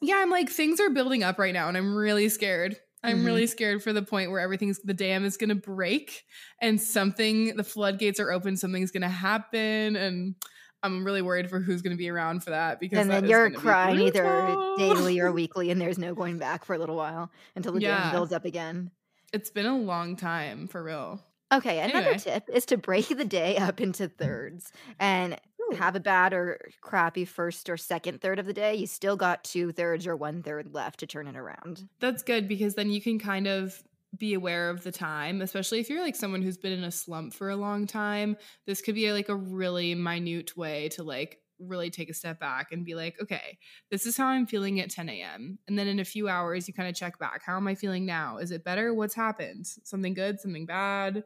Yeah, 0.00 0.16
I'm 0.18 0.30
like, 0.30 0.48
things 0.48 0.80
are 0.80 0.90
building 0.90 1.22
up 1.22 1.38
right 1.38 1.54
now 1.54 1.68
and 1.68 1.76
I'm 1.76 1.94
really 1.94 2.28
scared. 2.28 2.76
I'm 3.04 3.24
Mhm. 3.24 3.24
really 3.24 3.46
scared 3.46 3.82
for 3.82 3.92
the 3.92 4.02
point 4.02 4.30
where 4.30 4.40
everything's 4.40 4.78
the 4.80 4.94
dam 4.94 5.24
is 5.24 5.36
going 5.36 5.48
to 5.50 5.54
break 5.56 6.24
and 6.60 6.80
something 6.80 7.56
the 7.56 7.64
floodgates 7.64 8.20
are 8.20 8.30
open 8.30 8.56
something's 8.56 8.92
going 8.92 9.02
to 9.02 9.08
happen 9.08 9.96
and 9.96 10.36
I'm 10.82 11.04
really 11.04 11.22
worried 11.22 11.48
for 11.48 11.60
who's 11.60 11.80
going 11.82 11.92
to 11.92 11.98
be 11.98 12.08
around 12.10 12.42
for 12.42 12.50
that 12.50 12.80
because 12.80 12.98
And 12.98 13.10
then 13.10 13.26
you're 13.26 13.50
crying 13.50 14.00
either 14.00 14.56
daily 14.78 15.20
or 15.20 15.30
weekly, 15.40 15.70
and 15.70 15.80
there's 15.80 15.98
no 15.98 16.14
going 16.14 16.38
back 16.38 16.64
for 16.64 16.74
a 16.74 16.78
little 16.78 16.96
while 16.96 17.30
until 17.54 17.72
the 17.72 17.80
dam 17.80 17.90
Yeah. 17.90 18.10
builds 18.10 18.32
up 18.32 18.44
again. 18.44 18.90
It's 19.32 19.50
been 19.50 19.66
a 19.66 19.78
long 19.78 20.16
time 20.16 20.66
for 20.68 20.82
real. 20.82 21.20
Okay, 21.52 21.80
another 21.80 21.98
Anyway. 22.08 22.18
tip 22.18 22.48
is 22.52 22.66
to 22.66 22.76
break 22.76 23.08
the 23.08 23.24
day 23.24 23.56
up 23.58 23.80
into 23.80 24.08
thirds 24.08 24.72
and 24.98 25.38
have 25.76 25.94
a 25.94 26.00
bad 26.00 26.32
or 26.32 26.58
crappy 26.80 27.24
first 27.24 27.68
or 27.70 27.76
second 27.76 28.20
third 28.20 28.38
of 28.38 28.46
the 28.46 28.52
day. 28.52 28.74
You 28.74 28.86
still 28.86 29.16
got 29.16 29.44
two 29.44 29.70
thirds 29.72 30.06
or 30.06 30.16
one 30.16 30.42
third 30.42 30.74
left 30.74 31.00
to 31.00 31.06
turn 31.06 31.26
it 31.26 31.36
around. 31.36 31.88
That's 32.00 32.22
good 32.22 32.48
because 32.48 32.74
then 32.74 32.90
you 32.90 33.00
can 33.00 33.18
kind 33.18 33.46
of 33.46 33.82
be 34.16 34.34
aware 34.34 34.70
of 34.70 34.82
the 34.84 34.92
time, 34.92 35.40
especially 35.40 35.80
if 35.80 35.88
you're 35.88 36.02
like 36.02 36.16
someone 36.16 36.42
who's 36.42 36.58
been 36.58 36.72
in 36.72 36.84
a 36.84 36.90
slump 36.90 37.32
for 37.32 37.50
a 37.50 37.56
long 37.56 37.86
time. 37.86 38.36
This 38.66 38.82
could 38.82 38.94
be 38.94 39.10
like 39.12 39.28
a 39.28 39.36
really 39.36 39.94
minute 39.94 40.56
way 40.56 40.90
to 40.90 41.02
like 41.02 41.38
really 41.58 41.90
take 41.90 42.10
a 42.10 42.14
step 42.14 42.38
back 42.38 42.72
and 42.72 42.84
be 42.84 42.94
like, 42.94 43.20
okay, 43.22 43.58
this 43.90 44.04
is 44.06 44.16
how 44.16 44.26
I'm 44.26 44.46
feeling 44.46 44.80
at 44.80 44.90
10 44.90 45.08
a.m. 45.08 45.58
And 45.68 45.78
then 45.78 45.86
in 45.86 46.00
a 46.00 46.04
few 46.04 46.28
hours, 46.28 46.68
you 46.68 46.74
kind 46.74 46.88
of 46.88 46.94
check 46.94 47.18
back. 47.18 47.42
How 47.44 47.56
am 47.56 47.68
I 47.68 47.74
feeling 47.74 48.04
now? 48.04 48.38
Is 48.38 48.50
it 48.50 48.64
better? 48.64 48.92
What's 48.92 49.14
happened? 49.14 49.66
Something 49.84 50.14
good? 50.14 50.40
Something 50.40 50.66
bad? 50.66 51.24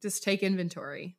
Just 0.00 0.22
take 0.22 0.42
inventory. 0.42 1.16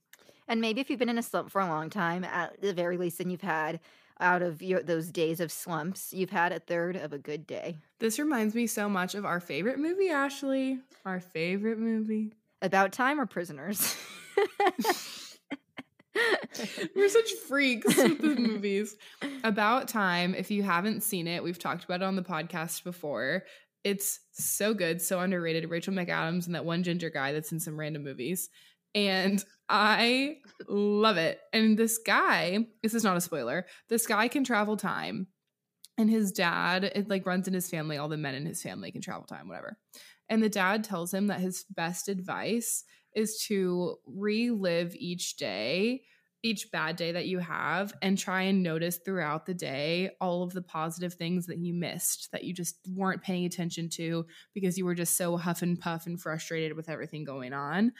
And 0.47 0.61
maybe 0.61 0.79
if 0.79 0.89
you've 0.89 0.99
been 0.99 1.09
in 1.09 1.17
a 1.17 1.23
slump 1.23 1.51
for 1.51 1.61
a 1.61 1.67
long 1.67 1.89
time, 1.89 2.23
at 2.23 2.61
the 2.61 2.73
very 2.73 2.97
least, 2.97 3.17
then 3.17 3.29
you've 3.29 3.41
had 3.41 3.79
out 4.19 4.41
of 4.41 4.61
your 4.61 4.81
those 4.81 5.09
days 5.09 5.39
of 5.39 5.51
slumps, 5.51 6.13
you've 6.13 6.29
had 6.29 6.51
a 6.51 6.59
third 6.59 6.95
of 6.95 7.13
a 7.13 7.17
good 7.17 7.45
day. 7.45 7.77
This 7.99 8.19
reminds 8.19 8.55
me 8.55 8.67
so 8.67 8.87
much 8.89 9.15
of 9.15 9.25
our 9.25 9.39
favorite 9.39 9.79
movie, 9.79 10.09
Ashley. 10.09 10.79
Our 11.05 11.19
favorite 11.19 11.79
movie. 11.79 12.33
About 12.61 12.91
time 12.91 13.19
or 13.19 13.25
prisoners? 13.25 13.95
We're 16.95 17.09
such 17.09 17.31
freaks 17.47 17.95
with 17.97 18.21
the 18.21 18.35
movies. 18.39 18.95
About 19.43 19.87
Time, 19.87 20.33
if 20.33 20.49
you 20.49 20.63
haven't 20.63 21.03
seen 21.03 21.27
it, 21.27 21.43
we've 21.43 21.59
talked 21.59 21.83
about 21.83 22.01
it 22.01 22.05
on 22.05 22.15
the 22.15 22.21
podcast 22.21 22.83
before. 22.83 23.43
It's 23.83 24.21
so 24.31 24.73
good, 24.73 25.01
so 25.01 25.19
underrated. 25.19 25.69
Rachel 25.69 25.93
McAdams 25.93 26.45
and 26.45 26.55
that 26.55 26.65
one 26.65 26.83
ginger 26.83 27.09
guy 27.09 27.33
that's 27.33 27.51
in 27.51 27.59
some 27.59 27.79
random 27.79 28.03
movies. 28.03 28.49
And 28.95 29.43
I 29.67 30.37
love 30.67 31.17
it. 31.17 31.41
And 31.53 31.77
this 31.77 31.99
guy, 31.99 32.65
this 32.81 32.93
is 32.93 33.03
not 33.03 33.17
a 33.17 33.21
spoiler, 33.21 33.67
this 33.89 34.07
guy 34.07 34.27
can 34.29 34.43
travel 34.43 34.77
time. 34.77 35.27
And 35.97 36.09
his 36.09 36.31
dad, 36.31 36.83
it 36.83 37.09
like 37.09 37.25
runs 37.25 37.47
in 37.47 37.53
his 37.53 37.69
family, 37.69 37.97
all 37.97 38.09
the 38.09 38.17
men 38.17 38.35
in 38.35 38.45
his 38.45 38.61
family 38.61 38.91
can 38.91 39.01
travel 39.01 39.25
time, 39.25 39.47
whatever. 39.47 39.77
And 40.27 40.41
the 40.41 40.49
dad 40.49 40.83
tells 40.83 41.13
him 41.13 41.27
that 41.27 41.39
his 41.39 41.65
best 41.69 42.09
advice 42.09 42.83
is 43.13 43.41
to 43.47 43.95
relive 44.05 44.93
each 44.95 45.37
day, 45.37 46.01
each 46.43 46.69
bad 46.71 46.97
day 46.97 47.13
that 47.13 47.27
you 47.27 47.39
have, 47.39 47.93
and 48.01 48.17
try 48.17 48.43
and 48.43 48.61
notice 48.61 48.97
throughout 48.97 49.45
the 49.45 49.53
day 49.53 50.11
all 50.19 50.43
of 50.43 50.51
the 50.51 50.61
positive 50.61 51.13
things 51.13 51.45
that 51.45 51.59
you 51.59 51.73
missed 51.73 52.29
that 52.33 52.43
you 52.43 52.53
just 52.53 52.77
weren't 52.89 53.21
paying 53.21 53.45
attention 53.45 53.89
to 53.89 54.25
because 54.53 54.77
you 54.77 54.85
were 54.85 54.95
just 54.95 55.15
so 55.15 55.37
huff 55.37 55.61
and 55.61 55.79
puff 55.79 56.07
and 56.07 56.19
frustrated 56.19 56.75
with 56.75 56.89
everything 56.89 57.23
going 57.23 57.53
on. 57.53 57.93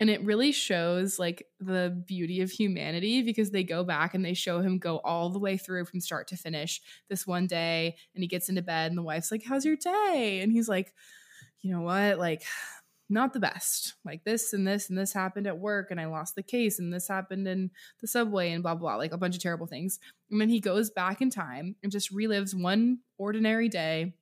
And 0.00 0.08
it 0.08 0.24
really 0.24 0.50
shows 0.50 1.18
like 1.18 1.46
the 1.60 2.02
beauty 2.06 2.40
of 2.40 2.50
humanity 2.50 3.22
because 3.22 3.50
they 3.50 3.62
go 3.62 3.84
back 3.84 4.14
and 4.14 4.24
they 4.24 4.34
show 4.34 4.60
him 4.60 4.78
go 4.78 4.98
all 5.04 5.28
the 5.28 5.38
way 5.38 5.58
through 5.58 5.84
from 5.84 6.00
start 6.00 6.26
to 6.28 6.36
finish 6.36 6.80
this 7.10 7.26
one 7.26 7.46
day. 7.46 7.96
And 8.14 8.24
he 8.24 8.28
gets 8.28 8.48
into 8.48 8.62
bed 8.62 8.90
and 8.90 8.98
the 8.98 9.02
wife's 9.02 9.30
like, 9.30 9.44
How's 9.46 9.64
your 9.64 9.76
day? 9.76 10.40
And 10.42 10.50
he's 10.50 10.68
like, 10.68 10.94
You 11.60 11.72
know 11.72 11.82
what? 11.82 12.18
Like, 12.18 12.42
not 13.10 13.32
the 13.32 13.40
best. 13.40 13.94
Like 14.04 14.24
this 14.24 14.52
and 14.52 14.66
this 14.66 14.88
and 14.88 14.96
this 14.96 15.12
happened 15.12 15.46
at 15.46 15.58
work 15.58 15.90
and 15.90 16.00
I 16.00 16.06
lost 16.06 16.36
the 16.36 16.42
case 16.42 16.78
and 16.78 16.92
this 16.94 17.08
happened 17.08 17.46
in 17.46 17.70
the 18.00 18.06
subway 18.06 18.52
and 18.52 18.62
blah 18.62 18.76
blah, 18.76 18.96
like 18.96 19.12
a 19.12 19.18
bunch 19.18 19.34
of 19.34 19.42
terrible 19.42 19.66
things. 19.66 19.98
And 20.30 20.40
then 20.40 20.48
he 20.48 20.60
goes 20.60 20.90
back 20.90 21.20
in 21.20 21.28
time 21.28 21.74
and 21.82 21.92
just 21.92 22.14
relives 22.14 22.54
one 22.54 23.00
ordinary 23.18 23.68
day. 23.68 24.14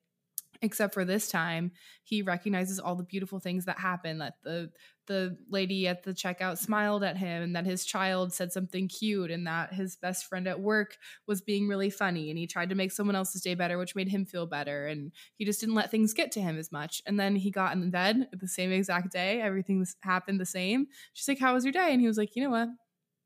Except 0.61 0.93
for 0.93 1.05
this 1.05 1.29
time, 1.29 1.71
he 2.03 2.21
recognizes 2.21 2.79
all 2.79 2.95
the 2.95 3.03
beautiful 3.03 3.39
things 3.39 3.63
that 3.65 3.79
happened. 3.79 4.19
That 4.19 4.33
the 4.43 4.71
the 5.07 5.37
lady 5.49 5.87
at 5.87 6.03
the 6.03 6.13
checkout 6.13 6.57
smiled 6.57 7.01
at 7.03 7.15
him, 7.17 7.41
and 7.41 7.55
that 7.55 7.65
his 7.65 7.85
child 7.85 8.33
said 8.33 8.51
something 8.51 8.89
cute, 8.89 9.31
and 9.31 9.47
that 9.47 9.73
his 9.73 9.95
best 9.95 10.25
friend 10.25 10.47
at 10.49 10.59
work 10.59 10.97
was 11.27 11.41
being 11.41 11.67
really 11.69 11.89
funny, 11.89 12.29
and 12.29 12.37
he 12.37 12.45
tried 12.45 12.69
to 12.69 12.75
make 12.75 12.91
someone 12.91 13.15
else's 13.15 13.41
day 13.41 13.55
better, 13.55 13.77
which 13.77 13.95
made 13.95 14.09
him 14.09 14.25
feel 14.25 14.45
better. 14.47 14.85
And 14.87 15.13
he 15.35 15.45
just 15.45 15.61
didn't 15.61 15.75
let 15.75 15.91
things 15.91 16.13
get 16.13 16.31
to 16.33 16.41
him 16.41 16.57
as 16.57 16.71
much. 16.73 17.01
And 17.05 17.17
then 17.17 17.37
he 17.37 17.51
got 17.51 17.73
in 17.77 17.89
bed 17.89 18.27
the 18.33 18.47
same 18.47 18.71
exact 18.73 19.11
day. 19.13 19.41
Everything 19.41 19.85
happened 20.01 20.41
the 20.41 20.45
same. 20.45 20.87
She's 21.13 21.27
like, 21.27 21.39
"How 21.39 21.53
was 21.53 21.63
your 21.63 21.71
day?" 21.73 21.91
And 21.93 22.01
he 22.01 22.07
was 22.07 22.17
like, 22.17 22.35
"You 22.35 22.43
know 22.43 22.49
what? 22.51 22.69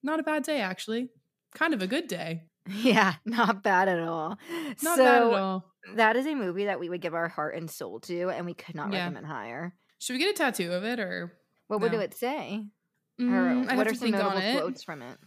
Not 0.04 0.20
a 0.20 0.24
bad 0.24 0.44
day, 0.44 0.62
actually. 0.62 1.10
Kind 1.56 1.74
of 1.74 1.82
a 1.82 1.88
good 1.88 2.08
day. 2.08 2.44
yeah, 2.70 3.16
not 3.26 3.64
bad 3.64 3.88
at 3.90 4.00
all. 4.00 4.38
Not 4.82 4.98
so 4.98 5.04
bad 5.04 5.22
at 5.24 5.34
all." 5.34 5.66
that 5.96 6.16
is 6.16 6.26
a 6.26 6.34
movie 6.36 6.66
that 6.66 6.80
we 6.80 6.90
would 6.90 7.02
give 7.02 7.14
our 7.14 7.28
heart 7.28 7.56
and 7.56 7.70
soul 7.70 8.00
to, 8.02 8.30
and 8.30 8.46
we 8.46 8.54
could 8.54 8.76
not 8.76 8.92
Yeah. 8.94 9.00
recommend 9.00 9.26
higher. 9.26 9.76
Should 10.00 10.14
we 10.14 10.20
get 10.20 10.30
a 10.30 10.34
tattoo 10.38 10.72
of 10.72 10.84
it, 10.84 11.00
or 11.00 11.38
What 11.68 11.82
would 11.82 11.92
No. 11.94 12.00
it 12.00 12.14
say? 12.14 12.66
Mm, 13.20 13.32
or 13.72 13.76
what 13.78 13.88
are 13.88 13.94
some 13.94 14.12
think 14.12 14.16
on 14.16 14.38
it. 14.38 14.58
quotes 14.60 14.84
from 14.84 15.02
it? 15.02 15.18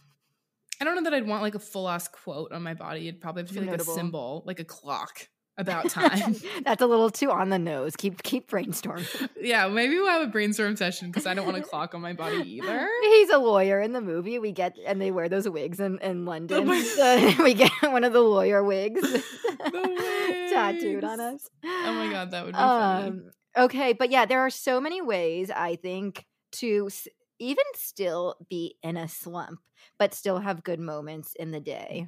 I 0.79 0.85
don't 0.85 0.95
know 0.95 1.03
that 1.03 1.13
I'd 1.13 1.25
want 1.27 1.41
like 1.41 1.55
a 1.55 1.59
full 1.59 1.89
ass 1.89 2.07
quote 2.07 2.51
on 2.51 2.61
my 2.63 2.73
body. 2.75 3.07
It'd 3.07 3.19
probably 3.21 3.41
have 3.43 3.47
to 3.49 3.53
be 3.55 3.59
like 3.61 3.69
Notable. 3.71 3.93
a 3.93 3.95
symbol, 3.95 4.43
like 4.45 4.59
a 4.59 4.63
clock 4.65 5.27
about 5.57 5.89
time. 5.89 6.35
That's 6.63 6.81
a 6.81 6.85
little 6.87 7.09
too 7.09 7.31
on 7.31 7.49
the 7.49 7.59
nose. 7.59 7.95
Keep 7.95 8.23
keep 8.23 8.49
brainstorming. 8.49 9.29
yeah, 9.41 9.67
maybe 9.67 9.95
we'll 9.95 10.07
have 10.07 10.21
a 10.21 10.31
brainstorm 10.31 10.75
session 10.75 11.07
because 11.09 11.25
I 11.25 11.33
don't 11.33 11.45
want 11.45 11.57
a 11.57 11.61
clock 11.61 11.95
on 11.95 12.01
my 12.01 12.13
body 12.13 12.37
either. 12.55 12.87
He's 13.01 13.29
a 13.29 13.37
lawyer 13.37 13.79
in 13.81 13.93
the 13.93 14.01
movie. 14.01 14.39
We 14.39 14.51
get 14.51 14.77
and 14.85 15.01
they 15.01 15.11
wear 15.11 15.29
those 15.29 15.47
wigs 15.49 15.79
in, 15.79 15.99
in 15.99 16.25
London. 16.25 16.67
So 16.83 17.43
we 17.43 17.53
get 17.53 17.71
one 17.81 18.03
of 18.03 18.13
the 18.13 18.21
lawyer 18.21 18.63
wigs 18.63 19.01
The 19.01 20.49
tattooed 20.51 21.03
on 21.03 21.19
us. 21.19 21.47
Oh 21.63 21.93
my 21.93 22.09
god, 22.11 22.31
that 22.31 22.45
would 22.45 22.53
be 22.53 22.59
funny. 22.59 23.07
Um, 23.07 23.31
okay, 23.57 23.93
but 23.93 24.09
yeah, 24.11 24.25
there 24.25 24.39
are 24.41 24.49
so 24.49 24.79
many 24.79 25.01
ways 25.01 25.49
I 25.49 25.75
think 25.75 26.25
to 26.53 26.87
s- 26.87 27.07
even 27.39 27.63
still 27.75 28.35
be 28.49 28.75
in 28.81 28.97
a 28.97 29.07
slump, 29.07 29.59
but 29.99 30.13
still 30.13 30.39
have 30.39 30.63
good 30.63 30.79
moments 30.79 31.35
in 31.35 31.51
the 31.51 31.59
day. 31.59 32.07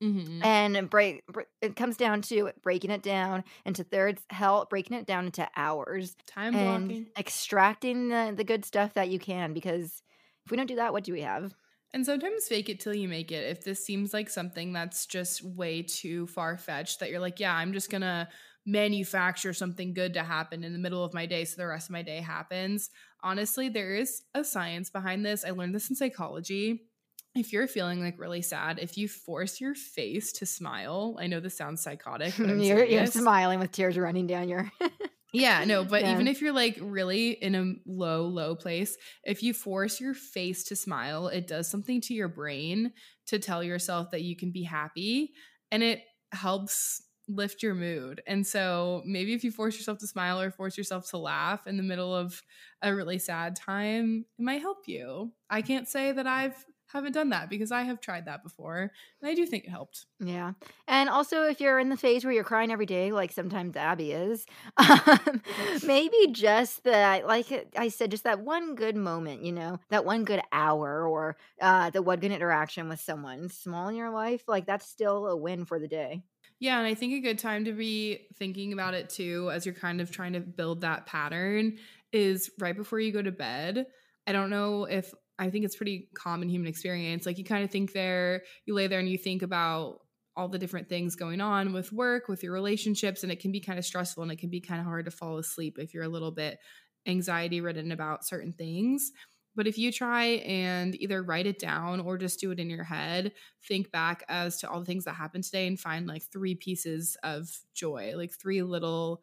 Mhm. 0.00 0.42
And 0.42 0.88
break 0.88 1.26
br- 1.26 1.42
it 1.60 1.76
comes 1.76 1.96
down 1.96 2.22
to 2.22 2.52
breaking 2.62 2.90
it 2.90 3.02
down 3.02 3.44
into 3.66 3.84
thirds, 3.84 4.24
hell, 4.30 4.66
breaking 4.70 4.96
it 4.96 5.06
down 5.06 5.26
into 5.26 5.48
hours, 5.56 6.16
Time 6.24 6.56
and 6.56 6.56
blocking. 6.56 7.12
extracting 7.18 8.08
the, 8.08 8.32
the 8.34 8.44
good 8.44 8.64
stuff 8.64 8.94
that 8.94 9.10
you 9.10 9.18
can. 9.18 9.52
Because 9.52 10.02
if 10.46 10.50
we 10.50 10.56
don't 10.56 10.66
do 10.66 10.76
that, 10.76 10.92
what 10.92 11.04
do 11.04 11.12
we 11.12 11.20
have? 11.22 11.54
And 11.92 12.06
sometimes 12.06 12.46
fake 12.46 12.68
it 12.68 12.78
till 12.78 12.94
you 12.94 13.08
make 13.08 13.32
it. 13.32 13.44
If 13.50 13.64
this 13.64 13.84
seems 13.84 14.14
like 14.14 14.30
something 14.30 14.72
that's 14.72 15.06
just 15.06 15.42
way 15.42 15.82
too 15.82 16.26
far 16.28 16.56
fetched, 16.56 17.00
that 17.00 17.10
you're 17.10 17.18
like, 17.20 17.40
yeah, 17.40 17.54
I'm 17.54 17.72
just 17.72 17.90
gonna 17.90 18.28
manufacture 18.64 19.52
something 19.52 19.92
good 19.94 20.14
to 20.14 20.22
happen 20.22 20.62
in 20.62 20.72
the 20.72 20.78
middle 20.78 21.02
of 21.02 21.14
my 21.14 21.26
day 21.26 21.44
so 21.44 21.56
the 21.56 21.66
rest 21.66 21.88
of 21.88 21.92
my 21.92 22.02
day 22.02 22.18
happens. 22.20 22.90
Honestly, 23.22 23.68
there 23.68 23.94
is 23.96 24.22
a 24.34 24.44
science 24.44 24.88
behind 24.90 25.26
this. 25.26 25.44
I 25.44 25.50
learned 25.50 25.74
this 25.74 25.90
in 25.90 25.96
psychology. 25.96 26.89
If 27.34 27.52
you're 27.52 27.68
feeling 27.68 28.00
like 28.00 28.18
really 28.18 28.42
sad, 28.42 28.80
if 28.80 28.98
you 28.98 29.08
force 29.08 29.60
your 29.60 29.74
face 29.74 30.32
to 30.34 30.46
smile, 30.46 31.16
I 31.20 31.28
know 31.28 31.38
this 31.38 31.56
sounds 31.56 31.80
psychotic, 31.82 32.34
you're, 32.42 32.84
you're 32.84 33.06
smiling 33.06 33.60
with 33.60 33.70
tears 33.72 33.96
running 33.96 34.26
down 34.26 34.48
your. 34.48 34.70
Yeah, 35.32 35.64
no, 35.64 35.84
but 35.84 36.02
Yeah. 36.02 36.06
even 36.06 36.26
if 36.26 36.42
you're 36.42 36.52
like 36.52 36.76
really 36.80 37.30
in 37.30 37.54
a 37.54 37.74
low, 37.86 38.26
low 38.26 38.56
place, 38.56 38.96
if 39.22 39.44
you 39.44 39.54
force 39.54 40.00
your 40.00 40.12
face 40.12 40.64
to 40.64 40.76
smile, 40.76 41.28
it 41.28 41.46
does 41.46 41.68
something 41.68 42.00
to 42.02 42.14
your 42.14 42.26
brain 42.28 42.92
to 43.26 43.38
tell 43.38 43.62
yourself 43.62 44.10
that 44.10 44.22
you 44.22 44.34
can 44.34 44.50
be 44.50 44.64
happy 44.64 45.32
and 45.70 45.84
it 45.84 46.02
helps 46.32 47.00
lift 47.28 47.62
your 47.62 47.76
mood. 47.76 48.20
And 48.26 48.44
so 48.44 49.02
maybe 49.06 49.32
if 49.32 49.44
you 49.44 49.52
force 49.52 49.76
yourself 49.76 49.98
to 49.98 50.08
smile 50.08 50.40
or 50.40 50.50
force 50.50 50.76
yourself 50.76 51.08
to 51.10 51.18
laugh 51.18 51.64
in 51.68 51.76
the 51.76 51.84
middle 51.84 52.12
of 52.12 52.42
a 52.82 52.92
really 52.92 53.20
sad 53.20 53.54
time, 53.54 54.24
it 54.36 54.42
might 54.42 54.62
help 54.62 54.88
you. 54.88 55.32
I 55.48 55.62
can't 55.62 55.86
say 55.86 56.10
that 56.10 56.26
I've 56.26 56.64
haven't 56.92 57.12
done 57.12 57.30
that 57.30 57.48
because 57.48 57.70
I 57.70 57.82
have 57.82 58.00
tried 58.00 58.26
that 58.26 58.42
before 58.42 58.90
and 59.20 59.30
I 59.30 59.34
do 59.34 59.46
think 59.46 59.64
it 59.64 59.70
helped. 59.70 60.06
Yeah. 60.18 60.52
And 60.88 61.08
also, 61.08 61.44
if 61.44 61.60
you're 61.60 61.78
in 61.78 61.88
the 61.88 61.96
phase 61.96 62.24
where 62.24 62.32
you're 62.32 62.44
crying 62.44 62.70
every 62.70 62.86
day, 62.86 63.12
like 63.12 63.32
sometimes 63.32 63.76
Abby 63.76 64.12
is, 64.12 64.46
um, 64.76 65.42
maybe 65.86 66.28
just 66.32 66.84
that, 66.84 67.26
like 67.26 67.70
I 67.76 67.88
said, 67.88 68.10
just 68.10 68.24
that 68.24 68.40
one 68.40 68.74
good 68.74 68.96
moment, 68.96 69.44
you 69.44 69.52
know, 69.52 69.78
that 69.90 70.04
one 70.04 70.24
good 70.24 70.42
hour 70.52 71.06
or 71.06 71.36
uh, 71.60 71.90
the 71.90 72.02
one 72.02 72.20
good 72.20 72.32
interaction 72.32 72.88
with 72.88 73.00
someone 73.00 73.48
small 73.48 73.88
in 73.88 73.96
your 73.96 74.10
life, 74.10 74.42
like 74.48 74.66
that's 74.66 74.86
still 74.86 75.26
a 75.26 75.36
win 75.36 75.64
for 75.64 75.78
the 75.78 75.88
day. 75.88 76.22
Yeah, 76.60 76.78
and 76.78 76.86
I 76.86 76.94
think 76.94 77.14
a 77.14 77.20
good 77.20 77.38
time 77.38 77.64
to 77.64 77.72
be 77.72 78.26
thinking 78.36 78.74
about 78.74 78.92
it 78.92 79.08
too, 79.08 79.50
as 79.50 79.64
you're 79.64 79.74
kind 79.74 80.00
of 80.00 80.10
trying 80.10 80.34
to 80.34 80.40
build 80.40 80.82
that 80.82 81.06
pattern, 81.06 81.78
is 82.12 82.50
right 82.58 82.76
before 82.76 83.00
you 83.00 83.12
go 83.12 83.22
to 83.22 83.32
bed. 83.32 83.86
I 84.26 84.32
don't 84.32 84.50
know 84.50 84.84
if 84.84 85.14
I 85.40 85.48
think 85.48 85.64
it's 85.64 85.76
pretty 85.76 86.08
common 86.14 86.50
human 86.50 86.68
experience. 86.68 87.24
Like 87.24 87.38
you 87.38 87.44
kind 87.44 87.64
of 87.64 87.70
think 87.70 87.92
there, 87.92 88.42
you 88.66 88.74
lay 88.74 88.86
there 88.88 89.00
and 89.00 89.08
you 89.08 89.16
think 89.16 89.40
about 89.40 90.00
all 90.36 90.48
the 90.48 90.58
different 90.58 90.88
things 90.88 91.16
going 91.16 91.40
on 91.40 91.72
with 91.72 91.92
work, 91.92 92.28
with 92.28 92.42
your 92.42 92.52
relationships, 92.52 93.22
and 93.22 93.32
it 93.32 93.40
can 93.40 93.50
be 93.50 93.60
kind 93.60 93.78
of 93.78 93.84
stressful 93.84 94.22
and 94.22 94.30
it 94.30 94.38
can 94.38 94.50
be 94.50 94.60
kind 94.60 94.80
of 94.80 94.86
hard 94.86 95.06
to 95.06 95.10
fall 95.10 95.38
asleep 95.38 95.78
if 95.78 95.94
you're 95.94 96.04
a 96.04 96.08
little 96.08 96.30
bit 96.30 96.58
anxiety 97.06 97.62
ridden 97.62 97.90
about 97.90 98.26
certain 98.26 98.52
things. 98.52 99.12
But 99.56 99.66
if 99.66 99.78
you 99.78 99.90
try 99.90 100.24
and 100.24 100.94
either 101.00 101.22
write 101.22 101.46
it 101.46 101.58
down 101.58 102.00
or 102.00 102.18
just 102.18 102.38
do 102.38 102.50
it 102.50 102.60
in 102.60 102.70
your 102.70 102.84
head, 102.84 103.32
think 103.66 103.90
back 103.90 104.22
as 104.28 104.58
to 104.58 104.70
all 104.70 104.80
the 104.80 104.86
things 104.86 105.04
that 105.06 105.14
happened 105.14 105.44
today 105.44 105.66
and 105.66 105.80
find 105.80 106.06
like 106.06 106.22
three 106.30 106.54
pieces 106.54 107.16
of 107.22 107.48
joy, 107.74 108.12
like 108.14 108.32
three 108.32 108.62
little 108.62 109.22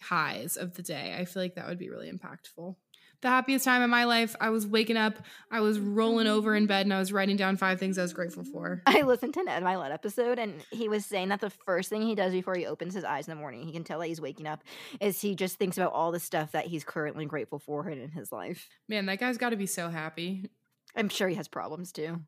highs 0.00 0.56
of 0.56 0.74
the 0.74 0.82
day. 0.82 1.14
I 1.18 1.26
feel 1.26 1.42
like 1.42 1.54
that 1.56 1.68
would 1.68 1.78
be 1.78 1.90
really 1.90 2.10
impactful 2.10 2.74
the 3.20 3.28
happiest 3.28 3.64
time 3.64 3.82
of 3.82 3.90
my 3.90 4.04
life. 4.04 4.36
I 4.40 4.50
was 4.50 4.66
waking 4.66 4.96
up, 4.96 5.18
I 5.50 5.60
was 5.60 5.78
rolling 5.78 6.26
over 6.26 6.54
in 6.54 6.66
bed, 6.66 6.86
and 6.86 6.94
I 6.94 6.98
was 6.98 7.12
writing 7.12 7.36
down 7.36 7.56
five 7.56 7.80
things 7.80 7.98
I 7.98 8.02
was 8.02 8.12
grateful 8.12 8.44
for. 8.44 8.82
I 8.86 9.02
listened 9.02 9.34
to 9.34 9.40
an 9.40 9.48
Ed 9.48 9.62
Mylett 9.62 9.92
episode, 9.92 10.38
and 10.38 10.62
he 10.70 10.88
was 10.88 11.04
saying 11.04 11.28
that 11.30 11.40
the 11.40 11.50
first 11.50 11.90
thing 11.90 12.02
he 12.02 12.14
does 12.14 12.32
before 12.32 12.54
he 12.54 12.66
opens 12.66 12.94
his 12.94 13.04
eyes 13.04 13.26
in 13.26 13.34
the 13.34 13.40
morning, 13.40 13.64
he 13.64 13.72
can 13.72 13.84
tell 13.84 13.98
that 14.00 14.06
he's 14.06 14.20
waking 14.20 14.46
up, 14.46 14.62
is 15.00 15.20
he 15.20 15.34
just 15.34 15.56
thinks 15.56 15.76
about 15.76 15.92
all 15.92 16.12
the 16.12 16.20
stuff 16.20 16.52
that 16.52 16.66
he's 16.66 16.84
currently 16.84 17.26
grateful 17.26 17.58
for 17.58 17.88
in 17.88 18.10
his 18.10 18.30
life. 18.32 18.68
Man, 18.88 19.06
that 19.06 19.18
guy's 19.18 19.38
got 19.38 19.50
to 19.50 19.56
be 19.56 19.66
so 19.66 19.88
happy. 19.88 20.50
I'm 20.96 21.08
sure 21.08 21.28
he 21.28 21.34
has 21.36 21.48
problems 21.48 21.92
too. 21.92 22.20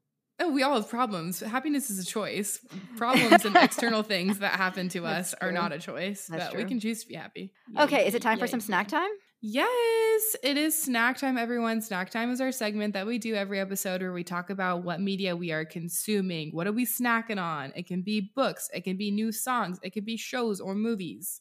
Oh, 0.42 0.50
we 0.50 0.62
all 0.62 0.74
have 0.74 0.88
problems. 0.88 1.40
Happiness 1.40 1.90
is 1.90 1.98
a 1.98 2.06
choice. 2.06 2.64
Problems 2.96 3.44
and 3.44 3.54
external 3.56 4.02
things 4.02 4.38
that 4.38 4.52
happen 4.52 4.88
to 4.90 5.04
us 5.04 5.34
are 5.34 5.52
not 5.52 5.70
a 5.72 5.78
choice, 5.78 6.28
That's 6.28 6.44
but 6.44 6.52
true. 6.52 6.62
we 6.62 6.68
can 6.68 6.80
choose 6.80 7.02
to 7.02 7.08
be 7.08 7.14
happy. 7.14 7.52
Okay, 7.78 8.06
is 8.06 8.14
it 8.14 8.22
time 8.22 8.38
for 8.38 8.46
some 8.46 8.60
snack 8.60 8.88
time? 8.88 9.10
Yes, 9.42 10.36
it 10.42 10.58
is 10.58 10.80
snack 10.80 11.16
time, 11.16 11.38
everyone. 11.38 11.80
Snack 11.80 12.10
time 12.10 12.30
is 12.30 12.42
our 12.42 12.52
segment 12.52 12.92
that 12.92 13.06
we 13.06 13.18
do 13.18 13.34
every 13.34 13.58
episode 13.58 14.02
where 14.02 14.12
we 14.12 14.22
talk 14.22 14.50
about 14.50 14.84
what 14.84 15.00
media 15.00 15.34
we 15.34 15.50
are 15.50 15.64
consuming. 15.64 16.50
What 16.50 16.66
are 16.66 16.72
we 16.72 16.84
snacking 16.84 17.40
on? 17.40 17.72
It 17.74 17.86
can 17.86 18.02
be 18.02 18.30
books, 18.34 18.68
it 18.74 18.84
can 18.84 18.98
be 18.98 19.10
new 19.10 19.32
songs, 19.32 19.78
it 19.82 19.90
could 19.90 20.04
be 20.04 20.18
shows 20.18 20.60
or 20.60 20.74
movies. 20.74 21.40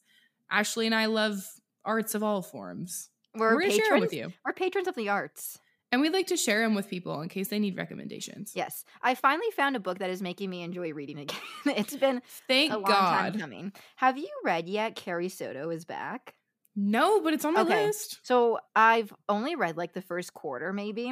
Ashley 0.49 0.85
and 0.85 0.95
I 0.95 1.07
love 1.07 1.45
arts 1.83 2.15
of 2.15 2.23
all 2.23 2.41
forms. 2.41 3.09
We're, 3.35 3.55
We're 3.55 3.61
patrons, 3.63 3.87
share 3.87 3.99
with 3.99 4.13
you. 4.13 4.31
We're 4.45 4.53
patrons 4.53 4.87
of 4.87 4.95
the 4.95 5.09
arts. 5.09 5.59
And 5.91 5.99
we'd 6.01 6.13
like 6.13 6.27
to 6.27 6.37
share 6.37 6.61
them 6.61 6.75
with 6.75 6.89
people 6.89 7.21
in 7.21 7.29
case 7.29 7.49
they 7.49 7.59
need 7.59 7.75
recommendations. 7.75 8.53
Yes. 8.55 8.85
I 9.01 9.15
finally 9.15 9.49
found 9.55 9.75
a 9.75 9.79
book 9.79 9.99
that 9.99 10.09
is 10.09 10.21
making 10.21 10.49
me 10.49 10.61
enjoy 10.61 10.93
reading 10.93 11.19
again. 11.19 11.37
it's 11.65 11.95
been 11.95 12.21
Thank 12.47 12.71
a 12.71 12.77
long 12.77 12.83
God. 12.85 13.33
time 13.33 13.39
coming. 13.39 13.73
Have 13.97 14.17
you 14.17 14.29
read 14.43 14.69
yet 14.69 14.95
Carrie 14.95 15.29
Soto 15.29 15.69
is 15.69 15.85
back? 15.85 16.35
No, 16.75 17.21
but 17.21 17.33
it's 17.33 17.45
on 17.45 17.53
the 17.53 17.61
okay. 17.61 17.87
list. 17.87 18.19
So 18.23 18.59
I've 18.75 19.13
only 19.27 19.55
read 19.55 19.77
like 19.77 19.93
the 19.93 20.01
first 20.01 20.33
quarter, 20.33 20.73
maybe. 20.73 21.11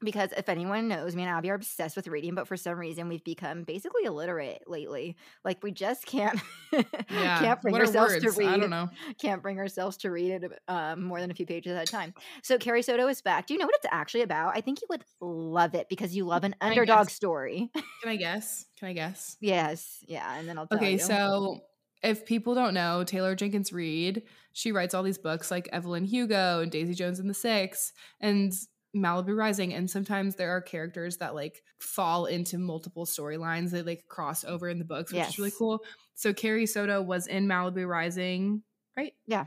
Because 0.00 0.32
if 0.36 0.50
anyone 0.50 0.88
knows, 0.88 1.16
me 1.16 1.22
and 1.22 1.30
Abby 1.30 1.50
are 1.50 1.54
obsessed 1.54 1.96
with 1.96 2.08
reading, 2.08 2.34
but 2.34 2.46
for 2.46 2.56
some 2.56 2.76
reason 2.76 3.08
we've 3.08 3.24
become 3.24 3.62
basically 3.62 4.04
illiterate 4.04 4.62
lately. 4.66 5.16
Like 5.44 5.62
we 5.62 5.72
just 5.72 6.04
can't 6.04 6.38
yeah. 6.72 7.38
can't 7.38 7.62
bring 7.62 7.74
ourselves 7.74 8.18
to 8.18 8.30
read. 8.32 8.48
I 8.48 8.58
don't 8.58 8.70
know. 8.70 8.90
Can't 9.18 9.40
bring 9.40 9.58
ourselves 9.58 9.96
to 9.98 10.10
read 10.10 10.32
it 10.32 10.52
um, 10.68 11.04
more 11.04 11.20
than 11.20 11.30
a 11.30 11.34
few 11.34 11.46
pages 11.46 11.74
at 11.74 11.88
a 11.88 11.90
time. 11.90 12.12
So 12.42 12.58
Carrie 12.58 12.82
Soto 12.82 13.06
is 13.08 13.22
back. 13.22 13.46
Do 13.46 13.54
you 13.54 13.60
know 13.60 13.66
what 13.66 13.76
it's 13.76 13.86
actually 13.90 14.22
about? 14.22 14.54
I 14.54 14.60
think 14.60 14.82
you 14.82 14.88
would 14.90 15.04
love 15.20 15.74
it 15.74 15.88
because 15.88 16.14
you 16.14 16.26
love 16.26 16.44
an 16.44 16.54
Can 16.60 16.70
underdog 16.70 17.08
story. 17.08 17.70
Can 17.74 18.10
I 18.10 18.16
guess? 18.16 18.66
Can 18.78 18.88
I 18.88 18.92
guess? 18.92 19.38
yes. 19.40 20.04
Yeah. 20.06 20.38
And 20.38 20.46
then 20.46 20.58
I'll 20.58 20.68
Okay, 20.70 20.90
you. 20.90 20.96
Okay, 20.96 20.98
so 20.98 21.62
if 22.04 22.26
people 22.26 22.54
don't 22.54 22.74
know, 22.74 23.02
Taylor 23.02 23.34
Jenkins 23.34 23.72
Reid, 23.72 24.22
she 24.52 24.72
writes 24.72 24.94
all 24.94 25.02
these 25.02 25.18
books 25.18 25.50
like 25.50 25.68
Evelyn 25.72 26.04
Hugo 26.04 26.60
and 26.60 26.70
Daisy 26.70 26.94
Jones 26.94 27.18
and 27.18 27.28
the 27.28 27.34
Six 27.34 27.92
and 28.20 28.52
Malibu 28.94 29.36
Rising. 29.36 29.72
And 29.72 29.90
sometimes 29.90 30.36
there 30.36 30.50
are 30.50 30.60
characters 30.60 31.16
that 31.16 31.34
like 31.34 31.62
fall 31.78 32.26
into 32.26 32.58
multiple 32.58 33.06
storylines. 33.06 33.70
They 33.70 33.82
like 33.82 34.04
cross 34.06 34.44
over 34.44 34.68
in 34.68 34.78
the 34.78 34.84
books, 34.84 35.12
which 35.12 35.18
yes. 35.18 35.30
is 35.30 35.38
really 35.38 35.52
cool. 35.58 35.82
So 36.14 36.32
Carrie 36.34 36.66
Soto 36.66 37.00
was 37.00 37.26
in 37.26 37.48
Malibu 37.48 37.88
Rising, 37.88 38.62
right? 38.96 39.14
Yeah. 39.26 39.46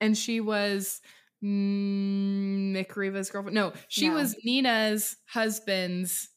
And 0.00 0.18
she 0.18 0.40
was 0.40 1.00
mm, 1.42 2.72
Mick 2.72 2.94
Riva's 2.96 3.30
girlfriend. 3.30 3.54
No, 3.54 3.72
she 3.88 4.08
no. 4.08 4.16
was 4.16 4.36
Nina's 4.44 5.16
husband's 5.26 6.28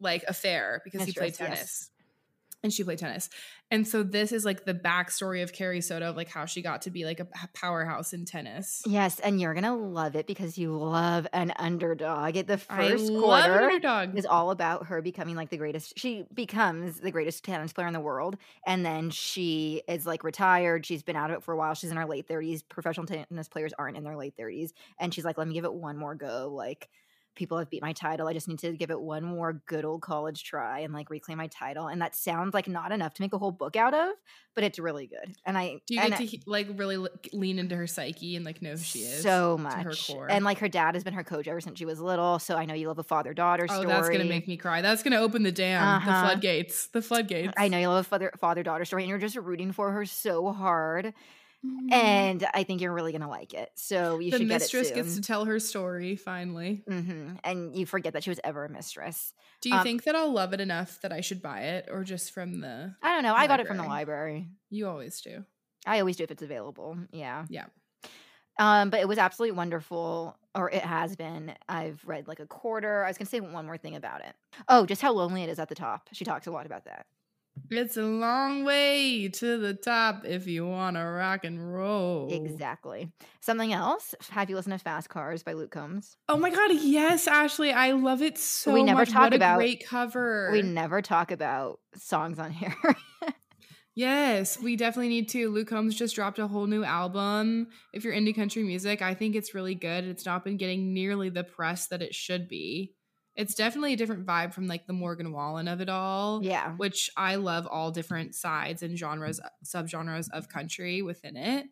like 0.00 0.24
affair 0.26 0.80
because 0.82 1.06
Mistress, 1.06 1.14
he 1.14 1.20
played 1.20 1.34
tennis. 1.34 1.60
Yes 1.60 1.90
and 2.64 2.72
she 2.72 2.82
played 2.82 2.98
tennis. 2.98 3.28
And 3.74 3.88
so 3.88 4.04
this 4.04 4.30
is 4.30 4.44
like 4.44 4.64
the 4.64 4.72
backstory 4.72 5.42
of 5.42 5.52
Carrie 5.52 5.80
Soto, 5.80 6.10
of 6.10 6.16
like 6.16 6.28
how 6.28 6.44
she 6.46 6.62
got 6.62 6.82
to 6.82 6.92
be 6.92 7.04
like 7.04 7.18
a 7.18 7.26
powerhouse 7.54 8.12
in 8.12 8.24
tennis. 8.24 8.82
Yes, 8.86 9.18
and 9.18 9.40
you're 9.40 9.52
gonna 9.52 9.76
love 9.76 10.14
it 10.14 10.28
because 10.28 10.56
you 10.56 10.76
love 10.76 11.26
an 11.32 11.52
underdog. 11.56 12.36
At 12.36 12.46
the 12.46 12.56
first 12.56 13.08
quarter 13.08 13.62
underdog. 13.62 14.16
is 14.16 14.26
all 14.26 14.52
about 14.52 14.86
her 14.86 15.02
becoming 15.02 15.34
like 15.34 15.50
the 15.50 15.56
greatest. 15.56 15.98
She 15.98 16.24
becomes 16.32 17.00
the 17.00 17.10
greatest 17.10 17.44
tennis 17.44 17.72
player 17.72 17.88
in 17.88 17.94
the 17.94 17.98
world, 17.98 18.36
and 18.64 18.86
then 18.86 19.10
she 19.10 19.82
is 19.88 20.06
like 20.06 20.22
retired. 20.22 20.86
She's 20.86 21.02
been 21.02 21.16
out 21.16 21.30
of 21.30 21.38
it 21.38 21.42
for 21.42 21.52
a 21.52 21.56
while. 21.56 21.74
She's 21.74 21.90
in 21.90 21.96
her 21.96 22.06
late 22.06 22.28
thirties. 22.28 22.62
Professional 22.62 23.06
tennis 23.06 23.48
players 23.48 23.72
aren't 23.76 23.96
in 23.96 24.04
their 24.04 24.16
late 24.16 24.34
thirties, 24.36 24.72
and 25.00 25.12
she's 25.12 25.24
like, 25.24 25.36
"Let 25.36 25.48
me 25.48 25.54
give 25.54 25.64
it 25.64 25.74
one 25.74 25.96
more 25.96 26.14
go." 26.14 26.48
Like 26.54 26.90
people 27.34 27.58
have 27.58 27.70
beat 27.70 27.82
my 27.82 27.92
title. 27.92 28.28
I 28.28 28.32
just 28.32 28.48
need 28.48 28.58
to 28.60 28.72
give 28.72 28.90
it 28.90 29.00
one 29.00 29.24
more 29.24 29.62
good 29.66 29.84
old 29.84 30.02
college 30.02 30.44
try 30.44 30.80
and 30.80 30.92
like 30.92 31.10
reclaim 31.10 31.38
my 31.38 31.48
title. 31.48 31.88
And 31.88 32.00
that 32.00 32.14
sounds 32.14 32.54
like 32.54 32.68
not 32.68 32.92
enough 32.92 33.14
to 33.14 33.22
make 33.22 33.32
a 33.32 33.38
whole 33.38 33.50
book 33.50 33.76
out 33.76 33.94
of, 33.94 34.10
but 34.54 34.64
it's 34.64 34.78
really 34.78 35.06
good. 35.06 35.34
And 35.44 35.58
I 35.58 35.80
do 35.86 35.94
you 35.94 36.08
get 36.08 36.16
to 36.16 36.38
like 36.46 36.68
really 36.76 37.04
lean 37.32 37.58
into 37.58 37.76
her 37.76 37.86
psyche 37.86 38.36
and 38.36 38.44
like 38.44 38.62
know 38.62 38.72
who 38.72 38.76
she 38.78 39.00
is 39.00 39.22
so 39.22 39.58
much. 39.58 40.10
And 40.28 40.44
like 40.44 40.58
her 40.58 40.68
dad 40.68 40.94
has 40.94 41.04
been 41.04 41.14
her 41.14 41.24
coach 41.24 41.48
ever 41.48 41.60
since 41.60 41.78
she 41.78 41.84
was 41.84 42.00
little. 42.00 42.38
So 42.38 42.56
I 42.56 42.64
know 42.64 42.74
you 42.74 42.88
love 42.88 42.98
a 42.98 43.04
father 43.04 43.34
daughter 43.34 43.66
story. 43.66 43.86
Oh, 43.86 43.88
that's 43.88 44.08
gonna 44.08 44.24
make 44.24 44.48
me 44.48 44.56
cry. 44.56 44.80
That's 44.82 45.02
gonna 45.02 45.20
open 45.20 45.42
the 45.42 45.52
dam, 45.52 45.82
uh-huh. 45.82 46.10
the 46.22 46.28
floodgates, 46.28 46.86
the 46.88 47.02
floodgates. 47.02 47.52
I 47.56 47.68
know 47.68 47.78
you 47.78 47.88
love 47.88 48.06
a 48.06 48.08
father 48.08 48.32
father 48.38 48.62
daughter 48.62 48.84
story, 48.84 49.02
and 49.02 49.10
you're 49.10 49.18
just 49.18 49.36
rooting 49.36 49.72
for 49.72 49.92
her 49.92 50.04
so 50.04 50.52
hard. 50.52 51.14
Mm-hmm. 51.64 51.92
And 51.92 52.46
I 52.52 52.64
think 52.64 52.80
you're 52.80 52.92
really 52.92 53.12
gonna 53.12 53.28
like 53.28 53.54
it. 53.54 53.70
So 53.74 54.18
you 54.18 54.30
the 54.30 54.38
should 54.38 54.48
get 54.48 54.56
it. 54.56 54.58
The 54.58 54.64
mistress 54.64 54.90
gets 54.90 55.14
to 55.16 55.22
tell 55.22 55.44
her 55.46 55.58
story 55.58 56.16
finally, 56.16 56.84
mm-hmm. 56.88 57.36
and 57.42 57.76
you 57.76 57.86
forget 57.86 58.12
that 58.12 58.24
she 58.24 58.30
was 58.30 58.40
ever 58.44 58.64
a 58.64 58.68
mistress. 58.68 59.32
Do 59.60 59.70
you 59.70 59.76
um, 59.76 59.82
think 59.82 60.04
that 60.04 60.14
I'll 60.14 60.32
love 60.32 60.52
it 60.52 60.60
enough 60.60 61.00
that 61.00 61.12
I 61.12 61.20
should 61.20 61.40
buy 61.40 61.60
it, 61.60 61.88
or 61.90 62.04
just 62.04 62.32
from 62.32 62.60
the? 62.60 62.94
I 63.02 63.14
don't 63.14 63.22
know. 63.22 63.30
Library? 63.30 63.44
I 63.44 63.46
got 63.46 63.60
it 63.60 63.66
from 63.66 63.76
the 63.78 63.84
library. 63.84 64.48
You 64.70 64.88
always 64.88 65.20
do. 65.20 65.44
I 65.86 66.00
always 66.00 66.16
do 66.16 66.24
if 66.24 66.30
it's 66.30 66.42
available. 66.42 66.98
Yeah. 67.12 67.46
Yeah. 67.48 67.66
Um, 68.58 68.90
but 68.90 69.00
it 69.00 69.08
was 69.08 69.18
absolutely 69.18 69.56
wonderful, 69.56 70.36
or 70.54 70.70
it 70.70 70.82
has 70.82 71.16
been. 71.16 71.54
I've 71.68 72.00
read 72.06 72.28
like 72.28 72.40
a 72.40 72.46
quarter. 72.46 73.04
I 73.04 73.08
was 73.08 73.18
gonna 73.18 73.28
say 73.28 73.40
one 73.40 73.66
more 73.66 73.78
thing 73.78 73.96
about 73.96 74.20
it. 74.20 74.34
Oh, 74.68 74.86
just 74.86 75.02
how 75.02 75.12
lonely 75.12 75.42
it 75.42 75.48
is 75.48 75.58
at 75.58 75.68
the 75.68 75.74
top. 75.74 76.08
She 76.12 76.24
talks 76.24 76.46
a 76.46 76.50
lot 76.50 76.66
about 76.66 76.84
that. 76.84 77.06
It's 77.70 77.96
a 77.96 78.02
long 78.02 78.64
way 78.64 79.28
to 79.28 79.58
the 79.58 79.74
top 79.74 80.24
if 80.24 80.46
you 80.46 80.66
want 80.66 80.96
to 80.96 81.02
rock 81.02 81.44
and 81.44 81.72
roll. 81.72 82.28
Exactly. 82.32 83.10
Something 83.40 83.72
else? 83.72 84.14
Have 84.30 84.50
you 84.50 84.56
listened 84.56 84.78
to 84.78 84.78
Fast 84.78 85.08
Cars 85.08 85.42
by 85.42 85.54
Luke 85.54 85.70
Combs? 85.70 86.16
Oh 86.28 86.36
my 86.36 86.50
god, 86.50 86.72
yes, 86.72 87.26
Ashley. 87.26 87.72
I 87.72 87.92
love 87.92 88.22
it 88.22 88.38
so 88.38 88.72
we 88.72 88.82
never 88.82 89.00
much. 89.00 89.10
Talk 89.10 89.22
what 89.22 89.34
about, 89.34 89.56
a 89.56 89.58
great 89.58 89.86
cover. 89.86 90.50
We 90.52 90.62
never 90.62 91.02
talk 91.02 91.30
about 91.30 91.80
songs 91.96 92.38
on 92.38 92.50
here. 92.50 92.76
yes, 93.94 94.60
we 94.60 94.76
definitely 94.76 95.08
need 95.08 95.28
to. 95.30 95.50
Luke 95.50 95.68
Combs 95.68 95.96
just 95.96 96.14
dropped 96.14 96.38
a 96.38 96.46
whole 96.46 96.66
new 96.66 96.84
album. 96.84 97.68
If 97.92 98.04
you're 98.04 98.12
into 98.12 98.32
country 98.32 98.62
music, 98.62 99.00
I 99.00 99.14
think 99.14 99.34
it's 99.34 99.54
really 99.54 99.74
good. 99.74 100.04
It's 100.04 100.26
not 100.26 100.44
been 100.44 100.58
getting 100.58 100.92
nearly 100.92 101.30
the 101.30 101.44
press 101.44 101.86
that 101.88 102.02
it 102.02 102.14
should 102.14 102.48
be 102.48 102.94
it's 103.36 103.54
definitely 103.54 103.94
a 103.94 103.96
different 103.96 104.26
vibe 104.26 104.52
from 104.52 104.66
like 104.68 104.86
the 104.86 104.92
Morgan 104.92 105.32
Wallen 105.32 105.68
of 105.68 105.80
it 105.80 105.88
all. 105.88 106.42
Yeah. 106.42 106.72
Which 106.72 107.10
I 107.16 107.36
love 107.36 107.66
all 107.66 107.90
different 107.90 108.34
sides 108.34 108.82
and 108.82 108.98
genres, 108.98 109.40
subgenres 109.64 110.28
of 110.32 110.48
country 110.48 111.02
within 111.02 111.36
it. 111.36 111.66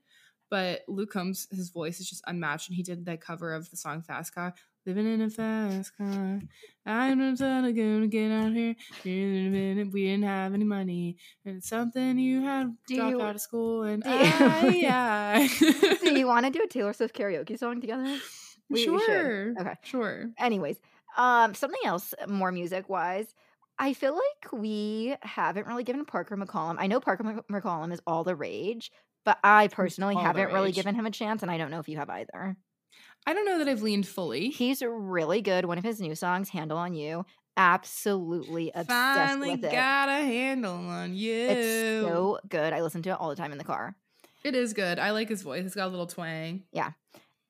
But 0.51 0.83
Luke 0.89 1.13
Combs, 1.13 1.49
his 1.51 1.71
voice 1.71 2.01
is 2.01 2.09
just 2.09 2.23
unmatched. 2.27 2.69
And 2.69 2.77
he 2.77 2.83
did 2.83 3.07
that 3.07 3.21
cover 3.21 3.55
of 3.55 3.71
the 3.71 3.77
song 3.77 4.03
Fast 4.03 4.35
Car. 4.35 4.55
Living 4.85 5.07
in 5.07 5.23
a 5.23 5.31
fast 5.31 5.97
car. 5.97 6.41
I'm 6.85 7.19
not 7.19 7.39
gonna 7.39 8.09
get 8.09 8.33
out 8.33 8.53
here. 8.53 8.75
We 9.05 10.07
didn't 10.07 10.25
have 10.25 10.55
any 10.55 10.65
money. 10.65 11.19
And 11.45 11.59
it's 11.59 11.69
something 11.69 12.19
you 12.19 12.43
had 12.43 12.75
do 12.89 12.97
dropped 12.97 13.11
you, 13.13 13.23
out 13.23 13.35
of 13.37 13.41
school. 13.41 13.85
And 13.85 14.03
I, 14.05 14.69
yeah. 14.75 15.47
do 16.03 16.19
you 16.19 16.27
want 16.33 16.47
to 16.47 16.51
do 16.51 16.65
a 16.65 16.67
Taylor 16.67 16.93
Swift 16.93 17.17
karaoke 17.17 17.57
song 17.57 17.81
together? 17.81 18.19
We, 18.69 18.83
sure. 18.83 19.55
We 19.55 19.61
okay. 19.61 19.75
Sure. 19.85 20.31
Anyways, 20.37 20.79
Um, 21.17 21.55
something 21.55 21.81
else 21.85 22.15
more 22.29 22.53
music 22.53 22.89
wise. 22.89 23.35
I 23.79 23.95
feel 23.95 24.15
like 24.15 24.53
we 24.53 25.17
haven't 25.23 25.67
really 25.67 25.83
given 25.85 26.05
Parker 26.05 26.37
McCollum. 26.37 26.77
I 26.79 26.87
know 26.87 27.01
Parker 27.01 27.25
Mc- 27.25 27.49
McCollum 27.49 27.93
is 27.93 28.01
all 28.07 28.23
the 28.23 28.37
rage, 28.37 28.91
but 29.25 29.39
I 29.43 29.69
personally 29.69 30.15
all 30.15 30.23
haven't 30.23 30.53
really 30.53 30.73
given 30.73 30.95
him 30.95 31.07
a 31.07 31.11
chance, 31.11 31.43
and 31.43 31.51
I 31.51 31.59
don't 31.59 31.71
know 31.71 31.81
if 31.81 31.89
you 31.89 31.97
have 31.97 32.11
either. 32.11 32.57
I 33.27 33.35
don't 33.35 33.47
know 33.47 33.59
that 33.59 33.69
I've 33.69 33.83
leaned 33.83 34.07
fully. 34.07 34.51
He's 34.51 34.83
really 34.83 35.41
good. 35.43 35.65
One 35.65 35.79
of 35.79 35.85
his 35.85 36.01
new 36.01 36.15
songs, 36.15 36.51
"Handle 36.51 36.77
on 36.79 36.95
You," 36.95 37.25
absolutely 37.57 38.71
obsessed 38.75 38.89
Finally 38.89 39.53
with 39.53 39.65
it. 39.65 39.73
got 39.73 40.09
a 40.09 40.13
handle 40.23 40.75
on 40.75 41.15
you. 41.15 41.49
It's 41.49 42.07
so 42.07 42.39
good. 42.49 42.73
I 42.73 42.83
listen 42.83 43.03
to 43.03 43.11
it 43.11 43.17
all 43.21 43.31
the 43.31 43.37
time 43.37 43.53
in 43.53 43.59
the 43.59 43.65
car. 43.65 43.97
It 44.45 44.55
is 44.55 44.73
good. 44.73 44.99
I 44.99 45.13
like 45.13 45.29
his 45.29 45.43
voice. 45.43 45.65
It's 45.65 45.75
got 45.75 45.87
a 45.87 45.91
little 45.91 46.07
twang. 46.07 46.65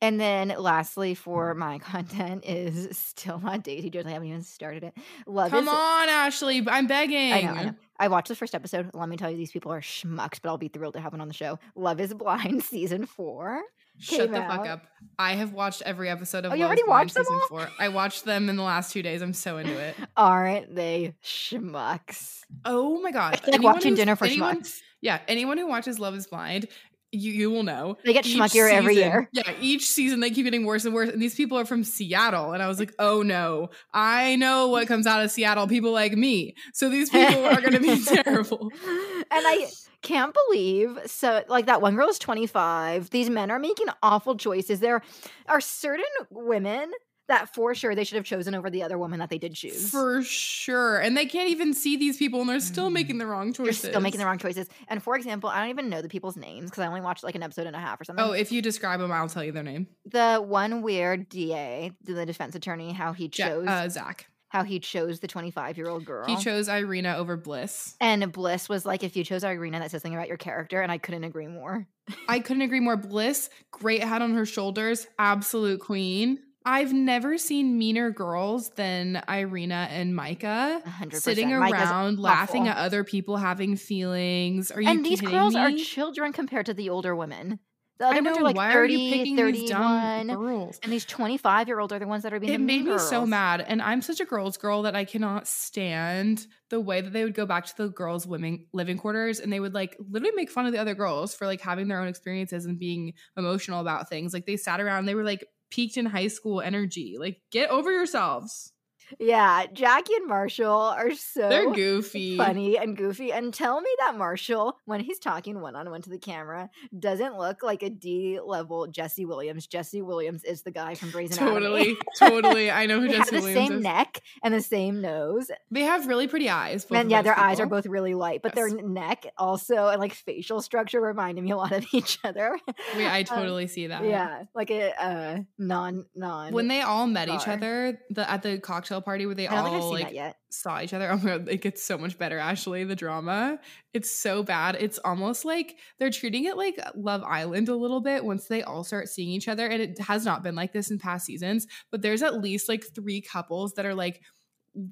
And 0.03 0.21
then 0.21 0.49
lastly, 0.59 1.15
for 1.15 1.51
mm-hmm. 1.51 1.61
my 1.61 1.79
content 1.79 2.45
is 2.45 2.99
still 2.99 3.39
not 3.39 3.63
Daisy 3.63 3.89
Jones. 3.89 4.07
I 4.07 4.11
haven't 4.11 4.29
even 4.29 4.43
started 4.43 4.83
it. 4.83 4.95
Love 5.27 5.53
Come 5.53 5.65
is 5.65 5.69
on, 5.69 6.09
Ashley. 6.09 6.67
I'm 6.67 6.89
begging. 6.89 7.33
I 7.33 7.41
know, 7.41 7.53
I 7.53 7.65
know. 7.65 7.75
I 7.99 8.09
watched 8.09 8.29
the 8.29 8.35
first 8.35 8.55
episode. 8.55 8.91
Let 8.95 9.09
me 9.09 9.17
tell 9.17 9.31
you, 9.31 9.37
these 9.37 9.53
people 9.53 9.73
are 9.73 9.81
schmucks, 9.81 10.41
but 10.43 10.49
I'll 10.49 10.59
be 10.59 10.67
thrilled 10.67 10.95
to 10.95 11.01
have 11.01 11.13
one 11.13 11.21
on 11.21 11.29
the 11.29 11.35
show. 11.35 11.61
Love 11.77 12.01
is 12.01 12.13
Blind 12.13 12.65
season 12.65 13.07
four. 13.07 13.63
Shut 13.99 14.33
the 14.33 14.41
fuck 14.41 14.67
up. 14.67 14.87
I 15.19 15.35
have 15.35 15.53
watched 15.53 15.83
every 15.83 16.09
episode 16.09 16.45
of 16.45 16.51
Oh, 16.53 16.55
you 16.57 16.65
Love 16.65 16.73
is 16.73 16.81
already 16.81 16.83
Blind 16.83 17.05
watched 17.05 17.15
them 17.15 17.25
season 17.25 17.41
four. 17.49 17.69
I 17.79 17.89
watched 17.91 18.25
them 18.25 18.49
in 18.49 18.57
the 18.57 18.63
last 18.65 18.93
two 18.93 19.03
days. 19.03 19.23
I'm 19.23 19.35
so 19.35 19.59
into 19.59 19.79
it. 19.79 19.95
Aren't 20.17 20.75
they 20.75 21.15
schmucks? 21.23 22.41
Oh 22.65 23.01
my 23.01 23.13
god. 23.13 23.35
It's 23.35 23.43
like 23.47 23.55
Anyone 23.55 23.75
watching 23.75 23.95
dinner 23.95 24.17
for 24.17 24.25
anyone, 24.25 24.63
schmucks. 24.63 24.81
Yeah, 25.01 25.21
anyone 25.29 25.59
who 25.59 25.69
watches 25.69 25.99
Love 25.99 26.15
is 26.15 26.27
Blind, 26.27 26.67
you 27.13 27.33
you 27.33 27.51
will 27.51 27.63
know. 27.63 27.99
They 28.05 28.13
get 28.13 28.27
Each 28.27 28.37
schmuckier 28.37 28.73
every 28.73 28.97
year. 28.97 29.29
Yeah, 29.33 29.53
each 29.61 29.87
season 29.87 30.21
they 30.21 30.31
keep 30.31 30.45
getting 30.45 30.65
worse 30.65 30.85
and 30.85 30.95
worse. 30.95 31.11
And 31.11 31.21
these 31.21 31.35
people 31.35 31.59
are 31.59 31.65
from 31.65 31.85
Seattle. 31.85 32.53
And 32.53 32.63
I 32.63 32.69
was 32.69 32.79
like, 32.79 32.93
oh 32.99 33.23
no, 33.23 33.71
I 33.93 34.37
know 34.37 34.69
what 34.69 34.89
comes 34.89 35.07
out 35.07 35.23
of 35.23 35.31
Seattle. 35.31 35.69
People 35.69 35.93
like 35.93 36.15
me. 36.15 36.55
So 36.73 36.89
these 36.89 37.11
people 37.11 37.45
are 37.45 37.61
going 37.61 37.75
to 37.75 37.81
be 37.81 38.03
terrible. 38.23 38.71
and 38.83 39.29
I 39.31 39.69
can't 40.01 40.35
believe 40.49 40.99
so 41.07 41.45
like 41.49 41.67
that 41.67 41.81
one 41.81 41.95
girl 41.95 42.09
is 42.09 42.19
25. 42.19 43.11
These 43.11 43.31
men 43.31 43.51
are 43.51 43.59
making 43.59 43.87
awful 44.03 44.37
choices. 44.37 44.81
There 44.81 45.03
are 45.49 45.61
certain 45.61 46.05
women 46.31 46.91
that 47.29 47.55
for 47.55 47.75
sure 47.75 47.95
they 47.95 48.05
should 48.05 48.17
have 48.17 48.25
chosen 48.25 48.55
over 48.55 48.69
the 48.69 48.83
other 48.83 48.99
woman 48.99 49.19
that 49.21 49.31
they 49.31 49.39
did 49.39 49.55
choose. 49.55 49.91
For 49.91 50.23
sure. 50.23 50.99
And 50.99 51.17
they 51.17 51.25
can't 51.27 51.49
even 51.51 51.73
see 51.73 51.97
these 51.97 52.17
people 52.17 52.41
and 52.41 52.49
they're 52.49 52.61
still 52.61 52.91
making 52.91 53.19
the 53.19 53.27
wrong 53.27 53.53
choices. 53.53 53.57
They're 53.59 53.67
choices. 53.73 53.89
still 53.91 54.01
making 54.01 54.19
the 54.21 54.27
wrong 54.27 54.39
choices. 54.39 54.69
And 54.89 55.03
for 55.03 55.17
example, 55.17 55.49
I 55.49 55.61
don't 55.61 55.71
even 55.71 55.89
know 55.89 56.03
the 56.03 56.09
people's 56.09 56.37
names 56.37 56.71
because 56.71 56.83
I 56.83 56.87
only 56.89 57.01
watched 57.01 57.23
like 57.25 57.35
an 57.35 57.43
episode 57.43 57.67
and 57.67 57.77
a 57.77 57.79
half 57.79 58.01
or 58.01 58.05
something. 58.05 58.25
Oh, 58.25 58.33
if 58.33 58.51
you 58.53 58.61
describe 58.61 59.01
them, 59.01 59.13
I'll 59.13 59.29
tell 59.29 59.45
you 59.45 59.53
their 59.53 59.63
name. 59.63 59.87
the 60.05 60.45
one 60.45 60.83
weird 60.83 61.29
DA, 61.29 61.93
the 62.03 62.27
defense 62.27 62.55
attorney, 62.55 62.93
how 62.93 63.13
he 63.13 63.25
Ja- 63.35 63.47
chose 63.47 63.69
uh, 63.69 63.89
Zach. 63.89 64.27
how 64.49 64.65
he 64.65 64.81
chose 64.81 65.21
the 65.21 65.29
25 65.29 65.77
year 65.79 65.89
old 65.89 66.05
girl. 66.05 66.27
He 66.27 66.37
chose 66.37 66.69
Irina 66.69 67.17
over 67.17 67.37
Bliss. 67.37 67.97
and 68.01 68.31
Bliss 68.33 68.69
was 68.69 68.85
like, 68.85 69.03
if 69.05 69.17
you 69.17 69.25
chose 69.25 69.45
Irina, 69.45 69.79
that 69.79 69.91
says 69.91 70.03
something 70.03 70.15
about 70.17 70.29
your 70.29 70.37
character, 70.37 70.83
and 70.83 70.91
I 70.93 70.99
couldn't 70.99 71.25
agree 71.25 71.47
more. 71.47 71.87
I 72.29 72.41
couldn't 72.41 72.63
agree 72.63 72.81
more. 72.81 72.97
Bliss, 72.97 73.49
great 73.71 74.03
head 74.03 74.23
on 74.23 74.35
her 74.35 74.45
shoulders, 74.45 75.07
absolute 75.19 75.81
queen. 75.81 76.41
I've 76.65 76.93
never 76.93 77.39
seen 77.39 77.79
meaner 77.79 78.11
girls 78.11 78.71
than 78.71 79.23
Irina 79.29 79.89
and 79.91 80.15
Micah 80.15 80.83
100%. 80.87 81.15
sitting 81.15 81.57
Micah's 81.57 81.91
around 81.91 82.19
laughing 82.19 82.63
awful. 82.69 82.73
at 82.81 82.85
other 82.87 83.05
people 83.05 83.37
having 83.37 83.77
feelings. 83.77 84.71
Are 84.71 84.81
you 84.81 84.89
And 84.89 85.05
these 85.05 85.21
girls 85.21 85.55
me? 85.55 85.61
are 85.61 85.73
children 85.73 86.33
compared 86.33 86.67
to 86.67 86.75
the 86.75 86.91
older 86.91 87.15
women. 87.17 87.59
The 87.99 88.07
other 88.09 88.17
I 88.17 88.21
know. 88.21 88.31
ones 88.31 88.39
are 88.39 88.45
like 88.45 88.57
why 88.57 88.73
30, 88.73 88.95
are 88.95 88.99
you 88.99 89.13
picking 89.13 89.37
these 89.37 89.71
dumb 89.71 90.27
girls? 90.27 90.81
And 90.83 90.93
these 90.93 91.05
25 91.05 91.69
year 91.69 91.79
olds 91.79 91.93
are 91.93 91.99
the 91.99 92.07
ones 92.07 92.25
that 92.25 92.33
are 92.33 92.41
being 92.41 92.53
It 92.53 92.61
made 92.61 92.85
me 92.85 92.99
so 92.99 93.25
mad. 93.27 93.61
And 93.61 93.81
I'm 93.81 94.03
such 94.03 94.19
a 94.19 94.25
girl's 94.25 94.57
girl 94.57 94.83
that 94.83 94.97
I 94.97 95.05
cannot 95.05 95.47
stand 95.47 96.47
the 96.71 96.81
way 96.81 97.01
that 97.01 97.13
they 97.13 97.23
would 97.23 97.35
go 97.35 97.47
back 97.47 97.67
to 97.67 97.77
the 97.77 97.89
girls' 97.91 98.27
women 98.27 98.67
living 98.73 98.99
quarters 98.99 99.39
and 99.39 99.53
they 99.53 99.61
would 99.61 99.75
like 99.75 99.97
literally 100.11 100.35
make 100.35 100.51
fun 100.51 100.67
of 100.67 100.73
the 100.73 100.79
other 100.79 100.95
girls 100.95 101.35
for 101.35 101.47
like 101.47 101.61
having 101.61 101.87
their 101.87 102.01
own 102.01 102.09
experiences 102.09 102.65
and 102.67 102.79
being 102.79 103.13
emotional 103.37 103.81
about 103.81 104.09
things. 104.09 104.33
Like 104.35 104.47
they 104.47 104.57
sat 104.57 104.81
around, 104.81 105.01
and 105.01 105.09
they 105.09 105.15
were 105.15 105.23
like 105.23 105.47
peaked 105.73 105.97
in 105.97 106.07
high 106.07 106.29
school 106.29 106.61
energy. 106.61 107.17
Like 107.19 107.41
get 107.51 107.71
over 107.71 107.91
yourselves. 107.91 108.72
Yeah, 109.19 109.67
Jackie 109.73 110.15
and 110.15 110.27
Marshall 110.29 110.71
are 110.81 111.15
so 111.15 111.49
They're 111.49 111.71
goofy. 111.73 112.37
funny 112.37 112.79
and 112.79 112.97
goofy. 112.97 113.33
And 113.33 113.53
tell 113.53 113.81
me 113.81 113.91
that 114.01 114.17
Marshall, 114.17 114.77
when 114.85 115.01
he's 115.01 115.19
talking 115.19 115.61
one 115.61 115.77
on 115.77 115.91
one 115.91 116.03
to 116.03 116.11
the 116.11 116.19
camera, 116.19 116.71
doesn't 116.99 117.37
look 117.39 117.63
like 117.63 117.83
a 117.83 117.91
D 117.91 118.39
level 118.45 118.87
Jesse 118.87 119.25
Williams. 119.25 119.67
Jesse 119.67 120.03
Williams 120.03 120.45
is 120.45 120.63
the 120.63 120.71
guy 120.71 120.95
from 120.95 121.11
Grey's 121.11 121.37
Anatomy. 121.37 121.61
Totally, 121.61 121.97
totally. 122.19 122.71
I 122.71 122.87
know 122.87 123.01
who 123.01 123.09
they 123.09 123.17
have 123.17 123.31
the 123.31 123.41
Williams 123.41 123.69
same 123.69 123.73
is. 123.79 123.83
neck 123.83 124.21
and 124.43 124.55
the 124.55 124.61
same 124.63 125.01
nose. 125.01 125.51
They 125.71 125.83
have 125.83 126.07
really 126.07 126.27
pretty 126.29 126.49
eyes. 126.49 126.87
and 126.91 127.11
yeah, 127.11 127.23
their 127.23 127.39
eyes 127.39 127.61
are 127.61 127.67
both 127.67 127.87
really 127.87 128.15
light, 128.15 128.43
but 128.43 128.55
their 128.55 128.69
Yes. 128.69 128.79
n- 128.79 128.93
neck 128.95 129.27
also 129.37 129.89
and 129.89 130.01
like 130.01 130.15
facial 130.15 130.63
structure 130.63 131.01
reminded 131.01 131.43
me 131.45 131.51
a 131.51 131.57
lot 131.57 131.73
of 131.73 131.85
each 131.93 132.19
other. 132.25 132.59
Wait, 132.97 133.07
I 133.07 133.21
Um, 133.21 133.25
totally 133.25 133.67
see 133.67 133.89
that. 133.89 134.05
yeah, 134.05 134.45
like 134.55 134.71
a 134.71 134.93
uh, 135.03 135.39
non 135.59 136.07
non. 136.15 136.53
When 136.53 136.69
they 136.69 136.81
all 136.81 137.07
met 137.07 137.29
each 137.29 137.47
other, 137.49 137.99
the 138.11 138.29
at 138.31 138.43
the 138.43 138.59
cocktail 138.59 139.02
party 139.03 139.27
where 139.27 139.35
they 139.35 139.49
I 139.49 139.55
don't 139.57 139.65
think 139.65 139.77
I've 139.77 139.83
all 139.83 139.93
like 139.93 140.37
saw 140.51 140.81
each 140.81 140.95
other. 140.95 141.09
Oh 141.13 141.17
my 141.17 141.39
god, 141.39 141.49
it 141.49 141.61
gets 141.61 141.83
so 141.83 141.99
much 141.99 142.19
better, 142.19 142.39
Ashley. 142.39 142.85
The 142.85 142.97
drama. 142.97 143.59
It's 143.93 144.11
so 144.11 144.43
bad. 144.43 144.77
It's 144.81 144.99
almost 145.05 145.45
like 145.45 145.77
they're 145.99 146.11
treating 146.11 146.45
it 146.45 146.57
like 146.57 146.79
Love 146.95 147.23
Island 147.23 147.69
a 147.69 147.77
little 147.77 148.01
bit 148.01 148.25
once 148.25 148.47
they 148.47 148.63
all 148.63 148.85
start 148.85 149.09
seeing 149.09 149.29
each 149.29 149.49
other. 149.49 149.67
And 149.67 149.83
it 149.83 149.99
has 150.01 150.25
not 150.25 150.43
been 150.43 150.55
like 150.55 150.73
this 150.73 150.91
in 150.91 150.99
past 150.99 151.27
seasons, 151.27 151.67
but 151.91 152.03
there's 152.03 152.23
at 152.23 152.41
least 152.41 152.69
like 152.69 152.85
three 152.95 153.21
couples 153.21 153.75
that 153.75 153.85
are 153.85 153.95
like 153.95 154.23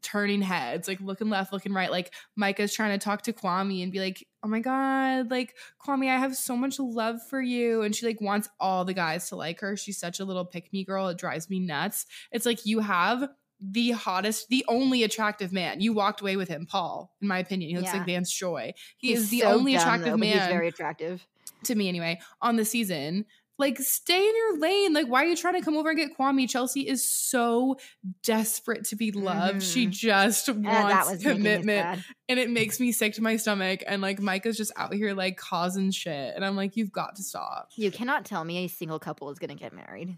turning 0.02 0.42
heads, 0.42 0.88
like 0.88 1.00
looking 1.00 1.30
left, 1.30 1.52
looking 1.52 1.72
right. 1.72 1.90
Like 1.90 2.12
Micah's 2.36 2.74
trying 2.74 2.98
to 2.98 3.02
talk 3.02 3.22
to 3.22 3.32
Kwame 3.32 3.82
and 3.82 3.92
be 3.92 4.00
like, 4.00 4.26
Oh 4.42 4.48
my 4.48 4.60
God, 4.60 5.30
like 5.30 5.54
Kwame, 5.84 6.08
I 6.08 6.18
have 6.18 6.36
so 6.36 6.56
much 6.56 6.78
love 6.78 7.16
for 7.28 7.40
you. 7.40 7.82
And 7.82 7.94
she 7.94 8.06
like 8.06 8.20
wants 8.20 8.48
all 8.58 8.84
the 8.84 8.94
guys 8.94 9.28
to 9.28 9.36
like 9.36 9.60
her. 9.60 9.76
She's 9.76 9.98
such 9.98 10.20
a 10.20 10.24
little 10.24 10.44
pick 10.44 10.72
me 10.72 10.84
girl. 10.84 11.08
It 11.08 11.18
drives 11.18 11.48
me 11.48 11.60
nuts. 11.60 12.06
It's 12.32 12.46
like 12.46 12.66
you 12.66 12.80
have 12.80 13.28
the 13.60 13.90
hottest, 13.90 14.48
the 14.48 14.64
only 14.68 15.02
attractive 15.02 15.52
man. 15.52 15.80
You 15.80 15.92
walked 15.92 16.20
away 16.20 16.36
with 16.36 16.48
him, 16.48 16.66
Paul, 16.66 17.12
in 17.20 17.28
my 17.28 17.38
opinion. 17.38 17.70
He 17.70 17.76
looks 17.76 17.92
Yeah. 17.92 17.98
like 17.98 18.06
Vance 18.06 18.32
Joy. 18.32 18.72
He 18.98 19.08
He's 19.08 19.20
is 19.24 19.30
the 19.30 19.40
so 19.40 19.52
only 19.52 19.72
dumb, 19.72 19.80
attractive 19.82 20.06
though, 20.12 20.16
man 20.16 20.38
He's 20.38 20.46
very 20.48 20.68
attractive. 20.68 21.26
to 21.64 21.74
me 21.74 21.88
anyway 21.88 22.18
on 22.40 22.56
the 22.56 22.64
season. 22.64 23.26
Like, 23.58 23.78
stay 23.78 24.16
in 24.26 24.34
your 24.34 24.58
lane. 24.58 24.94
Like, 24.94 25.06
why 25.08 25.22
are 25.22 25.26
you 25.26 25.36
trying 25.36 25.52
to 25.52 25.60
come 25.60 25.76
over 25.76 25.90
and 25.90 25.98
get 25.98 26.16
Kwame? 26.16 26.48
Chelsea 26.48 26.88
is 26.88 27.04
so 27.04 27.76
desperate 28.22 28.84
to 28.86 28.96
be 28.96 29.12
loved. 29.12 29.62
She 29.62 29.86
Mhm. 29.86 29.90
just 29.90 30.48
And 30.48 30.64
wants 30.64 31.10
was 31.10 31.22
commitment. 31.22 32.02
And 32.30 32.38
it 32.38 32.48
makes 32.48 32.80
me 32.80 32.90
sick 32.92 33.12
to 33.14 33.22
my 33.22 33.36
stomach. 33.36 33.82
And 33.86 34.00
like, 34.00 34.18
Micah's 34.18 34.56
just 34.56 34.72
out 34.76 34.94
here 34.94 35.12
like 35.12 35.36
causing 35.36 35.90
shit. 35.90 36.34
And 36.34 36.42
I'm 36.42 36.56
like, 36.56 36.74
you've 36.76 36.90
got 36.92 37.16
to 37.16 37.22
stop. 37.22 37.68
You 37.76 37.90
cannot 37.90 38.24
tell 38.24 38.44
me 38.44 38.64
a 38.64 38.68
single 38.68 38.98
couple 38.98 39.30
is 39.30 39.38
going 39.38 39.50
to 39.50 39.54
get 39.62 39.74
married. 39.74 40.16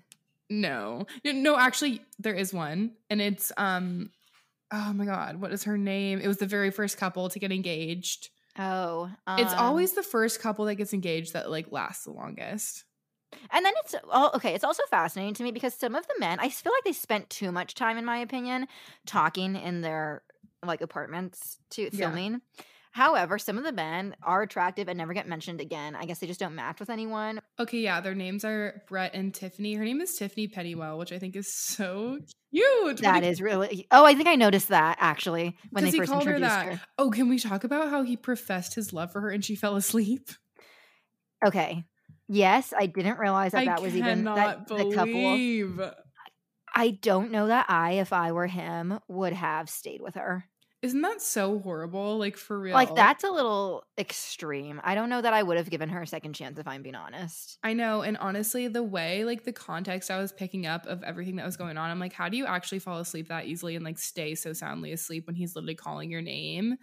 No, 0.53 1.07
No, 1.25 1.57
actually, 1.57 2.03
there 2.19 2.35
is 2.35 2.53
one. 2.53 2.93
And 3.09 3.21
it's, 3.21 3.51
um, 3.57 4.11
oh 4.73 4.93
my 4.93 5.05
God, 5.05 5.41
what 5.41 5.53
is 5.53 5.65
her 5.65 5.79
name? 5.79 6.21
It 6.21 6.29
was 6.29 6.37
the 6.39 6.47
very 6.47 6.71
first 6.71 6.99
couple 6.99 7.29
to 7.31 7.39
get 7.39 7.53
engaged. 7.53 8.29
Oh, 8.59 9.11
it's 9.39 9.55
um, 9.55 9.59
always 9.59 9.93
the 9.93 10.03
first 10.03 10.41
couple 10.41 10.67
that 10.67 10.75
gets 10.75 10.93
engaged 10.93 11.33
that 11.33 11.51
like 11.51 11.73
lasts 11.73 12.05
the 12.05 12.13
longest. 12.13 12.85
And 13.51 13.65
then 13.65 13.73
it's 13.83 13.95
oh, 14.11 14.31
okay. 14.35 14.55
It's 14.55 14.65
also 14.65 14.83
fascinating 14.91 15.35
to 15.35 15.43
me 15.43 15.53
because 15.53 15.75
some 15.75 15.95
of 15.95 16.07
the 16.07 16.15
men, 16.21 16.39
I 16.39 16.51
feel 16.51 16.73
like 16.73 16.85
they 16.85 16.93
spent 16.93 17.31
too 17.31 17.51
much 17.51 17.75
time, 17.75 17.97
in 17.97 18.05
my 18.05 18.19
opinion, 18.19 18.67
talking 19.07 19.57
in 19.57 19.81
their 19.81 20.23
like 20.65 20.83
apartments 20.83 21.59
to 21.71 21.89
Yeah. 21.93 22.11
However, 22.93 23.39
some 23.39 23.57
of 23.57 23.65
the 23.65 23.73
men 23.73 24.15
are 24.23 24.43
attractive 24.43 24.87
and 24.87 24.99
never 24.99 25.15
get 25.15 25.27
mentioned 25.27 25.63
again. 25.63 25.97
I 25.97 26.05
guess 26.05 26.19
they 26.19 26.27
just 26.27 26.39
don't 26.39 26.55
match 26.55 26.79
with 26.79 26.91
anyone. 26.91 27.41
Okay, 27.59 27.79
yeah, 27.79 28.01
their 28.03 28.15
names 28.15 28.45
are 28.45 28.83
Brett 28.87 29.15
and 29.15 29.33
Tiffany. 29.33 29.75
Her 29.75 29.85
name 29.85 30.03
is 30.03 30.15
Tiffany 30.15 30.47
Pennywell, 30.47 30.99
which 30.99 31.11
I 31.11 31.19
think 31.19 31.35
is 31.35 31.53
so 31.53 32.19
cute. 32.53 32.99
That 32.99 33.25
is 33.25 33.41
really. 33.41 33.87
Oh, 33.91 34.05
I 34.05 34.15
think 34.15 34.29
I 34.29 34.35
noticed 34.35 34.69
that 34.69 34.99
actually 35.01 35.57
when 35.71 35.85
they 35.85 35.91
first 35.91 36.13
her 36.13 36.19
introduced 36.19 36.51
that. 36.51 36.67
her. 36.67 36.81
Oh, 36.99 37.11
can 37.11 37.31
we 37.31 37.39
talk 37.39 37.65
about 37.65 37.89
how 37.89 38.03
he 38.03 38.17
professed 38.17 38.75
his 38.75 38.93
love 38.93 39.11
for 39.11 39.23
her 39.23 39.31
and 39.31 39.43
she 39.43 39.55
fell 39.55 39.77
asleep? 39.77 40.29
Okay. 41.45 41.85
Yes, 42.29 42.75
I 42.77 42.87
didn't 42.87 43.19
realize 43.19 43.53
that 43.53 43.63
I 43.63 43.65
that 43.67 43.83
was 43.83 43.97
even 43.97 44.25
that 44.25 44.69
the 44.69 44.93
couple. 44.95 45.93
I 46.75 46.91
don't 46.91 47.31
know 47.31 47.49
that 47.49 47.67
I, 47.69 47.93
if 47.93 48.13
I 48.13 48.33
were 48.33 48.47
him, 48.47 48.99
would 49.09 49.33
have 49.33 49.69
stayed 49.69 50.01
with 50.01 50.15
her. 50.15 50.47
Isn't 50.83 51.03
that 51.03 51.23
so 51.23 51.61
horrible? 51.61 52.19
Like 52.19 52.37
for 52.37 52.59
real. 52.59 52.75
Like 52.75 52.93
that's 52.97 53.23
a 53.23 53.31
little 53.31 53.85
extreme. 53.97 54.81
I 54.83 54.97
don't 54.97 55.09
know 55.09 55.23
that 55.23 55.33
I 55.33 55.41
would 55.41 55.57
have 55.57 55.71
given 55.71 55.89
her 55.91 56.03
a 56.03 56.07
second 56.09 56.33
chance 56.33 56.59
if 56.59 56.67
I'm 56.67 56.83
being 56.83 56.97
honest. 56.97 57.59
I 57.63 57.73
know. 57.73 58.03
And 58.03 58.17
honestly, 58.17 58.67
the 58.67 58.83
way, 58.83 59.25
like 59.25 59.45
the 59.45 59.53
context 59.53 60.11
I 60.11 60.19
was 60.19 60.33
picking 60.33 60.67
up 60.67 60.87
of 60.87 61.05
everything 61.05 61.37
that 61.37 61.47
was 61.47 61.57
going 61.57 61.79
on, 61.79 61.89
I'm 61.89 62.01
like, 62.01 62.13
how 62.13 62.29
do 62.29 62.37
you 62.37 62.47
actually 62.47 62.81
fall 62.81 62.99
asleep 62.99 63.29
that 63.29 63.47
easily 63.47 63.77
and 63.77 63.85
like 63.85 63.97
stay 63.97 64.35
so 64.35 64.53
soundly 64.53 64.91
asleep 64.91 65.29
when 65.29 65.37
he's 65.37 65.55
literally 65.55 65.77
calling 65.77 66.11
your 66.11 66.21
name? 66.21 66.77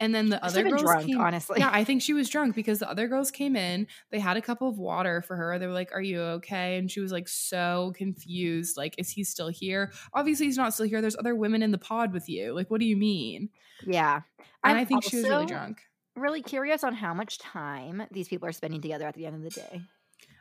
And 0.00 0.14
then 0.14 0.30
the 0.30 0.40
Must 0.42 0.56
other 0.56 0.68
girls 0.70 0.82
drunk, 0.82 1.06
came, 1.06 1.20
honestly. 1.20 1.60
Yeah, 1.60 1.70
I 1.70 1.84
think 1.84 2.00
she 2.00 2.14
was 2.14 2.30
drunk 2.30 2.54
because 2.54 2.78
the 2.78 2.90
other 2.90 3.06
girls 3.06 3.30
came 3.30 3.54
in. 3.54 3.86
They 4.10 4.18
had 4.18 4.38
a 4.38 4.42
cup 4.42 4.62
of 4.62 4.78
water 4.78 5.20
for 5.20 5.36
her. 5.36 5.58
They 5.58 5.66
were 5.66 5.74
like, 5.74 5.92
Are 5.92 6.00
you 6.00 6.20
okay? 6.22 6.78
And 6.78 6.90
she 6.90 7.00
was 7.00 7.12
like, 7.12 7.28
so 7.28 7.92
confused. 7.96 8.78
Like, 8.78 8.94
is 8.96 9.10
he 9.10 9.24
still 9.24 9.48
here? 9.48 9.92
Obviously, 10.14 10.46
he's 10.46 10.56
not 10.56 10.72
still 10.72 10.86
here. 10.86 11.02
There's 11.02 11.18
other 11.18 11.36
women 11.36 11.62
in 11.62 11.70
the 11.70 11.78
pod 11.78 12.14
with 12.14 12.30
you. 12.30 12.54
Like, 12.54 12.70
what 12.70 12.80
do 12.80 12.86
you 12.86 12.96
mean? 12.96 13.41
Yeah. 13.86 14.22
And 14.64 14.76
I'm 14.76 14.76
i 14.76 14.84
think 14.84 15.04
she 15.04 15.16
was 15.16 15.28
really 15.28 15.46
drunk. 15.46 15.78
Really 16.14 16.42
curious 16.42 16.84
on 16.84 16.94
how 16.94 17.14
much 17.14 17.38
time 17.38 18.02
these 18.10 18.28
people 18.28 18.46
are 18.48 18.52
spending 18.52 18.80
together 18.82 19.06
at 19.06 19.14
the 19.14 19.26
end 19.26 19.36
of 19.36 19.42
the 19.42 19.50
day. 19.50 19.82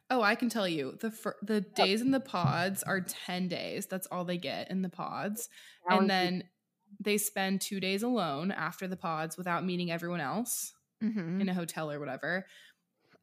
Oh, 0.10 0.22
I 0.22 0.36
can 0.36 0.49
tell 0.49 0.68
you 0.68 0.97
the 0.99 1.10
fir- 1.12 1.38
the 1.41 1.62
days 1.62 2.02
in 2.02 2.12
the 2.12 2.20
pods 2.20 2.84
are 2.84 2.99
10 2.99 3.47
days. 3.47 3.86
That's 3.86 4.08
all 4.08 4.26
they 4.26 4.38
get 4.38 4.70
in 4.70 4.82
the 4.82 4.89
pods. 4.89 5.47
And 5.88 6.10
then 6.10 6.43
they 6.99 7.18
spend 7.18 7.62
2 7.62 7.80
days 7.80 8.04
alone 8.04 8.52
after 8.52 8.88
the 8.88 8.97
pods 8.97 9.38
without 9.38 9.64
meeting 9.66 9.89
everyone 9.89 10.20
else 10.20 10.74
Mhm. 11.02 11.39
in 11.39 11.47
a 11.47 11.54
hotel 11.54 11.89
or 11.89 11.99
whatever. 11.99 12.45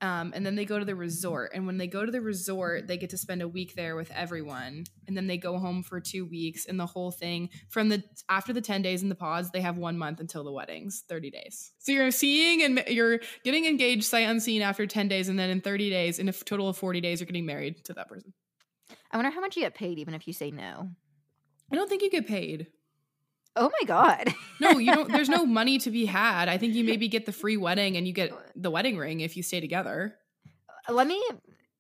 Um, 0.00 0.32
and 0.34 0.46
then 0.46 0.54
they 0.54 0.64
go 0.64 0.78
to 0.78 0.84
the 0.84 0.94
resort. 0.94 1.52
And 1.54 1.66
when 1.66 1.76
they 1.76 1.88
go 1.88 2.06
to 2.06 2.12
the 2.12 2.20
resort, 2.20 2.86
they 2.86 2.96
get 2.96 3.10
to 3.10 3.18
spend 3.18 3.42
a 3.42 3.48
week 3.48 3.74
there 3.74 3.96
with 3.96 4.10
everyone. 4.12 4.84
And 5.08 5.16
then 5.16 5.26
they 5.26 5.38
go 5.38 5.58
home 5.58 5.82
for 5.82 6.00
two 6.00 6.24
weeks. 6.24 6.66
And 6.66 6.78
the 6.78 6.86
whole 6.86 7.10
thing 7.10 7.50
from 7.68 7.88
the 7.88 8.04
after 8.28 8.52
the 8.52 8.60
10 8.60 8.82
days 8.82 9.02
in 9.02 9.08
the 9.08 9.16
pods, 9.16 9.50
they 9.50 9.60
have 9.60 9.76
one 9.76 9.98
month 9.98 10.20
until 10.20 10.44
the 10.44 10.52
weddings, 10.52 11.02
30 11.08 11.30
days. 11.30 11.72
So 11.78 11.90
you're 11.90 12.12
seeing 12.12 12.62
and 12.62 12.84
you're 12.86 13.18
getting 13.42 13.66
engaged 13.66 14.04
sight 14.04 14.28
unseen 14.28 14.62
after 14.62 14.86
10 14.86 15.08
days. 15.08 15.28
And 15.28 15.38
then 15.38 15.50
in 15.50 15.60
30 15.60 15.90
days, 15.90 16.20
in 16.20 16.28
a 16.28 16.32
total 16.32 16.68
of 16.68 16.76
40 16.76 17.00
days, 17.00 17.20
you're 17.20 17.26
getting 17.26 17.46
married 17.46 17.84
to 17.86 17.94
that 17.94 18.08
person. 18.08 18.32
I 19.10 19.16
wonder 19.16 19.30
how 19.30 19.40
much 19.40 19.56
you 19.56 19.62
get 19.62 19.74
paid 19.74 19.98
even 19.98 20.14
if 20.14 20.26
you 20.26 20.32
say 20.32 20.50
no. 20.50 20.90
I 21.72 21.76
don't 21.76 21.88
think 21.88 22.02
you 22.02 22.10
get 22.10 22.26
paid. 22.26 22.68
Oh 23.58 23.70
my 23.80 23.86
god. 23.86 24.34
No, 24.60 24.78
you 24.78 24.92
don't. 24.92 25.08
There's 25.08 25.28
no 25.28 25.46
money 25.46 25.78
to 25.78 25.90
be 25.90 26.04
had. 26.04 26.48
I 26.48 26.58
think 26.58 26.74
you 26.74 26.82
maybe 26.82 27.06
get 27.06 27.26
the 27.26 27.32
free 27.32 27.56
wedding 27.56 27.96
and 27.96 28.08
you 28.08 28.12
get 28.12 28.32
the 28.56 28.72
wedding 28.72 28.98
ring 28.98 29.20
if 29.20 29.36
you 29.36 29.42
stay 29.44 29.60
together. 29.60 30.16
Uh, 30.88 30.94
let 30.94 31.06
me 31.06 31.22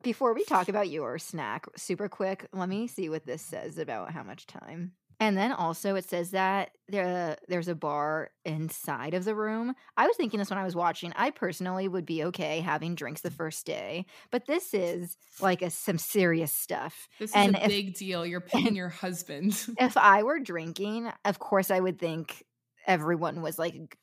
before 0.04 0.32
we 0.32 0.44
talk 0.44 0.68
about 0.68 0.88
your 0.88 1.18
snack 1.18 1.66
super 1.76 2.08
quick 2.08 2.46
let 2.52 2.68
me 2.68 2.86
see 2.86 3.08
what 3.08 3.26
this 3.26 3.42
says 3.42 3.78
about 3.78 4.12
how 4.12 4.22
much 4.22 4.46
time 4.46 4.92
and 5.20 5.36
then 5.36 5.52
also 5.52 5.94
it 5.96 6.08
says 6.08 6.30
that 6.30 6.70
there 6.88 7.32
uh, 7.32 7.34
there's 7.48 7.68
a 7.68 7.74
bar 7.74 8.30
inside 8.44 9.14
of 9.14 9.24
the 9.24 9.34
room 9.34 9.74
i 9.96 10.06
was 10.06 10.16
thinking 10.16 10.38
this 10.38 10.50
when 10.50 10.58
i 10.58 10.64
was 10.64 10.76
watching 10.76 11.12
i 11.16 11.30
personally 11.30 11.88
would 11.88 12.06
be 12.06 12.24
okay 12.24 12.60
having 12.60 12.94
drinks 12.94 13.20
the 13.22 13.30
first 13.30 13.66
day 13.66 14.06
but 14.30 14.46
this 14.46 14.72
is 14.74 15.16
like 15.40 15.62
a, 15.62 15.70
some 15.70 15.98
serious 15.98 16.52
stuff 16.52 17.08
This 17.18 17.30
is 17.30 17.36
a 17.54 17.64
if- 17.64 17.68
big 17.68 17.94
deal. 17.94 18.24
You're 18.24 18.40
paying 18.40 18.74
your 18.76 18.88
husband. 18.88 19.58
if 19.78 19.96
i 19.96 20.22
were 20.22 20.38
drinking 20.38 21.10
of 21.24 21.38
course 21.38 21.70
i 21.70 21.80
would 21.80 21.98
think 21.98 22.44
everyone 22.86 23.42
was 23.42 23.58
like 23.58 23.96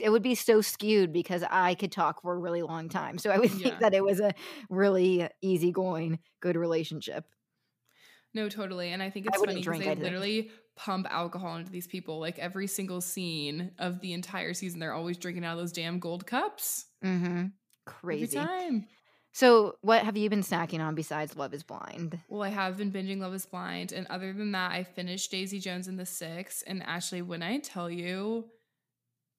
it 0.00 0.10
would 0.10 0.22
be 0.22 0.34
so 0.34 0.60
skewed 0.60 1.12
because 1.12 1.44
i 1.50 1.74
could 1.74 1.92
talk 1.92 2.20
for 2.22 2.34
a 2.34 2.38
really 2.38 2.62
long 2.62 2.88
time 2.88 3.16
so 3.18 3.30
i 3.30 3.38
would 3.38 3.50
think 3.62 3.74
Yeah. 3.74 3.78
that 3.80 3.94
it 3.94 4.02
was 4.04 4.20
a 4.20 4.32
really 4.70 5.28
easygoing 5.40 6.18
good 6.40 6.56
relationship 6.56 7.24
No, 8.34 8.48
totally. 8.48 8.92
And 8.92 9.02
I 9.02 9.10
think 9.10 9.26
it's 9.26 9.38
wouldn't 9.38 9.64
funny 9.64 9.78
because 9.78 9.78
they 9.84 9.90
I 9.90 9.94
think. 9.94 10.02
literally 10.02 10.50
pump 10.76 11.06
alcohol 11.10 11.56
into 11.56 11.72
these 11.72 11.86
people. 11.86 12.20
Like 12.20 12.38
every 12.38 12.66
single 12.66 13.00
scene 13.00 13.72
of 13.78 14.00
the 14.00 14.12
entire 14.12 14.54
season, 14.54 14.80
they're 14.80 14.92
always 14.92 15.18
drinking 15.18 15.44
out 15.44 15.52
of 15.52 15.58
those 15.58 15.72
damn 15.72 15.98
gold 15.98 16.26
cups. 16.26 16.86
Mm-hmm. 17.04 17.26
Every 17.28 17.50
Crazy. 17.86 18.36
time. 18.36 18.86
So, 19.32 19.76
what 19.82 20.04
have 20.04 20.16
you 20.16 20.28
been 20.30 20.42
snacking 20.42 20.80
on 20.80 20.94
besides 20.94 21.36
Love 21.36 21.54
is 21.54 21.62
Blind? 21.62 22.18
Well, 22.28 22.42
I 22.42 22.48
have 22.48 22.76
been 22.76 22.90
binging 22.90 23.18
Love 23.20 23.34
is 23.34 23.46
Blind. 23.46 23.92
And 23.92 24.06
other 24.08 24.32
than 24.32 24.52
that, 24.52 24.72
I 24.72 24.84
finished 24.84 25.30
Daisy 25.30 25.60
Jones 25.60 25.86
and 25.86 25.98
the 25.98 26.06
Six. 26.06 26.62
And 26.62 26.82
Ashley, 26.82 27.22
when 27.22 27.42
I 27.42 27.58
tell 27.58 27.90
you, 27.90 28.46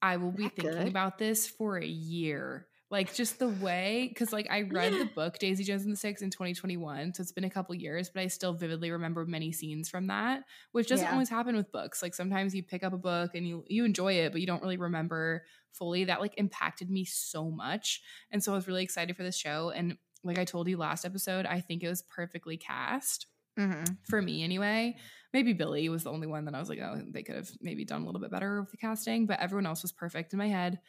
I 0.02 0.18
will 0.18 0.32
be 0.32 0.44
thinking 0.50 0.72
good? 0.72 0.88
about 0.88 1.18
this 1.18 1.48
for 1.48 1.78
a 1.78 1.86
year. 1.86 2.68
Like 2.92 3.14
just 3.14 3.38
the 3.38 3.50
way, 3.50 4.08
because 4.10 4.34
like 4.34 4.48
I 4.50 4.64
read 4.64 4.94
the 4.94 5.06
book 5.14 5.38
Daisy 5.38 5.64
Jones 5.64 5.84
and 5.84 5.92
the 5.94 5.98
Six 5.98 6.24
in 6.24 6.32
2021, 6.32 7.14
so 7.14 7.22
it's 7.22 7.32
been 7.32 7.44
a 7.44 7.50
couple 7.50 7.76
years, 7.76 8.10
but 8.10 8.22
I 8.24 8.28
still 8.28 8.54
vividly 8.54 8.90
remember 8.90 9.26
many 9.28 9.52
scenes 9.52 9.90
from 9.90 10.08
that, 10.08 10.42
which 10.72 10.88
doesn't 10.88 11.06
Yeah. 11.06 11.12
always 11.14 11.30
happen 11.30 11.56
with 11.56 11.72
books. 11.72 12.02
Like 12.02 12.16
sometimes 12.16 12.56
you 12.56 12.64
pick 12.64 12.84
up 12.84 12.94
a 12.94 12.98
book 12.98 13.36
and 13.36 13.48
you 13.48 13.64
you 13.68 13.86
enjoy 13.86 14.14
it, 14.14 14.32
but 14.32 14.42
you 14.42 14.48
don't 14.48 14.64
really 14.64 14.78
remember 14.78 15.44
fully. 15.72 16.06
That 16.06 16.20
like 16.20 16.34
impacted 16.38 16.90
me 16.90 17.06
so 17.06 17.52
much, 17.52 18.02
and 18.32 18.44
so 18.44 18.54
I 18.54 18.56
was 18.56 18.68
really 18.68 18.84
excited 18.84 19.16
for 19.16 19.22
this 19.24 19.38
show. 19.38 19.70
And 19.70 19.98
like 20.24 20.40
I 20.40 20.46
told 20.46 20.68
you 20.68 20.76
last 20.78 21.06
episode, 21.06 21.46
I 21.46 21.62
think 21.62 21.84
it 21.84 21.90
was 21.90 22.02
perfectly 22.02 22.58
cast 22.58 23.28
Mm-hmm. 23.58 23.94
for 24.10 24.22
me 24.22 24.42
anyway. 24.44 24.96
Maybe 25.34 25.52
Billy 25.54 25.90
was 25.90 26.06
the 26.06 26.12
only 26.12 26.28
one 26.28 26.46
that 26.46 26.56
I 26.56 26.60
was 26.60 26.70
like, 26.70 26.80
oh, 26.80 27.02
they 27.12 27.24
could 27.24 27.36
have 27.36 27.52
maybe 27.62 27.84
done 27.84 28.04
a 28.04 28.06
little 28.06 28.22
bit 28.22 28.32
better 28.32 28.62
with 28.62 28.72
the 28.72 28.78
casting, 28.78 29.26
but 29.26 29.42
everyone 29.42 29.66
else 29.66 29.82
was 29.82 29.92
perfect 29.92 30.32
in 30.32 30.40
my 30.40 30.48
head. 30.48 30.80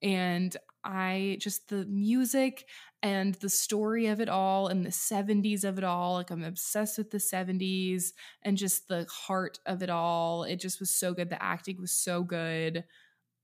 And 0.00 0.56
I 0.84 1.36
just 1.40 1.68
the 1.68 1.84
music 1.86 2.66
and 3.02 3.34
the 3.36 3.48
story 3.48 4.06
of 4.06 4.20
it 4.20 4.28
all 4.28 4.68
and 4.68 4.84
the 4.84 4.90
70s 4.90 5.64
of 5.64 5.78
it 5.78 5.84
all, 5.84 6.14
like 6.14 6.30
I'm 6.30 6.44
obsessed 6.44 6.98
with 6.98 7.10
the 7.10 7.18
70s 7.18 8.12
and 8.42 8.56
just 8.56 8.88
the 8.88 9.06
heart 9.10 9.58
of 9.66 9.82
it 9.82 9.90
all. 9.90 10.44
It 10.44 10.56
just 10.60 10.80
was 10.80 10.90
so 10.90 11.12
good. 11.14 11.30
The 11.30 11.42
acting 11.42 11.80
was 11.80 11.92
so 11.92 12.22
good. 12.22 12.84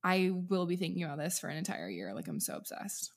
I 0.05 0.31
will 0.49 0.67
be 0.67 0.77
thinking 0.77 1.03
about 1.05 1.19
this 1.19 1.39
for 1.39 1.49
an 1.49 1.57
entire 1.57 1.89
year. 1.89 2.15
Like 2.15 2.29
I'm 2.29 2.41
so 2.41 2.55
obsessed. 2.57 3.13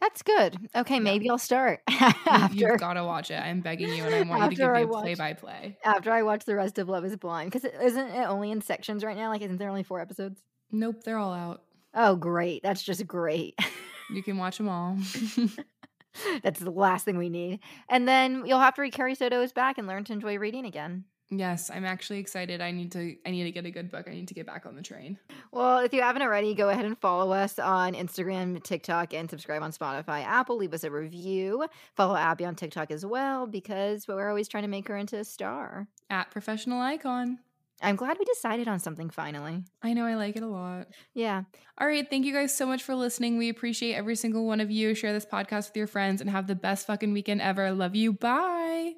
That's 0.00 0.22
good. 0.22 0.56
Okay, 0.76 1.00
maybe 1.00 1.28
I'll 1.28 1.38
start 1.38 1.80
You, 1.90 1.96
after 2.26 2.54
You've 2.56 2.78
got 2.78 2.94
to 2.94 3.04
watch 3.04 3.32
it. 3.32 3.34
I'm 3.40 3.60
begging 3.62 3.92
you, 3.92 4.04
and 4.04 4.14
I 4.14 4.22
want 4.22 4.44
you 4.44 4.50
to 4.50 4.54
give 4.56 4.64
After 4.68 4.74
me 4.76 4.82
a 4.82 4.86
watch- 4.86 5.02
play 5.02 5.14
by 5.16 5.32
play. 5.32 5.76
after 5.84 6.12
I 6.12 6.22
watch 6.22 6.44
the 6.44 6.54
rest 6.54 6.78
of 6.78 6.88
Love 6.88 7.04
is 7.04 7.16
Blind 7.16 7.50
because 7.50 7.68
isn't 7.82 8.08
it 8.10 8.28
only 8.28 8.52
in 8.52 8.60
sections 8.60 9.02
right 9.02 9.16
now? 9.16 9.28
Like, 9.30 9.42
isn't 9.42 9.58
there 9.58 9.68
only 9.68 9.82
four 9.82 10.00
episodes? 10.00 10.40
Nope, 10.70 11.02
they're 11.02 11.18
all 11.18 11.32
out. 11.34 11.62
Oh, 11.94 12.16
great! 12.16 12.62
That's 12.62 12.82
just 12.82 13.06
great. 13.06 13.58
You 14.10 14.22
can 14.22 14.38
watch 14.38 14.56
them 14.58 14.68
all. 14.68 14.96
That's 16.42 16.60
the 16.60 16.70
last 16.70 17.04
thing 17.04 17.18
we 17.18 17.28
need. 17.28 17.60
And 17.88 18.08
then 18.08 18.44
you'll 18.46 18.60
have 18.60 18.74
to 18.74 18.82
read 18.82 18.92
Carrie 18.92 19.14
Soto's 19.14 19.52
back 19.52 19.78
and 19.78 19.86
learn 19.86 20.04
to 20.04 20.12
enjoy 20.12 20.38
reading 20.38 20.64
again. 20.64 21.04
yes, 21.30 21.70
I'm 21.70 21.84
actually 21.84 22.18
excited. 22.18 22.60
I 22.62 22.70
need 22.70 22.90
to 22.92 23.16
I 23.26 23.30
need 23.30 23.44
to 23.44 23.52
get 23.52 23.66
a 23.66 23.70
good 23.70 23.90
book. 23.90 24.06
I 24.08 24.12
need 24.12 24.28
to 24.28 24.34
get 24.34 24.46
back 24.46 24.64
on 24.66 24.74
the 24.76 24.82
train. 24.82 25.18
Well, 25.52 25.78
if 25.80 25.92
you 25.92 26.00
haven't 26.00 26.22
already, 26.22 26.54
go 26.54 26.70
ahead 26.70 26.86
and 26.86 26.98
follow 26.98 27.32
us 27.32 27.58
on 27.58 27.92
Instagram, 27.94 28.62
TikTok, 28.62 29.12
and 29.12 29.28
subscribe 29.28 29.62
on 29.62 29.72
Spotify, 29.72 30.24
Apple. 30.24 30.56
Leave 30.56 30.72
us 30.74 30.84
a 30.84 30.90
review. 30.90 31.66
Follow 31.94 32.16
Abby 32.16 32.46
on 32.46 32.54
TikTok 32.54 32.90
as 32.90 33.04
well 33.04 33.46
because 33.46 34.08
we're 34.08 34.28
always 34.28 34.48
trying 34.48 34.64
to 34.64 34.68
make 34.68 34.88
her 34.88 34.96
into 34.96 35.18
a 35.18 35.24
star. 35.24 35.86
At 36.10 36.30
professional 36.30 36.80
icon. 36.80 37.38
I'm 37.80 37.96
glad 37.96 38.16
we 38.18 38.24
decided 38.24 38.68
on 38.68 38.80
something 38.80 39.10
finally. 39.10 39.62
I 39.82 39.92
know 39.92 40.04
I 40.04 40.14
like 40.14 40.36
it 40.36 40.42
a 40.42 40.48
lot. 40.48 40.88
Yeah. 41.14 41.42
All 41.78 41.86
right, 41.86 42.08
thank 42.08 42.24
you 42.24 42.32
guys 42.32 42.56
so 42.56 42.66
much 42.66 42.82
for 42.82 42.94
listening. 42.94 43.38
We 43.38 43.48
appreciate 43.48 43.94
every 43.94 44.16
single 44.16 44.46
one 44.46 44.60
of 44.60 44.70
you. 44.70 44.94
Share 44.94 45.12
this 45.12 45.26
podcast 45.26 45.68
with 45.68 45.76
your 45.76 45.86
friends 45.86 46.20
and 46.20 46.28
have 46.30 46.46
the 46.46 46.56
best 46.56 46.86
fucking 46.86 47.12
weekend 47.12 47.40
ever. 47.40 47.70
Love 47.72 47.94
you. 47.94 48.12
Bye. 48.12 48.94